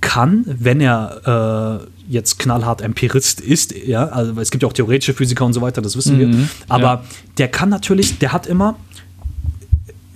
[0.00, 5.14] kann, wenn er äh, jetzt knallhart Empirist ist, ja, also es gibt ja auch theoretische
[5.14, 7.04] Physiker und so weiter, das wissen wir, aber ja.
[7.38, 8.76] der kann natürlich, der hat immer,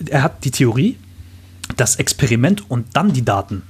[0.09, 0.97] er hat die Theorie,
[1.76, 3.62] das Experiment und dann die Daten.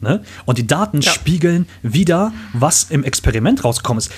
[0.00, 0.22] Ne?
[0.44, 1.10] Und die Daten Ja.
[1.10, 4.10] spiegeln wieder, was im Experiment rausgekommen ist.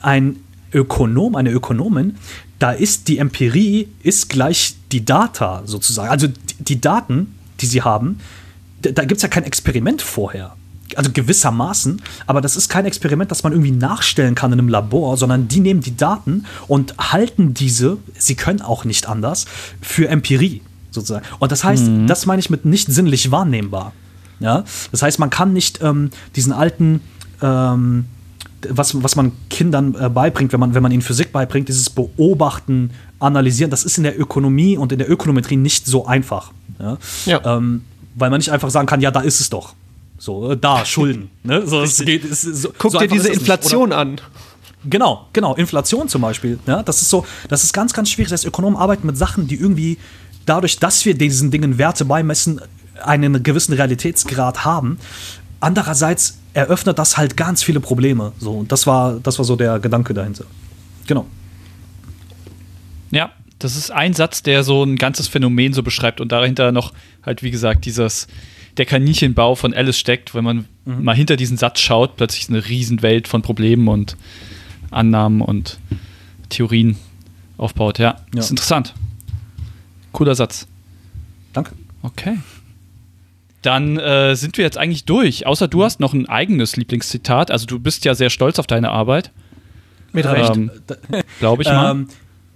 [0.00, 0.36] Ein
[0.72, 2.16] Ökonom, eine Ökonomin,
[2.58, 6.10] da ist die Empirie ist gleich die Data sozusagen.
[6.10, 8.20] Also die, die Daten, die sie haben,
[8.82, 10.56] da, da gibt es ja kein Experiment vorher.
[10.96, 15.16] Also gewissermaßen, aber das ist kein Experiment, das man irgendwie nachstellen kann in einem Labor,
[15.16, 19.46] sondern die nehmen die Daten und halten diese, sie können auch nicht anders,
[19.80, 21.24] für Empirie sozusagen.
[21.38, 23.92] Und das heißt, das meine ich mit nicht sinnlich wahrnehmbar.
[24.40, 24.64] Ja?
[24.90, 27.00] Das heißt, man kann nicht ähm, diesen alten,
[27.42, 28.06] ähm,
[28.68, 32.90] was, was man Kindern äh, beibringt, wenn man, wenn man ihnen Physik beibringt, dieses Beobachten,
[33.18, 36.52] Analysieren, das ist in der Ökonomie und in der Ökonometrie nicht so einfach.
[36.78, 36.96] Ja?
[37.26, 37.56] Ja.
[37.56, 37.84] Ähm,
[38.14, 39.74] weil man nicht einfach sagen kann, ja, da ist es doch.
[40.20, 41.30] So, äh, da, Schulden.
[41.42, 41.66] Ne?
[41.66, 43.40] So, es geht, es, so, Guck so dir diese nicht.
[43.40, 44.20] Inflation an.
[44.84, 45.54] Genau, genau.
[45.56, 46.58] Inflation zum Beispiel.
[46.66, 48.30] Ja, das ist so, das ist ganz, ganz schwierig.
[48.30, 49.98] Das heißt, Ökonomen arbeiten mit Sachen, die irgendwie
[50.46, 52.60] dadurch, dass wir diesen Dingen Werte beimessen,
[53.02, 54.98] einen gewissen Realitätsgrad haben.
[55.58, 58.32] Andererseits eröffnet das halt ganz viele Probleme.
[58.38, 60.44] So, und das war, das war so der Gedanke dahinter.
[61.06, 61.26] Genau.
[63.10, 66.92] Ja, das ist ein Satz, der so ein ganzes Phänomen so beschreibt und dahinter noch
[67.22, 68.26] halt, wie gesagt, dieses,
[68.80, 72.66] der Kaninchenbau von Alice steckt, wenn man mal hinter diesen Satz schaut, plötzlich ist eine
[72.66, 74.16] Riesenwelt von Problemen und
[74.90, 75.78] Annahmen und
[76.48, 76.96] Theorien
[77.58, 77.98] aufbaut.
[77.98, 78.40] Ja, Ja.
[78.40, 78.94] ist interessant.
[80.12, 80.66] Cooler Satz.
[81.52, 81.72] Danke.
[82.02, 82.38] Okay.
[83.60, 85.46] Dann äh, sind wir jetzt eigentlich durch.
[85.46, 87.50] Außer du hast noch ein eigenes Lieblingszitat.
[87.50, 89.30] Also du bist ja sehr stolz auf deine Arbeit.
[90.12, 90.56] Mit Recht.
[90.56, 90.70] Ähm,
[91.38, 91.90] Glaube ich mal.
[91.90, 92.08] Ähm,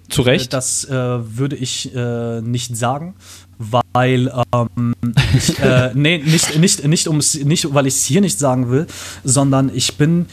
[0.08, 0.54] Zu Recht.
[0.54, 3.14] Das äh, würde ich äh, nicht sagen,
[3.58, 4.94] weil ähm,
[5.36, 8.86] ich, äh, nee, nicht, nicht, nicht, ums, nicht weil ich es hier nicht sagen will,
[9.22, 10.26] sondern ich bin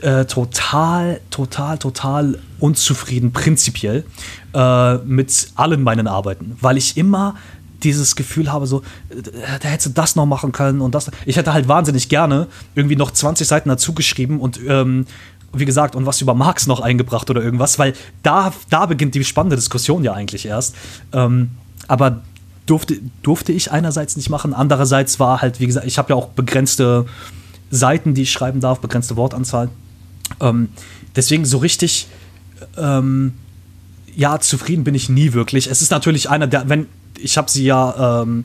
[0.00, 4.04] äh, total, total, total unzufrieden prinzipiell
[4.54, 7.36] äh, mit allen meinen Arbeiten, weil ich immer
[7.82, 9.22] dieses Gefühl habe, so, äh,
[9.60, 11.10] da hättest du das noch machen können und das.
[11.26, 15.06] Ich hätte halt wahnsinnig gerne irgendwie noch 20 Seiten dazu geschrieben und ähm,
[15.52, 19.24] wie gesagt, und was über Marx noch eingebracht oder irgendwas, weil da, da beginnt die
[19.24, 20.74] spannende Diskussion ja eigentlich erst.
[21.12, 21.50] Ähm,
[21.88, 22.22] aber
[22.66, 26.28] durfte, durfte ich einerseits nicht machen, andererseits war halt, wie gesagt, ich habe ja auch
[26.28, 27.06] begrenzte
[27.70, 29.70] Seiten, die ich schreiben darf, begrenzte Wortanzahl.
[30.40, 30.68] Ähm,
[31.16, 32.06] deswegen so richtig,
[32.76, 33.32] ähm,
[34.14, 35.68] ja, zufrieden bin ich nie wirklich.
[35.68, 36.86] Es ist natürlich einer der, wenn,
[37.18, 38.44] ich habe sie ja, ähm,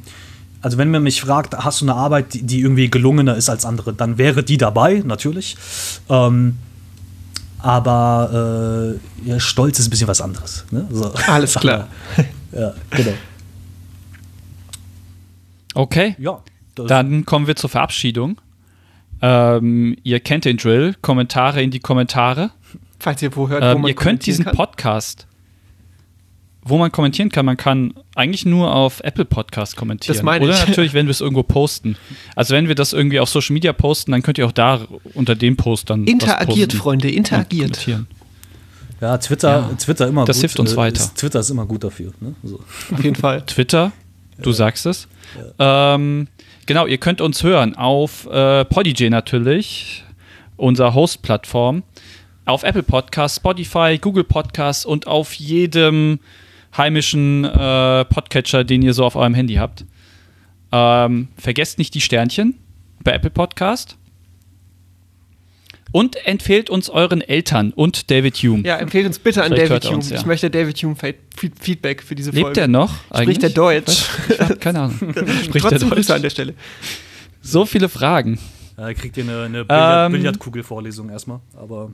[0.62, 3.66] also wenn man mich fragt, hast du eine Arbeit, die, die, irgendwie gelungener ist als
[3.66, 5.58] andere, dann wäre die dabei, natürlich.
[6.10, 6.58] Ähm,
[7.60, 8.96] aber
[9.26, 10.66] äh, ja, Stolz ist ein bisschen was anderes.
[10.72, 10.88] Ne?
[10.92, 11.12] So.
[11.28, 11.88] Alles klar.
[12.52, 13.14] ja, genau.
[15.78, 16.16] Okay.
[16.20, 16.42] Ja.
[16.76, 18.40] Dann kommen wir zur Verabschiedung.
[19.22, 20.96] Ähm, ihr kennt den Drill.
[21.02, 22.52] Kommentare in die Kommentare.
[23.00, 24.56] Falls ihr wo hört, ähm, wo man Ihr könnt diesen kann.
[24.56, 25.28] Podcast,
[26.64, 30.16] wo man kommentieren kann, man kann eigentlich nur auf Apple Podcast kommentieren.
[30.16, 30.68] Das meine Oder ich.
[30.68, 31.96] natürlich, wenn wir es irgendwo posten.
[32.36, 34.82] Also wenn wir das irgendwie auf Social Media posten, dann könnt ihr auch da
[35.14, 37.74] unter dem Post dann Interagiert, Freunde, und interagiert.
[37.74, 38.08] kommentieren.
[39.00, 39.76] Ja, Twitter, Ja.
[39.78, 40.42] Twitter immer Das gut.
[40.42, 41.00] hilft uns äh, weiter.
[41.04, 42.14] Ist, Twitter ist immer gut dafür.
[42.20, 42.34] Ne?
[42.44, 42.60] So.
[42.92, 43.44] Auf jeden Fall.
[43.46, 43.92] Twitter,
[44.42, 45.08] du sagst es.
[45.60, 46.28] Ähm,
[46.66, 50.04] genau, ihr könnt uns hören auf äh, Podigy natürlich,
[50.56, 51.84] unserer Host-Plattform,
[52.46, 56.20] auf Apple Podcasts, Spotify, Google Podcasts und auf jedem
[56.76, 59.86] heimischen äh, Podcatcher, den ihr so auf eurem Handy habt.
[60.72, 62.56] Ähm, vergesst nicht die Sternchen
[63.04, 63.98] bei Apple Podcast.
[65.92, 68.64] Und empfehlt uns euren Eltern und David Hume.
[68.68, 69.98] Ja, empfehlt uns bitte an Vielleicht David er Hume.
[69.98, 70.18] uns, ja.
[70.18, 72.62] Ich möchte David Hume Fe- Fe- Feedback für diese Lebt Folge.
[72.62, 72.94] er noch?
[73.14, 73.50] Spricht er?
[73.52, 74.06] Deutsch?
[74.30, 74.98] Ich hab keine Ahnung.
[75.44, 75.92] Spricht er Trotzdem Deutsch?
[75.98, 76.54] Grüße an der Stelle.
[77.42, 78.38] So viele Fragen.
[78.78, 81.40] Äh, kriegt ihr eine, eine Billard, Ähm, Billardkugelvorlesung erstmal.
[81.56, 81.92] Aber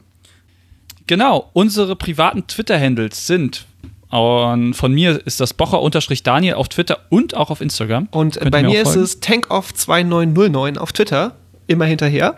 [1.05, 3.65] Genau, unsere privaten Twitter-Handles sind
[4.09, 8.07] von mir ist das Bocher-Daniel auf Twitter und auch auf Instagram.
[8.11, 11.35] Und Könnt bei mir mir ist es tankoff2909 auf Twitter.
[11.65, 12.35] Immer hinterher.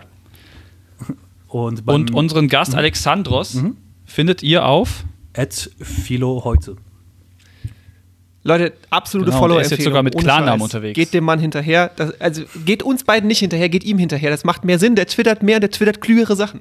[1.48, 2.78] Und Und unseren Gast Mhm.
[2.78, 3.62] Alexandros
[4.04, 5.04] findet ihr auf.
[5.32, 6.76] Ed Philo heute.
[8.42, 10.94] Leute, absolute Genau, follow der ist jetzt sogar mit Klarnamen unterwegs.
[10.94, 11.90] Geht dem Mann hinterher.
[11.96, 14.30] Das, also geht uns beiden nicht hinterher, geht ihm hinterher.
[14.30, 14.94] Das macht mehr Sinn.
[14.94, 16.60] Der twittert mehr, der twittert klügere Sachen.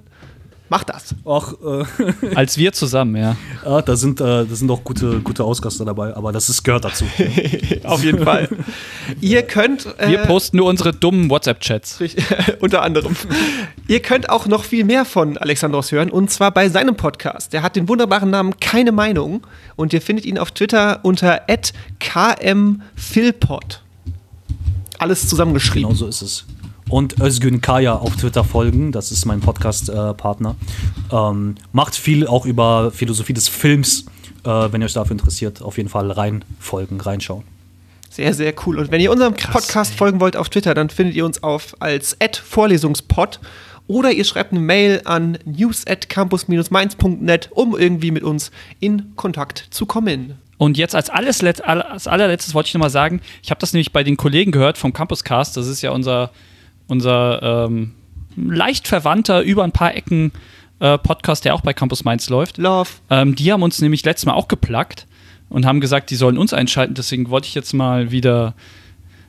[0.68, 1.14] Macht das.
[1.26, 3.36] Ach, äh, Als wir zusammen, ja.
[3.64, 6.86] ah, da sind, äh, da sind auch gute, gute Ausgaster dabei, aber das ist, gehört
[6.86, 7.06] dazu.
[7.84, 8.50] Auf jeden Fall.
[9.22, 9.86] Ihr könnt.
[10.00, 12.00] Äh, Wir posten nur unsere dummen WhatsApp-Chats.
[12.60, 13.16] Unter anderem.
[13.88, 17.54] Ihr könnt auch noch viel mehr von Alexandros hören und zwar bei seinem Podcast.
[17.54, 21.42] Der hat den wunderbaren Namen Keine Meinung und ihr findet ihn auf Twitter unter
[22.00, 23.84] kmphilpod.
[24.98, 25.90] Alles zusammengeschrieben.
[25.90, 26.46] Genau so ist es.
[26.90, 30.56] Und Özgün Kaya auf Twitter folgen, das ist mein Podcast-Partner.
[31.12, 34.06] ähm, macht viel auch über Philosophie des Films.
[34.44, 37.44] Äh, wenn ihr euch dafür interessiert, auf jeden Fall reinfolgen, reinschauen.
[38.12, 38.78] Sehr, sehr cool.
[38.78, 42.16] Und wenn ihr unserem Podcast folgen wollt auf Twitter, dann findet ihr uns auf als
[42.44, 43.40] Vorlesungspod
[43.88, 49.68] oder ihr schreibt eine Mail an news at campus-mainz.net, um irgendwie mit uns in Kontakt
[49.72, 50.36] zu kommen.
[50.58, 54.04] Und jetzt als, alles, als allerletztes wollte ich nochmal sagen, ich habe das nämlich bei
[54.04, 56.32] den Kollegen gehört vom Campuscast, das ist ja unser,
[56.88, 57.92] unser ähm,
[58.36, 60.32] leicht verwandter, über ein paar Ecken
[60.80, 62.58] äh, Podcast, der auch bei Campus Mainz läuft.
[62.58, 62.90] Love.
[63.10, 65.08] Ähm, die haben uns nämlich letztes Mal auch geplagt
[65.50, 66.96] und haben gesagt, die sollen uns einschalten.
[66.96, 68.56] Deswegen wollte ich jetzt mal wieder,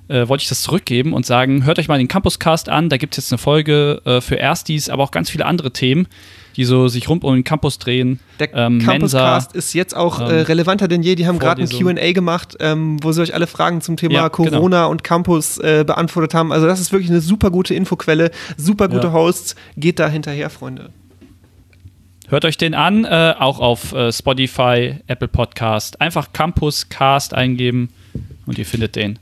[0.08, 2.88] äh, wollte ich das zurückgeben und sagen, hört euch mal den Campuscast an.
[2.88, 6.08] Da gibt es jetzt eine Folge äh, für Erstis, aber auch ganz viele andere Themen,
[6.56, 8.18] die so sich rund um den Campus drehen.
[8.40, 11.14] Der Ähm, Campuscast ist jetzt auch äh, ähm, relevanter denn je.
[11.14, 11.68] Die haben gerade ein.
[11.68, 14.50] QA gemacht, ähm, wo sie euch alle Fragen zum Thema Ja, genau.
[14.50, 16.52] Corona und Campus äh, beantwortet haben.
[16.52, 19.12] Also, das ist wirklich eine super gute Infoquelle, super gute Ja.
[19.12, 19.54] Hosts.
[19.76, 20.90] Geht da hinterher, Freunde.
[22.28, 26.00] Hört euch den an, äh, auch auf äh, Spotify, Apple Podcast.
[26.00, 27.90] Einfach Campuscast eingeben
[28.46, 29.18] und ihr findet den.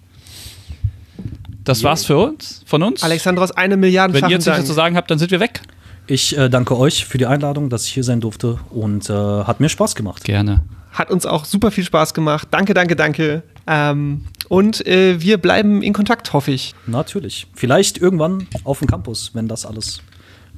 [1.65, 3.03] Das war's für uns, von uns.
[3.03, 5.63] Alexandros, eine Milliarde Wenn ihr jetzt nichts zu sagen habt, dann sind wir weg.
[6.07, 9.61] Ich äh, danke euch für die Einladung, dass ich hier sein durfte und äh, hat
[9.61, 10.25] mir Spaß gemacht.
[10.25, 10.61] Gerne.
[10.93, 12.49] Hat uns auch super viel Spaß gemacht.
[12.51, 13.43] Danke, danke, danke.
[13.67, 16.75] Ähm, und äh, wir bleiben in Kontakt, hoffe ich.
[16.87, 17.47] Natürlich.
[17.55, 20.01] Vielleicht irgendwann auf dem Campus, wenn das alles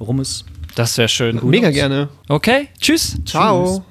[0.01, 0.45] rum ist.
[0.75, 1.41] Das wäre schön.
[1.43, 2.09] Mega gerne.
[2.29, 3.17] Okay, tschüss.
[3.25, 3.85] Ciao.